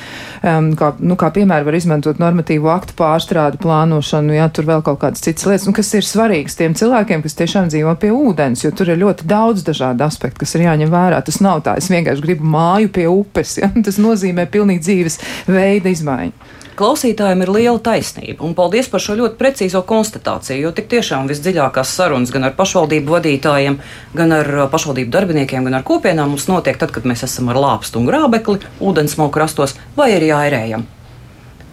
um, 0.43 0.73
kā, 0.79 0.95
nu, 1.01 1.19
kā 1.21 1.33
piemēram 1.35 1.69
var 1.69 1.77
izmantot 1.77 2.23
normatīvu 2.23 2.73
aktu 2.73 2.97
pārstrādi, 2.97 3.61
plānošanu, 3.61 4.39
jā, 4.39 4.49
tur 4.49 4.71
vēl 4.73 4.87
kaut 4.87 5.03
kādas 5.05 5.27
citas 5.27 5.49
lietas, 5.51 5.69
un 5.69 5.77
kas 5.77 5.93
ir 5.99 6.07
svarīgas 6.39 6.57
tiem 6.59 6.75
cilvēkiem, 6.75 7.23
kas 7.23 7.35
tiešām 7.35 7.69
dzīvo 7.69 7.95
pie 7.99 8.11
ūdens, 8.15 8.63
jo 8.63 8.71
tur 8.71 8.89
ir 8.93 9.01
ļoti 9.01 9.27
daudz 9.27 9.65
dažādu 9.67 10.05
aspektu, 10.07 10.45
kas 10.45 10.55
ir 10.55 10.67
jāņem 10.67 10.91
vērā. 10.91 11.23
Tas 11.25 11.41
nav 11.41 11.63
tā, 11.65 11.77
es 11.79 11.91
vienkārši 11.91 12.23
gribu 12.23 12.45
māju 12.45 12.89
pie 12.93 13.09
upes, 13.09 13.59
ja? 13.59 13.71
tas 13.87 13.99
nozīmē 13.99 14.47
pilnīgi 14.47 14.85
dzīves 14.85 15.19
veida 15.49 15.91
izmaiņu 15.91 16.55
klausītājiem 16.79 17.41
ir 17.43 17.51
liela 17.51 17.81
taisnība. 17.83 18.45
Un 18.47 18.53
paldies 18.55 18.87
par 18.87 19.03
šo 19.03 19.17
ļoti 19.19 19.35
precīzo 19.35 19.81
konstatāciju, 19.83 20.61
jo 20.63 20.71
tik 20.71 20.87
tiešām 20.93 21.27
visdziļākās 21.27 21.91
sarunas 21.91 22.31
gan 22.31 22.47
ar 22.47 22.55
pašvaldību 22.55 23.17
vadītājiem, 23.17 23.81
gan 24.15 24.37
ar 24.37 24.53
uh, 24.55 24.69
pašvaldību 24.71 25.11
darbiniekiem, 25.11 25.67
gan 25.67 25.81
ar 25.81 25.83
kopienām 25.83 26.31
mums 26.31 26.47
notiek 26.47 26.79
tad, 26.79 26.95
kad 26.95 27.03
mēs 27.03 27.27
esam 27.27 27.51
ar 27.51 27.59
lāpstu 27.59 27.99
un 27.99 28.07
grābekli 28.07 28.63
ūdensmoku 28.79 29.35
krastos 29.35 29.75
vai 29.99 30.13
arī 30.21 30.31
airējam. 30.39 30.87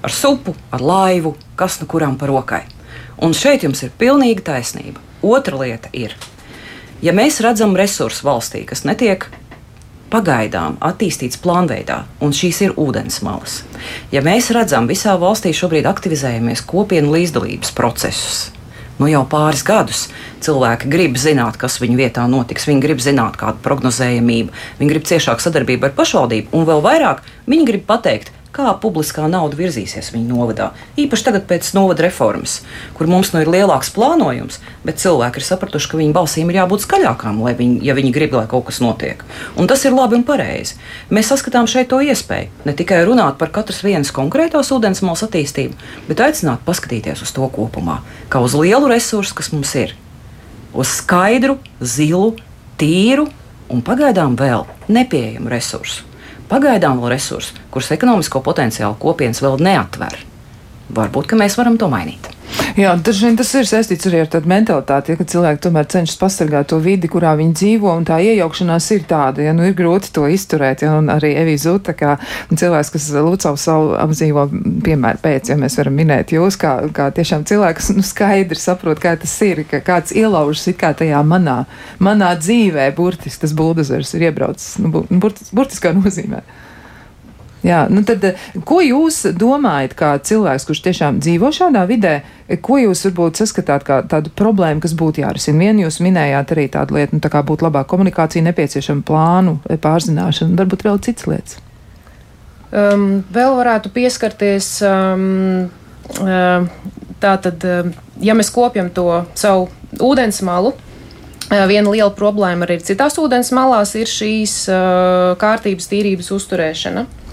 Ar 0.01 0.22
supu, 0.24 0.57
ar 0.74 0.82
laivu, 0.82 1.38
kas 1.53 1.78
nu 1.84 1.91
kuram 1.91 2.18
par 2.18 2.34
rokai. 2.34 2.66
Un 3.24 3.36
šeit 3.38 3.63
jums 3.63 3.84
ir 3.86 3.93
pilnīga 3.99 4.43
taisnība. 4.51 4.99
Otra 5.26 5.57
lieta 5.61 5.89
ir, 5.95 6.13
ja 7.01 7.13
mēs 7.16 7.39
redzam 7.43 7.76
resursu 7.78 8.28
valstī, 8.28 8.66
kas 8.68 8.84
netiek 8.86 9.30
pagaidām 10.11 10.76
attīstīts 10.86 11.39
plānveidā, 11.41 12.03
un 12.24 12.36
šīs 12.36 12.61
ir 12.68 12.76
ūdensmalas. 12.80 13.61
Ja 14.13 14.22
mēs 14.26 14.51
redzam, 14.55 14.89
visā 14.91 15.16
valstī 15.20 15.53
šobrīd 15.55 15.88
aktivizējamies 15.89 16.63
kopienu 16.68 17.16
līdzdalības 17.16 17.74
procesus. 17.76 18.43
Nu 18.95 19.09
jau 19.11 19.26
pāris 19.28 19.63
gadus 19.68 20.05
cilvēki 20.45 20.88
grib 20.91 21.18
zināt, 21.20 21.57
kas 21.59 21.82
viņu 21.82 21.97
vietā 21.99 22.24
notiks. 22.32 22.68
Viņi 22.70 22.84
grib 22.84 23.01
zināt, 23.03 23.36
kāda 23.39 23.57
ir 23.57 23.66
prognozējamība, 23.66 24.55
viņi 24.80 24.93
grib 24.93 25.07
ciešāku 25.09 25.43
sadarbību 25.43 25.89
ar 25.89 25.95
pašvaldību, 25.97 26.53
un 26.55 26.68
vēl 26.70 26.84
vairāk 26.86 27.26
viņi 27.49 27.68
grib 27.68 27.84
pateikt, 27.89 28.32
kā 28.56 28.72
publiskā 28.80 29.28
nauda 29.32 29.58
virzīsies 29.60 30.12
viņa 30.14 30.30
novadā. 30.30 30.70
Īpaši 30.99 31.26
tagad 31.28 31.45
pēc 31.49 31.68
novada 31.76 32.06
reformas, 32.06 32.62
kur 32.95 33.10
mums 33.12 33.34
nu 33.34 33.41
ir 33.43 33.51
lielāks 33.51 33.91
plānojums, 33.95 34.62
bet 34.88 35.01
cilvēki 35.03 35.41
ir 35.41 35.47
sapratuši, 35.47 35.89
ka 35.91 35.99
viņu 35.99 36.16
balsīm 36.16 36.51
ir 36.51 36.62
jābūt 36.62 36.86
skaļākām, 36.86 37.41
viņi, 37.60 37.82
ja 37.86 37.97
viņi 37.97 38.14
grib, 38.16 38.38
lai 38.38 38.45
kaut 38.51 38.68
kas 38.70 38.80
notiek. 38.84 39.26
Un 39.60 39.68
tas 39.72 39.84
ir 39.86 39.95
labi 39.95 40.20
un 40.20 40.26
pareizi. 40.28 40.80
Mēs 41.12 41.34
saskatām 41.34 41.68
šeit 41.72 41.91
to 41.91 41.99
iespēju 42.03 42.66
ne 42.66 42.76
tikai 42.78 43.03
runāt 43.08 43.39
par 43.41 43.51
katras 43.56 43.84
vienas 43.86 44.14
konkrētās 44.16 44.72
ūdensmalas 44.76 45.26
attīstību, 45.28 45.76
bet 46.08 46.24
aicināt 46.24 46.64
paskatīties 46.68 47.26
uz 47.26 47.36
to 47.36 47.51
kopumā, 47.51 47.99
kā 48.32 48.41
uz 48.43 48.56
lielu 48.58 48.89
resursu, 48.91 49.36
kas 49.36 49.51
mums 49.56 49.76
ir. 49.80 49.95
Uz 50.76 50.91
skaidru, 51.01 51.60
zilu, 51.80 52.34
tīru 52.80 53.30
un 53.72 53.84
pagaidām 53.86 54.36
vēl 54.39 54.68
nepieejamu 54.91 55.51
resursu 55.51 56.14
pagaidām 56.50 57.02
vēl 57.02 57.16
resursi, 57.16 57.56
kurus 57.72 57.91
ekonomisko 57.96 58.41
potenciālu 58.46 58.98
kopienas 59.02 59.41
vēl 59.43 59.60
neatver. 59.64 60.18
Varbūt 60.96 61.32
mēs 61.39 61.58
varam 61.58 61.80
to 61.82 61.89
mainīt. 61.89 62.35
Jā, 62.76 62.91
dažreiz 63.00 63.38
tas 63.39 63.52
ir 63.56 63.68
saistīts 63.70 64.08
arī 64.10 64.20
ar 64.26 64.30
tādu 64.34 64.50
mentalitāti, 64.52 65.14
ja, 65.14 65.20
ka 65.20 65.26
cilvēki 65.32 65.62
tomēr 65.64 65.86
cenšas 65.91 66.18
pasargāt 66.20 66.68
to 66.72 66.80
vidi, 66.84 67.08
kurā 67.12 67.32
viņi 67.39 67.54
dzīvo, 67.56 67.93
un 68.02 68.04
tā 68.08 68.18
iejaukšanās 68.20 68.89
ir 68.98 69.06
tāda, 69.08 69.46
ja 69.46 69.54
nu 69.56 69.64
ir 69.64 69.78
grūti 69.78 70.12
to 70.16 70.26
izturēt, 70.28 70.84
ja, 70.84 70.98
un 71.00 71.08
arī 71.14 71.32
Evija 71.39 71.62
Zuta, 71.64 71.96
kā 71.96 72.18
cilvēks, 72.52 72.91
kas 72.91 73.08
Lucau 73.16 73.56
savu 73.60 73.93
apdzīvo, 74.04 74.43
piemēram, 74.84 75.24
pēc, 75.24 75.54
ja 75.54 75.60
mēs 75.62 75.80
varam 75.80 75.96
minēt 76.02 76.36
jūs, 76.36 76.60
kā, 76.60 76.76
kā 76.96 77.08
tiešām 77.16 77.48
cilvēks, 77.48 77.93
nu 77.96 78.04
skaidri 78.04 78.60
saprot, 78.60 79.00
kā 79.00 79.16
tas 79.24 79.38
ir, 79.48 79.64
ka 79.72 79.80
kāds 79.86 80.12
ielaužas 80.12 80.68
it 80.74 80.82
kā 80.84 80.91
tajā 81.00 81.24
manā, 81.24 81.62
manā 82.04 82.36
dzīvē, 82.41 82.91
burtiski 83.00 83.46
tas 83.46 83.56
buldozers 83.56 84.12
ir 84.20 84.28
iebraucis, 84.28 84.76
nu, 84.84 85.06
burtis, 85.16 85.56
burtiskā 85.56 85.96
nozīmē. 85.96 86.43
Jā, 87.66 87.86
nu 87.89 88.03
tad, 88.05 88.24
eh, 88.24 88.41
ko 88.68 88.78
jūs 88.84 89.24
domājat, 89.34 89.95
kā 89.97 90.11
cilvēks, 90.22 90.68
kurš 90.68 90.82
tiešām 90.86 91.20
dzīvo 91.24 91.49
šādā 91.55 91.86
vidē, 91.89 92.20
ko 92.61 92.78
jūs 92.78 93.01
varbūt 93.07 93.41
saskatāt 93.41 93.86
kā 93.88 94.03
tādu 94.05 94.30
problēmu, 94.38 94.84
kas 94.84 94.93
būtu 94.93 95.24
jārisina? 95.24 95.63
Vienu 95.63 95.88
jūs 95.88 95.97
minējāt 96.05 96.53
arī 96.53 96.68
tādu 96.70 96.99
lietu, 96.99 97.18
nu, 97.18 97.24
tā 97.26 97.32
kā 97.34 97.41
būtu 97.41 97.66
labāka 97.66 97.89
komunikācija, 97.95 98.45
nepieciešama 98.45 99.01
plānu 99.07 99.57
pārzināšana, 99.82 100.59
varbūt 100.61 100.86
vēl 100.86 101.01
citas 101.01 101.26
lietas. 101.32 101.57
Um, 102.76 103.24
vēl 103.34 103.57
varētu 103.57 103.89
pieskarties 103.95 104.70
um, 104.86 105.70
um, 106.22 106.70
tātad, 107.24 107.66
um, 107.66 107.93
ja 108.22 108.38
mēs 108.38 108.51
kopjam 108.53 108.91
to 108.93 109.24
savu 109.34 109.70
ūdens 110.05 110.43
malu, 110.45 110.76
uh, 110.76 110.95
Viena 111.45 111.91
liela 111.93 112.09
problēma 112.09 112.66
arī 112.66 112.80
citās 112.82 113.20
ūdens 113.22 113.51
malās 113.53 113.93
ir 113.95 114.09
šīs 114.09 114.63
uh, 114.66 115.36
kārtības, 115.38 115.86
tīrības 115.91 116.32
uzturēšana. 116.34 117.05
Eh, 117.05 117.24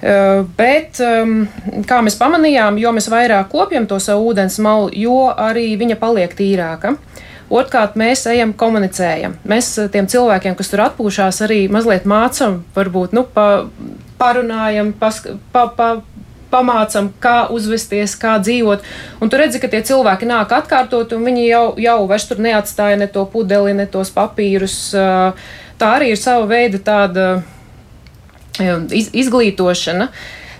bet, 0.00 1.00
ehm, 1.02 1.40
kā 1.88 1.98
mēs 2.06 2.18
pamanījām, 2.20 2.78
jo 2.78 2.92
mēs 2.94 3.08
vairāk 3.10 3.48
kopjam 3.50 3.86
to 3.90 3.98
savu 3.98 4.30
ūdens 4.30 4.60
malu, 4.62 4.92
jo 4.94 5.26
arī 5.34 5.72
viņa 5.80 5.98
paliek 5.98 6.36
tīrāka. 6.38 6.94
Otrkārt, 7.48 7.96
mēs 7.96 8.26
ejam, 8.28 8.52
komunicējam. 8.52 9.38
Mēs 9.48 9.70
eh, 9.80 9.88
tiem 9.92 10.08
cilvēkiem, 10.10 10.56
kas 10.58 10.68
tur 10.68 10.84
atpūšās, 10.84 11.40
arī 11.46 11.62
mazliet 11.72 12.04
mācām, 12.08 12.60
varbūt 12.76 13.16
nu, 13.16 13.24
pa, 13.24 13.64
parunājam, 14.20 14.92
pas, 14.92 15.22
pa, 15.54 15.64
pa, 15.72 15.88
pamācām, 16.52 17.08
kā 17.20 17.46
uzvesties, 17.52 18.14
kā 18.20 18.36
dzīvot. 18.44 18.84
Un 19.24 19.32
tu 19.32 19.40
redzi, 19.40 19.60
ka 19.60 19.70
tie 19.72 19.80
cilvēki 19.84 20.28
nāk 20.28 20.52
atkārtot, 20.58 21.12
un 21.16 21.24
viņi 21.24 21.46
jau, 21.48 21.64
jau 21.80 21.98
vairs 22.08 22.28
tur 22.28 22.40
neatstāja 22.44 23.00
ne 23.00 23.08
to 23.12 23.24
pudeli, 23.32 23.72
ne 23.76 23.88
tos 23.88 24.12
papīrus. 24.12 24.76
Eh, 24.92 25.48
tā 25.80 25.92
arī 25.96 26.12
ir 26.12 26.20
sava 26.20 26.44
veida 26.52 26.82
tāda 26.84 27.30
iz, 28.58 29.10
izglītošana. 29.12 30.10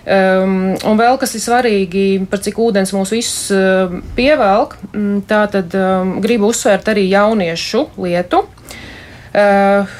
Um, 0.09 0.73
un 0.87 0.97
vēl 0.97 1.19
kas 1.21 1.35
ir 1.37 1.43
svarīgi, 1.43 2.03
par 2.31 2.41
cik 2.41 2.57
ūdens 2.63 2.93
mūs 2.95 3.11
visus 3.13 3.51
uh, 3.53 3.91
pievelk, 4.17 4.77
tā 5.29 5.43
tad 5.51 5.75
um, 5.77 6.15
gribu 6.23 6.49
uzsvērt 6.49 6.87
arī 6.89 7.03
jauniešu 7.11 7.83
lietu. 8.01 8.45
Uh, 9.29 9.97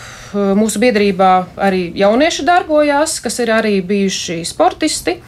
mūsu 0.58 0.82
biedrībā 0.82 1.34
arī 1.62 1.90
jaunieši 2.00 2.46
darbojās, 2.48 3.20
kas 3.22 3.38
ir 3.44 3.52
arī 3.54 3.76
bijuši 3.86 4.40
sportisti. 4.50 5.20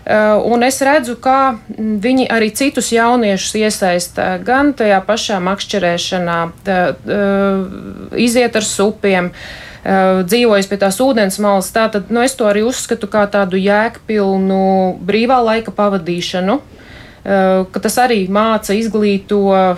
Uh, 0.00 0.38
un 0.52 0.62
es 0.66 0.78
redzu, 0.84 1.16
kā 1.22 1.56
viņi 1.76 2.28
arī 2.30 2.52
citus 2.56 2.92
jauniešus 2.94 3.56
iesaista 3.64 4.28
gan 4.44 4.74
tajā 4.76 5.00
pašā 5.06 5.40
makšķerēšanā, 5.48 6.38
tā, 6.66 6.78
uh, 6.92 8.14
iziet 8.20 8.56
ar 8.56 8.68
supiem, 8.68 9.32
uh, 9.32 9.69
dzīvojis 9.84 10.68
pie 10.68 10.78
tās 10.80 11.00
ūdens 11.00 11.38
malas. 11.40 11.70
Tātad 11.72 12.10
nu, 12.12 12.20
es 12.24 12.36
to 12.36 12.48
arī 12.48 12.64
uzskatu 12.68 13.08
kā 13.10 13.24
tādu 13.30 13.60
jēgpilnu 13.60 15.00
brīvā 15.06 15.40
laika 15.44 15.72
pavadīšanu, 15.72 16.60
eh, 16.60 17.64
ka 17.72 17.80
tas 17.80 17.96
arī 17.96 18.26
māca, 18.28 18.76
izglīto. 18.76 19.42
Eh, 19.56 19.76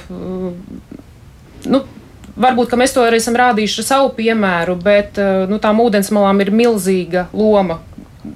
nu, 1.66 1.84
Varbūt 2.32 2.70
mēs 2.80 2.94
to 2.94 3.02
arī 3.04 3.18
esam 3.20 3.34
rādījuši 3.36 3.82
ar 3.82 3.84
savu 3.84 4.06
piemēru, 4.16 4.78
bet 4.80 5.18
nu, 5.50 5.58
tām 5.60 5.82
ūdensmalām 5.84 6.40
ir 6.40 6.48
milzīga 6.48 7.26
loma 7.36 7.76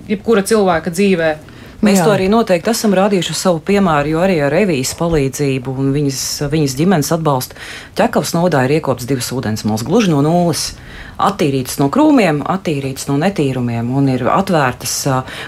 jebkura 0.06 0.42
cilvēka 0.44 0.92
dzīvēm. 0.92 1.55
Mēs 1.84 1.98
Jā. 2.00 2.06
to 2.06 2.12
arī 2.14 2.26
noteikti 2.32 2.70
esam 2.72 2.94
rādījuši 2.96 3.32
uz 3.34 3.40
savu 3.40 3.60
piemēru, 3.66 4.14
jo 4.14 4.20
arī 4.24 4.38
ar 4.46 4.54
revijas 4.54 4.94
palīdzību 4.96 5.74
un 5.76 5.90
viņas, 5.92 6.20
viņas 6.52 6.76
ģimenes 6.78 7.12
atbalstu 7.12 7.58
ķekavas 7.98 8.32
nodā 8.36 8.62
ir 8.64 8.78
iekops 8.78 9.08
divas 9.08 9.28
ūdensmalas 9.36 9.84
gluži 9.84 10.12
no 10.14 10.22
nulles. 10.24 10.70
Attīrītas 11.16 11.78
no 11.80 11.88
krūmiem, 11.92 12.42
attīrītas 12.44 13.06
no 13.08 13.16
netīrumiem, 13.20 13.88
un 13.96 14.08
ir 14.12 14.26
atvērtas, 14.28 14.94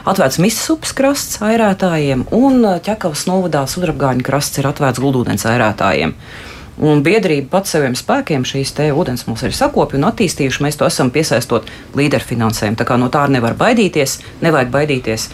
atvērts 0.08 0.40
misas 0.40 0.68
upes 0.72 0.94
krasts 0.96 1.42
airētājiem, 1.44 2.26
un 2.32 2.64
ķekavas 2.84 3.26
novadā 3.28 3.66
sudrabgāņu 3.68 4.24
krasts 4.24 4.60
ir 4.62 4.68
atvērts 4.70 5.02
guldūdens 5.04 5.44
airētājiem. 5.48 6.16
Un 6.78 7.00
biedrība 7.02 7.48
pats 7.56 7.72
saviem 7.74 7.96
spēkiem 7.98 8.44
šīs 8.46 8.70
ūdens 8.94 9.24
mums 9.26 9.42
ir 9.42 9.54
sakopjusi 9.56 9.98
un 9.98 10.08
attīstījuši. 10.12 10.62
Mēs 10.62 10.78
to 10.78 10.86
esam 10.86 11.10
piesaistot 11.10 11.66
līderfinansējumu. 11.98 12.78
Tā 12.78 12.86
kā 12.86 12.98
no 13.00 13.08
tā 13.10 13.24
nevar 13.30 13.56
baidīties, 13.58 14.18
nevajag 14.44 14.70
baidīties. 14.76 15.28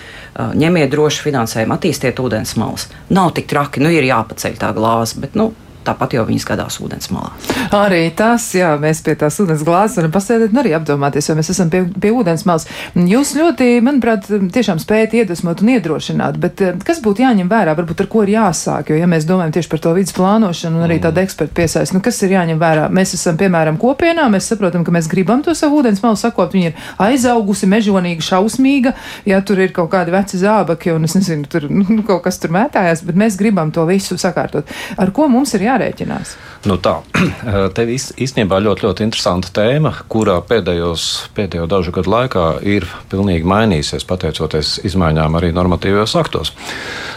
Ņemiet 0.56 0.94
droši 0.94 1.26
finansējumu, 1.26 1.76
attīstiet 1.76 2.22
ūdens 2.24 2.56
malas. 2.60 2.88
Nav 3.12 3.34
tik 3.36 3.50
traki, 3.52 3.84
nu 3.84 3.92
ir 3.92 4.08
jāpaceļ 4.08 4.56
tā 4.62 4.72
glāze, 4.76 5.20
bet 5.20 5.36
nu, 5.36 5.50
tāpat 5.84 6.16
jau 6.16 6.24
viņas 6.28 6.46
gadās 6.48 6.78
ūdens 6.82 7.10
malā. 7.14 7.32
Arī 7.74 8.06
tas, 8.16 8.46
jā, 8.56 8.74
mēs 8.80 9.02
pie 9.04 9.14
tās 9.20 9.36
ūdens 9.42 9.64
glāzes 9.66 9.98
varam 10.00 10.12
pasēdēt 10.14 10.54
un 10.54 10.60
arī 10.62 10.72
apdomāties, 10.78 11.28
jo 11.28 11.36
mēs 11.38 11.50
esam 11.52 11.70
pie, 11.72 11.84
pie 12.00 12.12
ūdens 12.14 12.46
malas. 12.48 12.66
Jūs 12.94 13.34
ļoti, 13.38 13.68
manuprāt, 13.84 14.28
tiešām 14.54 14.80
spējat 14.82 15.16
iedvesmot 15.20 15.62
un 15.64 15.72
iedrošināt, 15.74 16.38
bet 16.40 16.62
eh, 16.64 16.78
kas 16.86 17.02
būtu 17.04 17.24
jāņem 17.24 17.50
vērā, 17.50 17.76
varbūt 17.78 18.04
ar 18.04 18.10
ko 18.12 18.24
ir 18.24 18.34
jāsāk, 18.36 18.92
jo 18.92 18.98
ja 18.98 19.08
mēs 19.10 19.28
domājam 19.28 19.54
tieši 19.58 19.72
par 19.72 19.82
to 19.84 19.94
vidas 19.98 20.16
plānošanu 20.16 20.80
un 20.80 20.86
arī 20.88 21.00
tādu 21.04 21.22
ekspertu 21.24 21.56
piesaist, 21.58 21.96
nu 21.96 22.02
kas 22.04 22.22
ir 22.24 22.34
jāņem 22.36 22.62
vērā? 22.62 22.88
Mēs 22.94 23.14
esam, 23.18 23.38
piemēram, 23.40 23.78
kopienā, 23.80 24.26
mēs 24.32 24.48
saprotam, 24.52 24.86
ka 24.86 24.94
mēs 24.94 25.10
gribam 25.12 25.44
to 25.44 25.54
savu 25.58 25.82
ūdens 25.82 26.02
malu 26.04 26.18
sakopt, 26.20 26.56
viņa 26.56 26.72
ir 26.72 26.90
aizaugusi, 27.08 27.68
mežonīga, 27.70 28.24
šausmīga, 28.24 28.94
ja 29.28 29.42
tur 29.44 29.60
ir 29.64 29.74
kaut 29.76 29.92
kādi 29.92 30.14
veci 30.14 30.40
zābaki 30.40 30.94
un 30.94 31.08
es 31.08 31.16
nezinu, 31.18 31.48
tur 31.50 31.68
nu, 31.78 32.00
kaut 32.06 32.24
kas 32.24 32.40
tur 32.40 32.54
mētājās, 32.54 33.04
bet 33.04 33.20
mēs 33.20 33.38
gribam 33.40 33.72
to 33.74 33.84
visu 33.88 34.18
sakārtot. 34.20 34.70
Ar 35.00 35.12
ko 35.14 35.28
mums 35.28 35.52
ir 35.56 35.66
jāsāk? 35.66 35.73
Jārēķinās? 35.74 36.34
Nu 36.70 36.78
tā, 36.80 36.98
tev 37.76 37.92
īstenībā 37.94 38.60
ļoti, 38.64 38.86
ļoti 38.86 39.06
interesanta 39.06 39.52
tēma, 39.54 39.92
kurā 40.10 40.38
pēdējos, 40.46 41.06
pēdējo 41.36 41.68
dažu 41.70 41.94
gadu 41.94 42.12
laikā 42.14 42.46
ir 42.64 42.86
pilnīgi 43.12 43.48
mainījusies 43.48 44.06
pateicoties 44.08 44.78
izmaiņām 44.88 45.40
arī 45.40 45.52
normatīvajos 45.56 46.18
aktos. 46.20 46.54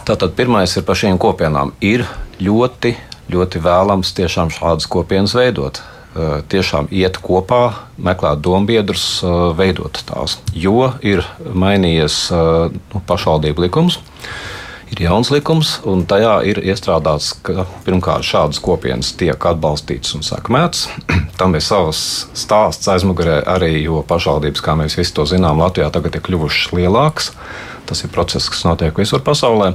Tātad 0.07 0.35
pirmais 0.37 0.73
ir 0.77 0.87
par 0.87 0.99
šīm 0.99 1.19
kopienām. 1.21 1.75
Ir 1.85 2.05
ļoti, 2.43 2.95
ļoti 3.33 3.61
vēlams 3.63 4.15
tiešām 4.17 4.51
šādas 4.53 4.89
kopienas 4.91 5.37
veidot 5.37 5.83
tiešām 6.49 6.87
iet 6.97 7.19
kopā, 7.21 7.75
meklēt 8.01 8.39
dombiedrus, 8.41 9.19
veidot 9.57 9.99
tās. 10.07 10.39
Jo 10.49 10.95
ir 11.05 11.21
mainījies 11.45 12.15
nu, 12.33 13.01
pašvaldību 13.05 13.67
likums 13.67 13.99
ir 14.91 15.01
jauns 15.03 15.29
likums, 15.33 15.77
un 15.87 16.05
tajā 16.07 16.37
ir 16.47 16.61
iestrādāts, 16.63 17.33
ka 17.45 17.65
pirmkārt 17.85 18.25
šādas 18.27 18.61
kopienas 18.63 19.11
tiek 19.19 19.47
atbalstītas 19.49 20.15
un 20.17 20.25
sekmētas. 20.25 20.87
Tam 21.39 21.55
ir 21.57 21.63
savs 21.65 22.01
stāsts 22.37 22.89
aizmugurē 22.91 23.41
arī, 23.49 23.73
jo 23.83 24.01
pašvaldības, 24.07 24.63
kā 24.63 24.77
mēs 24.79 24.97
visi 24.99 25.15
to 25.17 25.27
zinām, 25.29 25.61
Latvijā 25.61 25.91
tagad 25.93 26.17
ir 26.17 26.25
kļuvušas 26.25 26.73
lielākas. 26.77 27.31
Tas 27.87 28.03
ir 28.03 28.11
process, 28.11 28.49
kas 28.51 28.65
notiek 28.67 28.97
visur 28.99 29.23
pasaulē. 29.23 29.73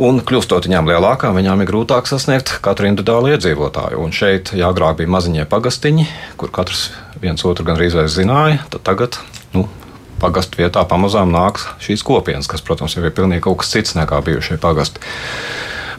Un 0.00 0.22
kļūstot 0.24 0.64
viņām 0.64 0.88
lielākām, 0.88 1.34
viņām 1.36 1.60
ir 1.60 1.68
grūtāk 1.68 2.06
sasniegt 2.08 2.54
katru 2.64 2.88
individuālu 2.88 3.34
iedzīvotāju. 3.34 4.00
Un 4.00 4.14
šeit, 4.16 4.54
ja 4.56 4.70
agrāk 4.70 5.00
bija 5.02 5.12
maziņie 5.12 5.44
pagastiņi, 5.50 6.06
kur 6.40 6.52
katrs 6.54 6.88
viens 7.20 7.44
otru 7.44 7.66
gandrīz 7.68 7.98
zināja, 8.14 8.62
tad 8.72 8.86
tagad 8.86 9.18
nu, 9.52 9.66
pagastu 10.20 10.62
vietā 10.62 10.84
pamazām 10.88 11.32
nāk 11.32 11.60
šīs 11.82 12.04
kopienas, 12.06 12.48
kas, 12.50 12.62
protams, 12.64 12.96
jau 12.96 13.04
ir 13.04 13.14
pilnīgi 13.16 13.44
kaut 13.48 13.62
kas 13.62 13.74
cits 13.74 13.96
nekā 13.98 14.20
bijušie 14.26 14.60
pagasti. 14.62 15.02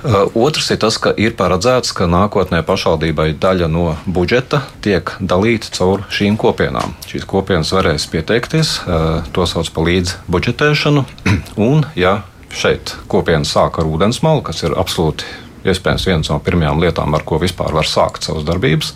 Uh, 0.02 0.26
otrs 0.34 0.72
ir 0.74 0.80
tas, 0.82 0.96
ka 0.98 1.12
ir 1.14 1.36
paredzēts, 1.38 1.92
ka 1.94 2.08
nākotnē 2.10 2.64
pašvaldībai 2.66 3.36
daļa 3.38 3.68
no 3.70 3.92
budžeta 4.10 4.64
tiek 4.82 5.12
dalīta 5.22 5.70
caur 5.76 6.08
šīm 6.10 6.40
kopienām. 6.42 6.96
Šīs 7.06 7.28
kopienas 7.30 7.70
varēs 7.76 8.08
pieteikties, 8.10 8.80
uh, 8.82 9.22
to 9.30 9.46
sauc 9.46 9.70
par 9.76 9.86
līdzbudžetēšanu. 9.92 11.06
Un, 11.70 11.86
ja 11.94 12.24
šeit 12.50 12.96
kopiena 13.12 13.46
sāk 13.46 13.78
ar 13.78 13.90
ūdensmalu, 13.90 14.42
kas 14.50 14.66
ir 14.66 14.74
absolūti 14.74 15.30
iespējams 15.70 16.08
viens 16.10 16.32
no 16.32 16.40
pirmajām 16.42 16.82
lietām, 16.82 17.14
ar 17.14 17.26
ko 17.28 17.38
vispār 17.42 17.74
var 17.76 17.86
sākt 17.86 18.26
savas 18.26 18.46
darbības, 18.48 18.96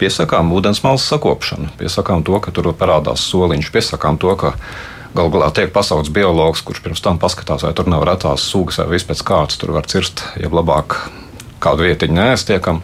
piesakām 0.00 0.52
ūdensmalas 0.56 1.06
sakopšanu, 1.10 1.74
piesakām 1.80 2.22
to, 2.26 2.38
ka 2.42 2.54
tur 2.54 2.70
parādās 2.78 3.26
soliņš, 3.30 3.72
piesakām 3.74 4.20
to, 4.22 4.34
ka 4.38 4.54
Galu 5.16 5.32
galā 5.32 5.48
tiek 5.54 5.72
pasaukts 5.72 6.12
biologs, 6.12 6.60
kurš 6.62 6.82
pirms 6.84 7.00
tam 7.02 7.16
paskatās, 7.20 7.64
vai 7.64 7.72
tur 7.76 7.88
nav 7.88 8.04
retās 8.06 8.44
sugas 8.44 8.78
vai 8.82 8.90
vispār 8.92 9.24
kāds 9.30 9.56
tur 9.60 9.72
var 9.76 9.88
cirst, 9.88 10.22
ja 10.36 10.50
labāk 10.52 10.98
kādu 11.64 11.88
vietiņu 11.88 12.18
neaiztiekam. 12.18 12.82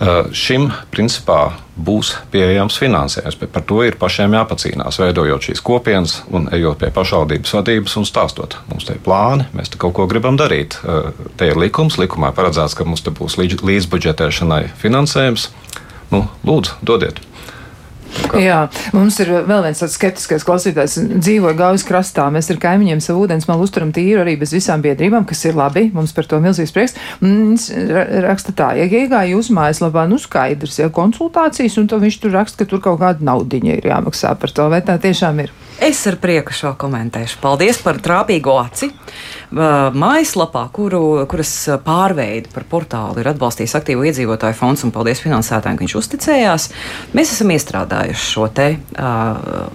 Uh, 0.00 0.30
šim 0.32 0.70
principā 0.92 1.50
būs 1.76 2.14
pieejams 2.32 2.78
finansējums, 2.80 3.36
bet 3.40 3.50
par 3.52 3.64
to 3.68 3.82
ir 3.84 3.98
pašiem 4.00 4.32
jāpacīnās, 4.32 4.96
veidojot 5.00 5.48
šīs 5.48 5.60
kopienas 5.64 6.14
un 6.32 6.46
ejot 6.56 6.80
pie 6.80 6.88
pašvaldības 6.96 7.52
vadības 7.58 7.96
un 8.00 8.08
stāstot. 8.08 8.56
Mums 8.70 8.88
te 8.88 8.96
ir 8.96 9.02
plāni, 9.04 9.44
mēs 9.56 9.72
te 9.72 9.80
kaut 9.80 9.96
ko 9.98 10.06
gribam 10.08 10.38
darīt. 10.40 10.78
Uh, 10.80 11.10
te 11.40 11.50
ir 11.50 11.60
likums, 11.60 11.98
likumā 12.00 12.32
paredzēts, 12.36 12.76
ka 12.76 12.88
mums 12.88 13.04
te 13.04 13.12
būs 13.12 13.36
līdzbudžetēšanai 13.40 14.70
finansējums. 14.80 15.50
Nu, 16.10 16.24
lūdzu, 16.46 16.80
dodiet! 16.86 17.20
Jā, 18.40 18.64
mums 18.94 19.16
ir 19.22 19.30
vēl 19.46 19.62
viens 19.64 19.80
tāds 19.82 19.94
skeptiskais 19.94 20.44
klausītājs. 20.46 20.96
Dzīvoja 21.22 21.56
Gaujas 21.58 21.84
krastā. 21.86 22.26
Mēs 22.34 22.50
ar 22.52 22.58
kaimiņiem 22.62 23.02
savu 23.02 23.24
ūdens 23.24 23.46
malu 23.46 23.66
uzturam 23.66 23.92
tīru 23.94 24.22
arī 24.24 24.36
bez 24.40 24.54
visām 24.54 24.82
biedrībām, 24.84 25.26
kas 25.28 25.44
ir 25.46 25.58
labi. 25.58 25.88
Mums 25.94 26.14
par 26.16 26.26
to 26.30 26.40
milzīgs 26.42 26.74
prieks. 26.74 26.96
Viņš 27.22 27.68
raksta 28.26 28.54
tā, 28.56 28.72
ja 28.78 28.86
iegāja 28.86 29.30
jūsu 29.32 29.54
mājaslapā, 29.56 30.06
nu 30.10 30.18
skaidrs, 30.22 30.80
ja 30.82 30.90
konsultācijas, 30.94 31.78
un 31.82 31.90
to 31.90 32.00
viņš 32.02 32.20
tur 32.22 32.34
raksta, 32.38 32.64
ka 32.64 32.70
tur 32.70 32.82
kaut 32.84 33.00
kāda 33.02 33.26
naudiņa 33.30 33.78
ir 33.78 33.90
jāmaksā 33.92 34.34
par 34.42 34.54
to. 34.54 34.70
Vai 34.72 34.82
tā 34.86 34.98
tiešām 35.02 35.44
ir? 35.46 35.54
Es 35.80 36.02
ar 36.04 36.18
prieku 36.20 36.52
šo 36.52 36.74
komentēšu. 36.76 37.38
Paldies 37.40 37.78
par 37.80 37.96
trāpīgo 38.04 38.52
aci. 38.60 38.90
Mājaslapā, 39.50 40.66
kuru, 40.76 41.22
kuras 41.30 41.52
pārveidi 41.86 42.50
par 42.52 42.66
portālu 42.68 43.22
ir 43.22 43.30
atbalstījis 43.30 43.78
aktīvo 43.78 44.04
iedzīvotāju 44.10 44.58
fonds, 44.58 44.84
un 44.84 44.92
paldies 44.92 45.22
finansētājiem, 45.24 45.78
ka 45.78 45.84
viņš 45.86 45.94
uzticējās. 46.02 46.66
Mēs 47.16 47.32
esam 47.32 47.54
iestrādājuši 47.54 48.26
šo 48.26 48.50
te 48.52 48.66
uh, 48.76 49.70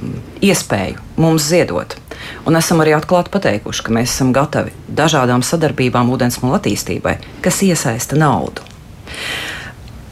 iespēju 0.45 1.01
mums 1.25 1.49
ziedot. 1.49 1.97
Un 2.45 2.61
esam 2.61 2.85
arī 2.85 2.93
atklāti 2.93 3.33
pateikuši, 3.33 3.87
ka 3.87 3.97
mēs 3.97 4.13
esam 4.13 4.29
gatavi 4.35 4.75
dažādām 4.85 5.41
sadarbībām 5.41 6.13
ūdensmulu 6.13 6.59
attīstībai, 6.59 7.17
kas 7.41 7.63
iesaista 7.65 8.21
naudu. 8.21 8.61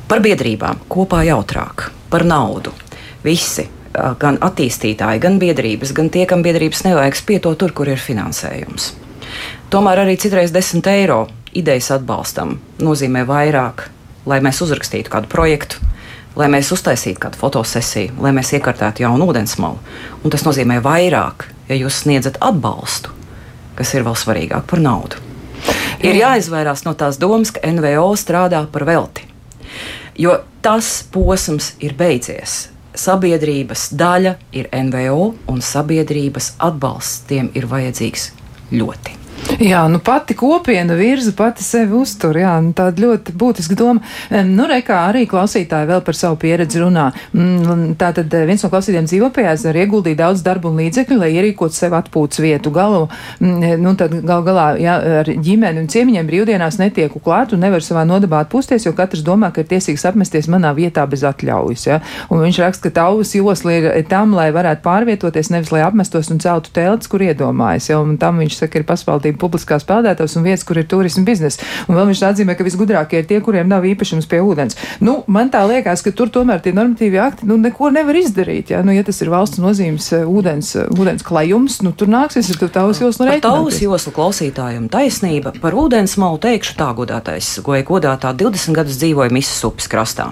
Par 0.09 0.25
biedrībām 0.25 0.81
kopā 0.89 1.21
jautrāk, 1.29 1.91
par 2.09 2.25
naudu. 2.25 2.73
Visi 3.23 3.69
gan 3.93 4.39
attīstītāji, 4.41 5.21
gan 5.21 5.39
biedrības, 5.41 5.93
gan 5.93 6.09
tie, 6.13 6.25
kam 6.29 6.43
biedrības 6.45 6.83
nevajag 6.87 7.17
spieto 7.17 7.53
tur, 7.59 7.73
kur 7.75 7.89
ir 7.89 8.01
finansējums. 8.01 8.93
Tomēr 9.73 10.03
arī 10.03 10.17
citreiz 10.21 10.53
10 10.53 10.87
eiro 10.91 11.23
idejas 11.53 11.91
atbalstam 11.95 12.57
nozīmē 12.81 13.23
vairāk, 13.29 13.87
lai 14.29 14.39
mēs 14.45 14.61
uzrakstītu 14.65 15.13
kādu 15.13 15.29
projektu, 15.29 15.81
lai 16.37 16.49
mēs 16.49 16.71
uztaisītu 16.73 17.21
kādu 17.21 17.37
fotosesiju, 17.41 18.17
lai 18.21 18.33
mēs 18.33 18.53
iekārtētu 18.57 19.05
jaunu 19.05 19.29
ūdensmalu. 19.29 19.77
Un 20.23 20.33
tas 20.33 20.45
nozīmē 20.47 20.79
vairāk, 20.85 21.47
ja 21.69 21.77
jūs 21.77 22.03
sniedzat 22.03 22.41
atbalstu, 22.41 23.13
kas 23.77 23.93
ir 23.93 24.05
vēl 24.07 24.17
svarīgāk 24.17 24.65
par 24.69 24.81
naudu. 24.81 25.21
Ir 26.03 26.17
jāizvairās 26.19 26.83
no 26.87 26.97
tās 26.97 27.21
domas, 27.21 27.53
ka 27.53 27.63
NVO 27.69 28.09
strādā 28.19 28.65
par 28.71 28.85
velti. 28.89 29.29
Jo 30.19 30.41
tas 30.61 30.99
posms 31.13 31.73
ir 31.81 31.95
beidzies 31.97 32.72
sabiedrības 32.95 33.89
daļa 33.97 34.37
ir 34.55 34.69
NVO, 34.73 35.33
un 35.49 35.65
sabiedrības 35.65 36.53
atbalsts 36.63 37.27
tiem 37.29 37.51
ir 37.57 37.69
vajadzīgs 37.71 38.31
ļoti. 38.73 39.22
Jā, 39.63 39.83
nu 39.87 39.99
pati 39.99 40.33
kopiena 40.33 40.95
virza 40.97 41.31
pati 41.37 41.63
sevi 41.63 41.93
uztur, 41.97 42.37
jā, 42.39 42.53
nu 42.63 42.73
tāda 42.75 43.03
ļoti 43.03 43.33
būtiska 43.37 43.75
doma. 43.77 44.01
Nu, 44.47 44.65
re, 44.69 44.79
kā 44.85 45.03
arī 45.09 45.25
klausītāji 45.29 45.89
vēl 45.89 46.01
par 46.05 46.17
savu 46.17 46.37
pieredzi 46.41 46.81
runā. 46.81 47.09
Mm, 47.35 47.93
tātad 47.99 48.33
eh, 48.33 48.45
viens 48.49 48.63
no 48.63 48.69
klausītājiem 48.71 49.07
dzīvo 49.09 49.29
pie 49.35 49.45
ezera, 49.51 49.83
ieguldīja 49.83 50.19
daudz 50.23 50.43
darbu 50.45 50.71
un 50.71 50.81
līdzekļu, 50.81 51.19
lai 51.21 51.29
ierīkotu 51.35 51.77
sev 51.77 51.95
atpūtas 51.97 52.41
vietu 52.43 52.73
galu. 52.73 53.05
Mm, 53.39 53.83
nu, 53.83 53.93
tad 53.99 54.15
gal 54.25 54.45
galā, 54.47 54.65
jā, 54.81 54.95
ar 55.21 55.29
ģimeni 55.29 55.83
un 55.83 55.89
ciemiņiem 55.91 56.29
brīvdienās 56.29 56.79
netieku 56.81 57.21
klāt 57.23 57.53
un 57.53 57.63
nevar 57.63 57.85
savā 57.85 58.05
nodabā 58.09 58.43
atpūsties, 58.45 58.87
jo 58.87 58.95
katrs 58.97 59.25
domā, 59.27 59.51
ka 59.53 59.63
ir 59.63 59.69
tiesīgs 59.71 60.07
apmesties 60.09 60.49
manā 60.51 60.73
vietā 60.77 61.05
bez 61.09 61.25
atļaujas, 61.27 61.87
jā. 61.87 62.01
Un 62.33 62.43
viņš 62.45 62.61
raksta, 62.63 62.87
ka 62.87 62.95
tauvas 63.01 63.35
josla 63.35 63.77
ir 63.79 64.07
tam, 64.09 64.35
lai 64.37 64.49
varētu 64.55 64.83
pārvietoties, 64.85 65.53
nevis 65.53 65.73
lai 65.75 65.85
apmestos 65.85 66.31
un 66.33 66.41
celtu 66.43 66.73
telts, 66.75 67.11
kur 67.11 67.23
iedomājas, 67.23 67.91
jā. 67.91 68.01
Un 68.01 68.17
tam 68.21 68.41
viņš 68.41 68.59
saka, 68.63 68.81
ir 68.81 68.87
paspaldība 68.89 69.32
publiskās 69.39 69.85
peldētavas 69.87 70.37
un 70.39 70.47
vietas, 70.47 70.65
kur 70.67 70.79
ir 70.79 70.87
turisma 70.89 71.25
biznesa. 71.27 71.61
Un 71.87 71.97
vēl 71.97 72.09
viņš 72.11 72.23
atzīmē, 72.29 72.55
ka 72.57 72.65
visgudrākie 72.67 73.21
ir 73.21 73.29
tie, 73.29 73.39
kuriem 73.43 73.69
nav 73.71 73.85
īpašums 73.87 74.27
pie 74.29 74.41
ūdens. 74.43 74.77
Nu, 75.03 75.21
man 75.27 75.51
tā 75.53 75.63
liekas, 75.69 76.03
ka 76.05 76.13
tur 76.15 76.31
tomēr 76.33 76.61
tie 76.63 76.73
normatīvie 76.75 77.21
akti 77.23 77.47
nu, 77.49 77.57
neko 77.61 77.91
nevar 77.93 78.17
izdarīt. 78.19 78.73
Ja, 78.73 78.83
nu, 78.85 78.93
ja 78.95 79.03
tas 79.05 79.21
ir 79.23 79.31
valsts 79.33 79.61
nozīmes 79.63 80.09
eh, 80.15 80.25
ūdens, 80.27 80.73
eh, 80.79 80.89
ūdens 80.93 81.25
klajums, 81.25 81.79
nu, 81.85 81.93
tur 81.97 82.11
nāksies 82.11 82.51
ar 82.53 82.71
tavas 82.73 83.01
joslu 83.03 83.27
rēķinu. 83.27 83.43
Tavas 83.43 83.79
joslu 83.83 84.13
klausītājiem 84.15 84.89
taisnība 84.93 85.55
par 85.63 85.77
ūdens 85.77 86.15
malu 86.21 86.39
teikšu 86.43 86.77
tā 86.79 86.89
godātais, 86.97 87.49
goja 87.65 87.85
godātā 87.87 88.33
20 88.37 88.77
gadus 88.77 88.99
dzīvoja 89.01 89.33
Misas 89.33 89.63
upes 89.67 89.89
krastā. 89.91 90.29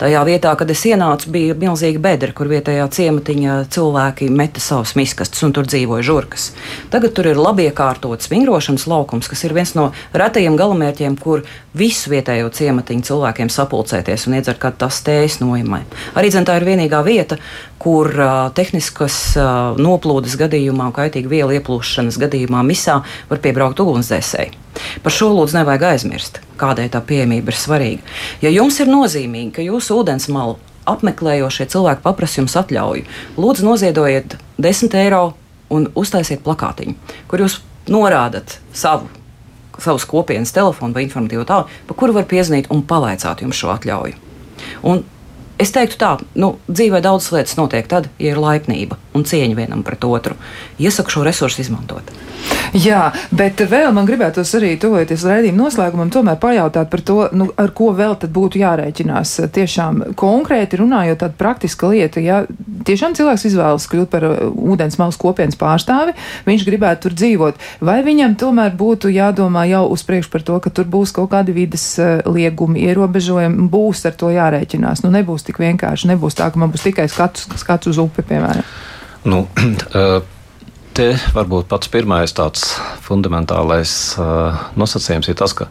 Tajā 0.00 0.22
vietā, 0.26 0.54
kad 0.58 0.70
es 0.72 0.84
ienācu, 0.88 1.30
bija 1.34 1.56
milzīga 1.58 2.02
bedra, 2.02 2.34
kur 2.36 2.50
vietējā 2.50 2.86
ciematiņa 2.96 3.56
cilvēki 3.72 4.30
meta 4.34 4.62
savus 4.62 4.96
miskastus 4.98 5.44
un 5.46 5.54
tur 5.56 5.68
dzīvoja 5.68 6.06
žurkas. 6.06 6.50
Tagad 6.92 7.14
tur 7.16 7.30
ir 7.30 7.40
labi 7.40 7.68
iekārtots 7.68 8.30
vingrošanas 8.40 8.86
laukums, 8.88 9.28
kas 9.28 9.44
ir 9.44 9.54
viens 9.54 9.74
no 9.76 9.90
retajiem 10.16 10.56
galamērķiem, 10.58 11.16
kur 11.20 11.44
visu 11.76 12.10
vietējo 12.12 12.48
ciematiņu 12.56 13.04
cilvēkiem 13.10 13.50
sapulcēties 13.52 14.26
un 14.28 14.38
iedzert 14.38 14.60
kādu 14.62 14.80
tās 14.84 15.02
tējas 15.06 15.40
noimai. 15.42 15.82
Arī 16.16 16.32
dzen, 16.32 16.48
tā 16.48 16.56
ir 16.58 16.66
vienīgā 16.68 17.02
vieta, 17.04 17.38
kur 17.80 18.10
uh, 18.16 18.48
tehniskas 18.56 19.18
uh, 19.36 19.76
noplūdes 19.80 20.38
gadījumā, 20.40 20.90
kaitīgu 20.96 21.30
vielu 21.32 21.58
ieplūšanas 21.60 22.18
gadījumā 22.20 22.64
misā 22.66 23.00
var 23.30 23.42
piebraukt 23.44 23.80
ugunsdzēsēji. 23.84 24.56
Par 25.04 25.12
šo 25.12 25.30
lūdzu 25.34 25.58
nevajag 25.58 25.86
aizmirst, 25.92 26.40
kādai 26.60 26.88
tā 26.92 27.02
pieejamība 27.04 27.52
ir 27.52 27.58
svarīga. 27.58 28.18
Ja 28.44 28.52
jums 28.52 28.78
ir 28.80 28.90
nozīmīgi, 28.90 29.52
ka 29.58 29.64
jūsu 29.66 30.00
ūdensmalu 30.00 30.58
apmeklējošie 30.90 31.68
cilvēki 31.70 32.04
paprasa 32.04 32.40
jums 32.40 32.56
atļauju, 32.58 33.06
lūdzu 33.40 33.66
noziedojiet 33.66 34.38
10 34.62 34.96
eiro 35.02 35.24
un 35.70 35.86
uztaisiet 35.98 36.42
plakātiņu, 36.46 36.96
kur 37.30 37.44
jūs 37.44 37.60
norādat 37.88 38.58
savu, 38.72 39.08
savus 39.80 40.04
kopienas 40.08 40.52
telefonu 40.52 40.96
vai 40.96 41.06
informatīvo 41.06 41.46
tālu, 41.48 41.70
pa 41.86 41.96
kuru 41.96 42.18
var 42.18 42.28
piezvanīt 42.30 42.70
un 42.74 42.84
pavaicāt 42.86 43.42
jums 43.44 43.60
šo 43.60 43.72
atļauju. 43.74 44.18
Un 44.90 45.04
es 45.60 45.72
teiktu 45.72 45.98
tā, 46.00 46.14
nu, 46.40 46.54
dzīvē 46.68 47.00
daudzas 47.04 47.32
lietas 47.34 47.56
notiek 47.60 47.88
tad, 47.88 48.10
ja 48.20 48.34
ir 48.34 48.40
laipnība 48.40 48.98
un 49.14 49.26
cieņa 49.26 49.58
vienam 49.58 49.84
pret 49.86 50.04
otru. 50.04 50.36
Iesaku 50.78 51.16
šo 51.16 51.26
resursu 51.26 51.64
izmantot. 51.64 52.12
Jā, 52.70 53.10
bet 53.34 53.58
vēl 53.66 53.90
man 53.94 54.06
gribētos 54.06 54.52
arī 54.54 54.76
tuvoties 54.80 55.24
raidījuma 55.26 55.64
noslēgumam, 55.64 56.10
tomēr 56.14 56.36
pajautāt 56.40 56.90
par 56.92 57.02
to, 57.02 57.16
nu, 57.34 57.48
ar 57.58 57.72
ko 57.74 57.90
vēl 57.96 58.14
tad 58.22 58.30
būtu 58.34 58.60
jārēķinās. 58.62 59.32
Tiešām 59.56 60.02
konkrēti 60.18 60.78
runājot, 60.78 61.18
tāda 61.24 61.36
praktiska 61.38 61.90
lieta, 61.90 62.22
ja 62.22 62.44
tiešām 62.86 63.16
cilvēks 63.18 63.48
izvēlas 63.50 63.88
kļūt 63.90 64.12
par 64.12 64.26
uh, 64.28 64.36
ūdens 64.54 65.00
malas 65.00 65.18
kopienas 65.20 65.58
pārstāvi, 65.58 66.14
viņš 66.46 66.66
gribētu 66.68 67.08
tur 67.08 67.16
dzīvot, 67.18 67.66
vai 67.90 67.98
viņam 68.06 68.38
tomēr 68.40 68.76
būtu 68.78 69.10
jādomā 69.14 69.66
jau 69.70 69.82
uz 69.90 70.06
priekšu 70.06 70.30
par 70.32 70.46
to, 70.46 70.60
ka 70.62 70.72
tur 70.74 70.86
būs 70.90 71.14
kaut 71.16 71.32
kādi 71.34 71.56
vidas 71.56 71.88
uh, 71.98 72.20
liegumi, 72.30 72.86
ierobežojumi, 72.86 73.66
būs 73.72 74.06
ar 74.06 74.14
to 74.20 74.30
jārēķinās. 74.36 75.02
Nu, 75.02 75.10
nebūs 75.14 75.48
tik 75.48 75.58
vienkārši, 75.58 76.12
nebūs 76.14 76.38
tā, 76.38 76.52
ka 76.54 76.62
man 76.62 76.70
būs 76.70 76.86
tikai 76.86 77.10
skats, 77.10 77.50
skats 77.58 77.90
uz 77.90 77.98
upi, 77.98 78.24
piemēram. 78.30 78.64
Nu, 79.24 79.44
uh, 79.44 80.22
te 80.96 81.10
varbūt 81.34 81.68
pats 81.70 81.90
pirmais 81.92 82.32
tāds 82.36 82.72
fundamentālais 83.04 83.92
uh, 84.18 84.56
nosacījums 84.80 85.30
ir 85.30 85.38
tas, 85.38 85.54
ka, 85.56 85.68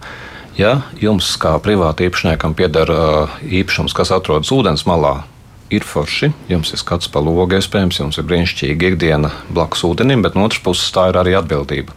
ja 0.60 0.80
jums 1.02 1.32
kā 1.42 1.56
privāti 1.64 2.08
īpašniekam 2.10 2.56
pieder 2.58 2.94
uh, 2.94 3.42
īpašums, 3.44 3.96
kas 3.98 4.14
atrodas 4.16 4.52
ūdens 4.56 4.86
malā, 4.90 5.22
ir 5.70 5.86
forši, 5.86 6.32
jums 6.50 6.74
ir 6.74 6.82
skats 6.82 7.10
pa 7.12 7.22
logu, 7.22 7.58
iespējams, 7.58 8.02
jums 8.02 8.18
ir 8.18 8.28
brīnišķīga 8.30 8.94
ikdiena 8.94 9.34
blakus 9.54 9.86
ūdenim, 9.86 10.24
bet 10.26 10.38
no 10.38 10.48
otras 10.50 10.64
puses 10.66 10.90
tā 10.94 11.10
ir 11.12 11.20
arī 11.22 11.36
atbildība. 11.38 11.94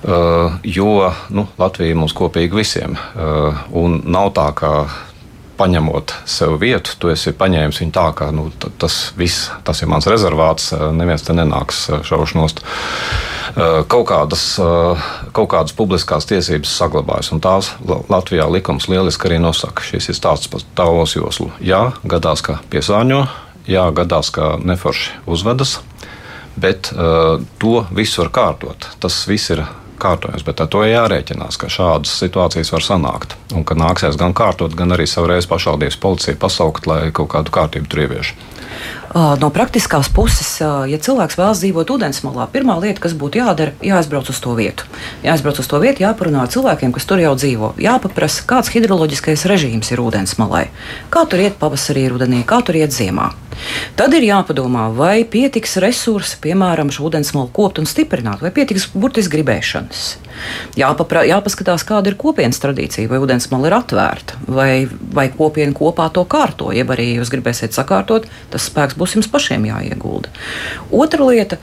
Uh, 0.00 0.56
jo 0.64 1.10
nu, 1.28 1.44
Latvija 1.60 1.96
mums 1.96 2.14
kopīgi 2.16 2.56
visiem. 2.56 2.96
Uh, 3.12 4.00
nav 4.08 4.30
tā, 4.36 4.46
ka 4.56 4.70
paņemot 5.60 6.14
sev 6.28 6.56
vietu, 6.62 6.96
tu 6.98 7.12
esi 7.12 7.34
paņēmis 7.36 7.82
viņu 7.82 7.94
tā, 7.94 8.06
ka 8.16 8.30
nu, 8.34 8.48
tas 8.80 8.98
viss, 9.20 9.50
tas 9.66 9.84
ir 9.84 9.90
mans 9.92 10.08
rezervāts, 10.10 10.72
uh, 10.72 10.88
neviens 10.96 11.26
te 11.26 11.36
nenāks 11.36 11.86
šaušnos. 12.08 12.56
Kaut 13.90 14.04
kādas, 14.06 14.42
kaut 15.34 15.48
kādas 15.50 15.74
publiskās 15.74 16.28
tiesības 16.30 16.70
saglabājas, 16.70 17.32
un 17.34 17.40
tās 17.42 17.72
Latvijā 17.82 18.46
likums 18.46 18.86
lieliski 18.86 19.26
arī 19.26 19.40
nosaka. 19.42 19.82
Šis 19.82 20.06
ir 20.12 20.18
stāsts 20.18 20.50
par 20.52 20.62
tālos 20.78 21.16
joslu. 21.16 21.48
Jā, 21.58 21.88
gadās, 22.06 22.44
ka 22.46 22.60
piesāņo, 22.70 23.24
jā, 23.66 23.88
gadās, 23.96 24.30
ka 24.34 24.52
neforši 24.62 25.24
uzvedas, 25.26 25.80
bet 26.60 26.92
uh, 26.94 27.42
to 27.58 27.84
visu 27.90 28.22
var 28.22 28.30
kārtot. 28.38 28.86
Tas 29.02 29.18
viss 29.30 29.50
ir 29.50 29.64
kārtojams, 30.00 30.44
bet 30.46 30.62
ar 30.64 30.70
to 30.72 30.84
jārēķinās, 30.88 31.58
ka 31.60 31.70
šādas 31.72 32.12
situācijas 32.22 32.72
var 32.74 32.86
sanākt. 32.86 33.36
Un 33.54 33.66
ka 33.68 33.76
nāksies 33.78 34.18
gan 34.20 34.34
kārtot, 34.36 34.76
gan 34.78 34.96
arī 34.96 35.08
savreiz 35.10 35.48
pašvaldības 35.50 36.00
policija 36.00 36.40
pasaukt, 36.40 36.88
lai 36.90 37.10
kaut 37.14 37.32
kādu 37.34 37.54
kārtību 37.54 37.90
tur 37.90 38.06
ievieš. 38.06 38.34
No 39.10 39.48
praktiskās 39.50 40.06
puses, 40.14 40.48
ja 40.62 40.98
cilvēks 41.02 41.34
vēlas 41.34 41.58
dzīvot 41.58 41.90
ūdensmalā, 41.90 42.46
pirmā 42.52 42.76
lieta, 42.78 43.02
kas 43.02 43.16
būtu 43.18 43.40
jādara, 43.40 43.74
jāaizbrauc 43.82 44.30
uz 44.30 44.38
to 44.38 44.54
vietu. 44.54 44.86
Jāaizbrauc 45.26 45.58
uz 45.58 45.66
to 45.66 45.80
vietu, 45.82 46.04
jāparunā 46.04 46.44
ar 46.44 46.52
cilvēkiem, 46.54 46.94
kas 46.94 47.08
tur 47.10 47.18
jau 47.18 47.34
dzīvo. 47.34 47.72
Jāpaprasa, 47.82 48.46
kāds 48.46 48.70
hidroloģiskais 48.70 49.48
režīms 49.50 49.90
ir 49.90 50.04
ūdensmalai, 50.04 50.68
kā 51.10 51.26
tur 51.26 51.42
iet 51.42 51.58
pavasarī, 51.58 52.06
rudenī, 52.12 52.44
kā 52.46 52.62
tur 52.62 52.78
iet 52.78 52.94
ziemā. 52.94 53.32
Tad 53.98 54.14
ir 54.16 54.24
jāpadomā, 54.24 54.86
vai 54.96 55.22
pietiks 55.28 55.76
resursi, 55.82 56.38
piemēram, 56.44 56.92
šo 56.94 57.08
ūdensmalu 57.08 57.50
kopt 57.54 57.80
un 57.82 57.88
stiprināt, 57.88 58.40
vai 58.44 58.52
pietiks 58.54 58.88
burtiski 58.94 59.36
gribēšanas. 59.36 60.04
Jāpapra, 60.78 61.24
jāpaskatās, 61.28 61.84
kāda 61.86 62.12
ir 62.12 62.16
kopienas 62.20 62.62
tradīcija, 62.62 63.10
vai 63.10 63.20
ūdensmala 63.20 63.68
ir 63.68 63.76
atvērta, 63.76 64.38
vai, 64.48 64.72
vai 64.88 65.26
kopiena 65.34 65.76
kopā 65.76 66.08
to 66.14 66.24
kārto. 66.30 66.70
Jeb 66.74 66.94
arī 66.94 67.10
jūs 67.18 67.32
gribēsiet 67.34 67.76
sakārtot, 67.76 68.28
tas 68.52 68.70
spēks 68.70 68.96
būs 69.00 69.18
jums 69.18 69.30
pašiem 69.30 69.68
jāiegulda. 69.68 70.32
Otra 70.90 71.28
lieta 71.28 71.60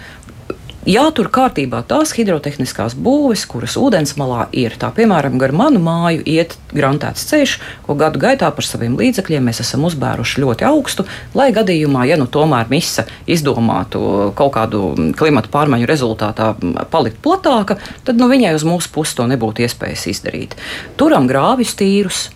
jātur 0.88 1.28
kārtībā 1.34 1.82
tās 1.88 2.14
hidrotehniskās 2.16 2.96
būves, 2.96 3.44
kuras 3.50 3.76
ūdensmalā 3.80 4.48
ir. 4.56 4.78
Tā, 4.80 4.90
piemēram, 4.96 5.38
gar 5.42 5.54
manu 5.56 5.82
māju 5.84 6.24
iet 6.26 6.56
grantēts 6.72 7.28
ceļš, 7.30 7.58
ko 7.86 7.98
gadu 8.00 8.22
gaitā 8.22 8.50
par 8.56 8.66
saviem 8.66 8.96
līdzekļiem 9.00 9.50
mēs 9.50 9.62
esam 9.64 9.86
uzbēruši 9.90 10.44
ļoti 10.44 10.68
augstu, 10.70 11.08
lai 11.38 11.50
gadījumā, 11.56 12.08
ja 12.10 12.20
nu 12.20 12.30
tomēr 12.32 12.72
misa 12.72 13.08
izdomātu 13.28 14.32
kaut 14.38 14.56
kādu 14.56 14.94
klimatu 15.20 15.52
pārmaiņu 15.54 15.90
rezultātā 15.90 16.54
palikt 16.94 17.22
platāka, 17.26 17.80
tad 18.08 18.22
nu, 18.22 18.32
viņai 18.32 18.56
uz 18.58 18.66
mūsu 18.68 18.92
pusi 18.96 19.20
to 19.20 19.28
nebūtu 19.30 19.68
iespējas 19.68 20.08
izdarīt. 20.14 20.58
Turam 21.00 21.28
grāvis 21.30 21.76
tīrus, 21.78 22.28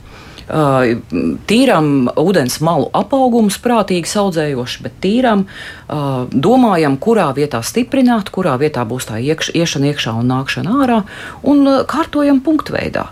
tīram 0.51 2.09
ūdens 2.19 2.59
malu 2.65 2.89
apaugumus, 2.97 3.59
prātīgi 3.63 4.11
audzējoši, 4.21 4.83
bet 4.83 4.99
tīram 5.03 5.45
domājam, 6.31 6.97
kurā 6.99 7.29
vietā 7.37 7.63
stiprināt, 7.63 8.33
kurā 8.35 8.57
vietā 8.61 8.85
būs 8.87 9.07
tā 9.11 9.21
iekš, 9.21 9.53
iešana 9.55 9.91
iekšā 9.93 10.17
un 10.19 10.31
nākšana 10.33 10.77
ārā, 10.83 11.01
un 11.47 11.65
kārtojam 11.87 12.43
punktveidā. 12.43 13.07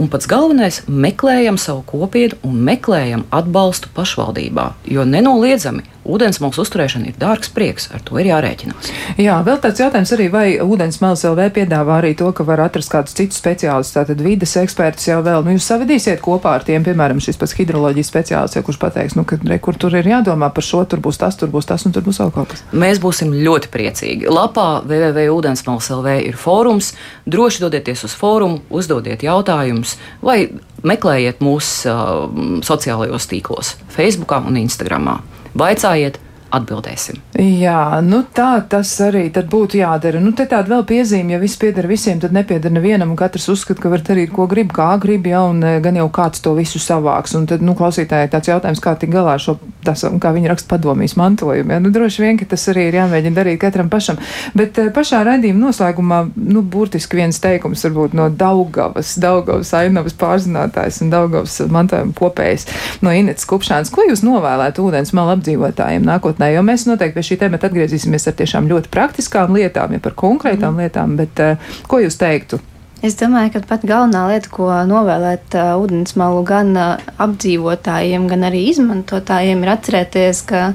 Un 0.00 0.08
pats 0.08 0.26
galvenais- 0.30 0.82
meklējam 1.04 1.58
savu 1.58 1.82
kopienu 1.82 2.38
un 2.46 2.62
meklējam 2.64 3.24
atbalstu 3.30 3.88
pašvaldībā, 3.94 4.72
jo 4.86 5.04
nenoliedzami 5.04 5.82
ūdensmālas 6.08 6.58
uzturēšana 6.62 7.10
ir 7.10 7.16
dārgs 7.20 7.50
prieks, 7.52 7.88
ar 7.94 8.02
to 8.06 8.18
ir 8.20 8.30
jārēķinās. 8.30 8.90
Jā, 9.20 9.36
vēl 9.46 9.58
tāds 9.62 9.82
jautājums 9.82 10.12
arī, 10.16 10.28
vai 10.32 10.44
ūdensmālas 10.62 11.24
LV 11.28 11.50
piedāvā 11.58 11.98
arī 12.00 12.14
to, 12.18 12.30
ka 12.36 12.46
var 12.48 12.62
atrast 12.64 12.92
kādus 12.92 13.16
citus 13.18 13.40
speciālistus, 13.40 13.96
tātad 13.98 14.22
vides 14.24 14.56
ekspertus 14.60 15.10
jau 15.10 15.20
vēl, 15.26 15.44
nu 15.44 15.56
jūs 15.56 15.68
savedīsiet 15.68 16.22
kopā 16.24 16.56
ar 16.58 16.66
tiem, 16.66 16.84
piemēram, 16.86 17.20
šis 17.22 17.40
pats 17.40 17.56
hidroloģijas 17.58 18.12
speciālists, 18.12 18.58
ja 18.58 18.64
kurš 18.66 18.80
pateiks, 18.80 19.16
nu, 19.18 19.26
ka 19.28 19.40
re, 19.44 19.60
kur 19.62 19.76
tur 19.80 19.96
ir 19.98 20.08
jādomā 20.08 20.50
par 20.54 20.66
šo, 20.66 20.82
tur 20.88 21.02
būs 21.04 21.20
tas, 21.20 21.36
tur 21.40 21.52
būs 21.52 21.68
tas 21.68 21.84
un 21.86 21.96
tur 21.96 22.06
būs 22.06 22.22
vēl 22.22 22.32
kaut 22.34 22.54
kas. 22.54 22.64
Mēs 22.72 23.02
būsim 23.02 23.34
ļoti 23.36 23.72
priecīgi. 23.72 24.30
Lapā 24.32 24.68
www.ūdensmālas 24.86 25.90
LV 25.98 26.16
ir 26.30 26.40
fórums, 26.40 26.94
droši 27.28 27.66
dodieties 27.66 28.06
uz 28.08 28.16
fórumu, 28.16 28.62
uzdodiet 28.72 29.24
jautājumus 29.26 29.98
vai 30.24 30.42
meklējiet 30.86 31.42
mūsu 31.44 31.90
uh, 31.92 32.62
sociālajos 32.64 33.28
tīklos, 33.30 33.74
Facebook 33.92 34.32
un 34.40 34.56
Instagram. 34.60 35.10
Vaicājiet, 35.58 36.18
atbildēsim. 36.54 37.20
Jā, 37.40 38.00
nu 38.04 38.22
tā 38.34 38.50
tas 38.70 38.90
arī 39.04 39.28
būtu 39.30 39.78
jādara. 39.80 40.20
Nu, 40.22 40.32
te 40.36 40.46
tāda 40.50 40.74
vēl 40.74 40.84
piezīme, 40.88 41.34
ja 41.34 41.40
viss 41.42 41.58
pieder 41.60 41.86
visiem, 41.88 42.20
tad 42.20 42.34
nepieder 42.36 42.72
nevienam, 42.74 43.12
un 43.14 43.18
katrs 43.18 43.48
uzskata, 43.52 43.80
ka 43.82 43.92
var 43.92 44.02
darīt, 44.06 44.32
ko 44.34 44.46
grib, 44.50 44.72
kā 44.74 44.90
grib, 45.00 45.28
ja, 45.30 45.42
un 45.48 45.62
eh, 45.64 45.78
gan 45.82 45.96
jau 45.96 46.08
kāds 46.12 46.42
to 46.44 46.54
visu 46.58 46.80
savāks. 46.82 47.36
Un 47.38 47.46
tad, 47.50 47.62
nu, 47.64 47.76
klausītāji, 47.78 48.32
tāds 48.34 48.50
jautājums, 48.50 48.82
kā 48.82 48.96
tik 49.00 49.12
galā 49.14 49.36
šo, 49.40 49.56
tas, 49.86 50.02
kā 50.02 50.34
viņi 50.36 50.50
raksta 50.52 50.74
padomīs 50.74 51.16
mantojumu. 51.20 51.76
Ja? 51.76 51.80
Nu, 51.82 51.92
droši 51.94 52.24
vien, 52.26 52.40
ka 52.40 52.48
tas 52.50 52.66
arī 52.72 52.88
ir 52.90 52.98
jāmēģina 52.98 53.38
darīt 53.38 53.60
katram 53.62 53.90
pašam. 53.92 54.20
Bet 54.58 54.78
eh, 54.82 54.90
pašā 54.94 55.22
raidījuma 55.26 55.68
noslēgumā, 55.68 56.20
nu, 56.50 56.64
burtiski 56.66 57.22
viens 57.22 57.40
teikums 57.42 57.86
varbūt 57.86 58.18
no 58.18 58.28
Daugavas, 58.34 59.14
Daugavas 59.22 59.72
ainavas 59.78 60.18
pārzinātājs 60.18 61.00
un 61.04 61.14
Daugavas 61.14 61.60
mantojuma 61.70 62.16
kopējs 62.18 62.66
no 63.04 63.14
Inetas 63.14 63.48
Kupšāns. 63.48 63.94
Ko 63.94 64.04
jūs 64.08 64.24
novēlētu 64.26 64.84
ūdens 64.84 65.14
malu 65.16 65.36
apdzīvotājiem 65.38 66.06
nākotnē? 66.06 66.39
Nākotnē, 66.40 66.54
jo 66.54 66.62
mēs 66.64 66.86
noteikti 66.88 67.14
pie 67.14 67.22
šī 67.22 67.38
temata 67.44 67.68
atgriezīsimies 67.68 68.28
ar 68.28 68.34
tiešām 68.34 68.68
ļoti 68.68 68.90
praktiskām 68.90 69.54
lietām, 69.54 69.92
ja 69.92 70.00
par 70.00 70.14
konkrētām 70.14 70.74
mm. 70.74 70.80
lietām, 70.80 71.16
bet 71.16 71.40
uh, 71.40 71.58
ko 71.88 72.00
jūs 72.00 72.16
teiktu? 72.16 72.60
Es 73.02 73.16
domāju, 73.16 73.54
ka 73.54 73.60
pat 73.66 73.84
galvenā 73.84 74.26
lieta, 74.28 74.48
ko 74.52 74.68
novēlēt 74.86 75.54
uh, 75.56 75.76
ūdensmalu 75.80 76.44
gan 76.44 76.74
uh, 76.76 76.98
apdzīvotājiem, 77.18 78.28
gan 78.28 78.44
arī 78.48 78.66
izmantotājiem, 78.70 79.62
ir 79.62 79.72
atcerēties, 79.72 80.42
ka 80.48 80.72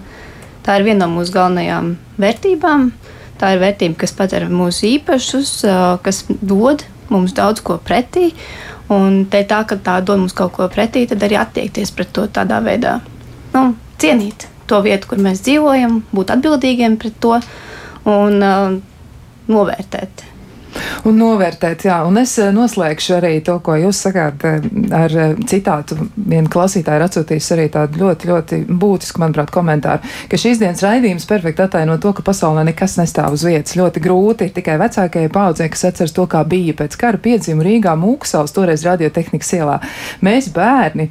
tā 0.66 0.80
ir 0.80 0.88
viena 0.88 1.06
no 1.06 1.20
mūsu 1.20 1.36
galvenajām 1.36 1.96
vērtībām. 2.18 2.90
Tā 3.36 3.52
ir 3.52 3.62
vērtība, 3.62 4.00
kas 4.00 4.16
padara 4.16 4.50
mūs 4.50 4.82
īpašus, 4.88 5.52
uh, 5.68 5.98
kas 6.02 6.24
dod 6.42 6.86
mums 7.12 7.36
daudz 7.38 7.62
ko 7.62 7.78
pretī. 7.78 8.32
Un 8.90 9.26
te 9.30 9.42
tā, 9.50 9.64
ka 9.66 9.78
tā 9.82 10.00
dod 10.06 10.24
mums 10.24 10.34
kaut 10.38 10.56
ko 10.58 10.70
pretī, 10.72 11.06
tad 11.10 11.22
arī 11.26 11.38
attiekties 11.42 11.94
pret 11.94 12.14
to 12.14 12.26
tādā 12.34 12.62
veidā. 12.66 13.00
Nu, 13.54 13.72
cienīt 14.02 14.48
to 14.70 14.82
vietu, 14.86 15.12
kur 15.12 15.22
mēs 15.22 15.44
dzīvojam, 15.46 16.02
būt 16.16 16.34
atbildīgiem 16.36 17.00
pret 17.02 17.18
to 17.24 17.40
un 18.10 18.46
uh, 18.46 18.78
novērtēt 19.52 20.26
un 21.06 21.18
novērtēt. 21.20 21.86
Jā, 21.88 22.00
un 22.08 22.20
es 22.22 22.36
eh, 22.42 22.52
noslēgšu 22.56 23.18
arī 23.18 23.34
to, 23.46 23.58
ko 23.66 23.78
jūs 23.80 24.02
sakāt 24.08 24.46
eh, 24.48 24.68
ar 24.96 25.16
eh, 25.16 25.34
citātu. 25.50 25.98
Viena 26.16 26.50
klausītāja 26.52 27.00
ir 27.00 27.06
atsūtījusi 27.08 27.54
arī 27.56 27.68
tādu 27.74 28.02
ļoti, 28.04 28.30
ļoti 28.32 28.60
būtisku, 28.70 29.22
manuprāt, 29.24 29.52
komentāru, 29.54 30.06
ka 30.32 30.40
šīs 30.40 30.62
dienas 30.62 30.84
raidījums 30.86 31.28
perfekti 31.30 31.66
ataino 31.66 31.98
to, 32.02 32.14
ka 32.16 32.26
pasaulē 32.26 32.66
nekas 32.70 32.98
nestāv 33.00 33.36
uz 33.38 33.46
vietas. 33.48 33.76
Ļoti 33.78 34.04
grūti 34.04 34.50
tikai 34.56 34.78
vecākajai 34.82 35.32
paudzei, 35.34 35.70
kas 35.74 35.88
atceras 35.92 36.16
to, 36.16 36.28
kā 36.32 36.44
bija 36.48 36.76
pēc 36.78 36.98
kara 37.02 37.22
piedzima 37.22 37.66
Rīgā 37.66 37.96
Mūksals, 38.00 38.54
toreiz 38.56 38.86
radiotehnikas 38.88 39.54
ielā. 39.58 39.80
Mēs 40.26 40.50
bērni 40.56 41.10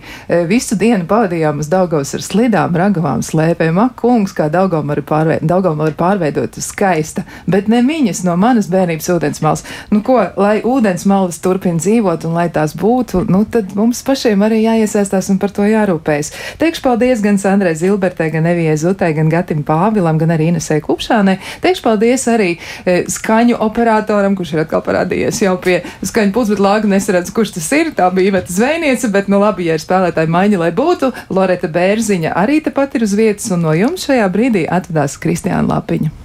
visu 0.48 0.78
dienu 0.80 1.06
pavadījām 1.10 1.60
uz 1.62 1.70
Daugavas 1.72 2.14
ar 2.16 2.24
slidām, 2.24 2.74
ragavām, 2.78 3.22
slēpēm. 3.24 3.80
Ak, 3.84 3.96
kungs, 4.00 4.34
kā 4.36 4.48
Daugavama 4.52 4.96
ir, 4.96 5.04
pārveid, 5.06 5.44
Daugavama 5.48 5.90
ir 5.90 5.98
pārveidota 5.98 6.62
skaista, 6.64 7.24
bet 7.50 7.68
ne 7.72 7.82
viņas 7.86 8.24
no 8.26 8.36
manas 8.40 8.68
bērnības 8.72 9.10
ūdens 9.14 9.42
malas 9.44 9.63
nu, 9.92 10.02
ko, 10.06 10.18
lai 10.40 10.58
ūdens 10.64 11.06
malas 11.10 11.40
turpina 11.42 11.80
dzīvot 11.82 12.26
un 12.28 12.36
lai 12.36 12.46
tās 12.52 12.74
būtu, 12.78 13.24
nu, 13.30 13.44
tad 13.48 13.74
mums 13.78 14.02
pašiem 14.06 14.42
arī 14.46 14.62
jāiesaistās 14.64 15.30
un 15.32 15.40
par 15.42 15.54
to 15.54 15.66
jārūpējas. 15.68 16.32
Teikšu 16.60 16.84
paldies 16.84 17.22
gan 17.24 17.38
Sandrai 17.40 17.74
Zilbertē, 17.78 18.30
gan 18.32 18.48
Evijai 18.50 18.76
Zutai, 18.80 19.12
gan 19.16 19.30
Gatim 19.32 19.64
Pāvilam, 19.66 20.18
gan 20.20 20.34
arī 20.34 20.50
Inesē 20.52 20.80
Kupšānai. 20.84 21.36
Teikšu 21.64 21.84
paldies 21.86 22.26
arī 22.30 22.50
e, 22.56 22.96
skaņu 23.10 23.60
operatoram, 23.64 24.36
kurš 24.38 24.54
ir 24.56 24.64
atkal 24.64 24.84
parādījies 24.86 25.42
jau 25.44 25.54
pie 25.62 25.80
skaņu 26.04 26.34
puses, 26.36 26.54
bet 26.54 26.64
lāga 26.64 26.90
nesaredz, 26.90 27.32
kurš 27.34 27.56
tas 27.58 27.70
ir. 27.76 27.92
Tā 27.96 28.10
bija 28.14 28.34
Iveta 28.34 28.52
Zvejniece, 28.54 29.12
bet, 29.14 29.30
nu, 29.32 29.40
labi, 29.42 29.68
ja 29.68 29.78
ir 29.78 29.84
spēlētāji 29.84 30.32
maiņa, 30.34 30.60
lai 30.66 30.72
būtu. 30.76 31.12
Loreta 31.34 31.70
Bērziņa 31.70 32.34
arī 32.44 32.60
tepat 32.64 32.98
ir 32.98 33.06
uz 33.08 33.16
vietas, 33.18 33.50
un 33.54 33.66
no 33.68 33.76
jums 33.76 34.08
šajā 34.08 34.28
brīdī 34.32 34.68
atvedās 34.70 35.18
Kristiāna 35.20 35.66
Lapiņa. 35.74 36.23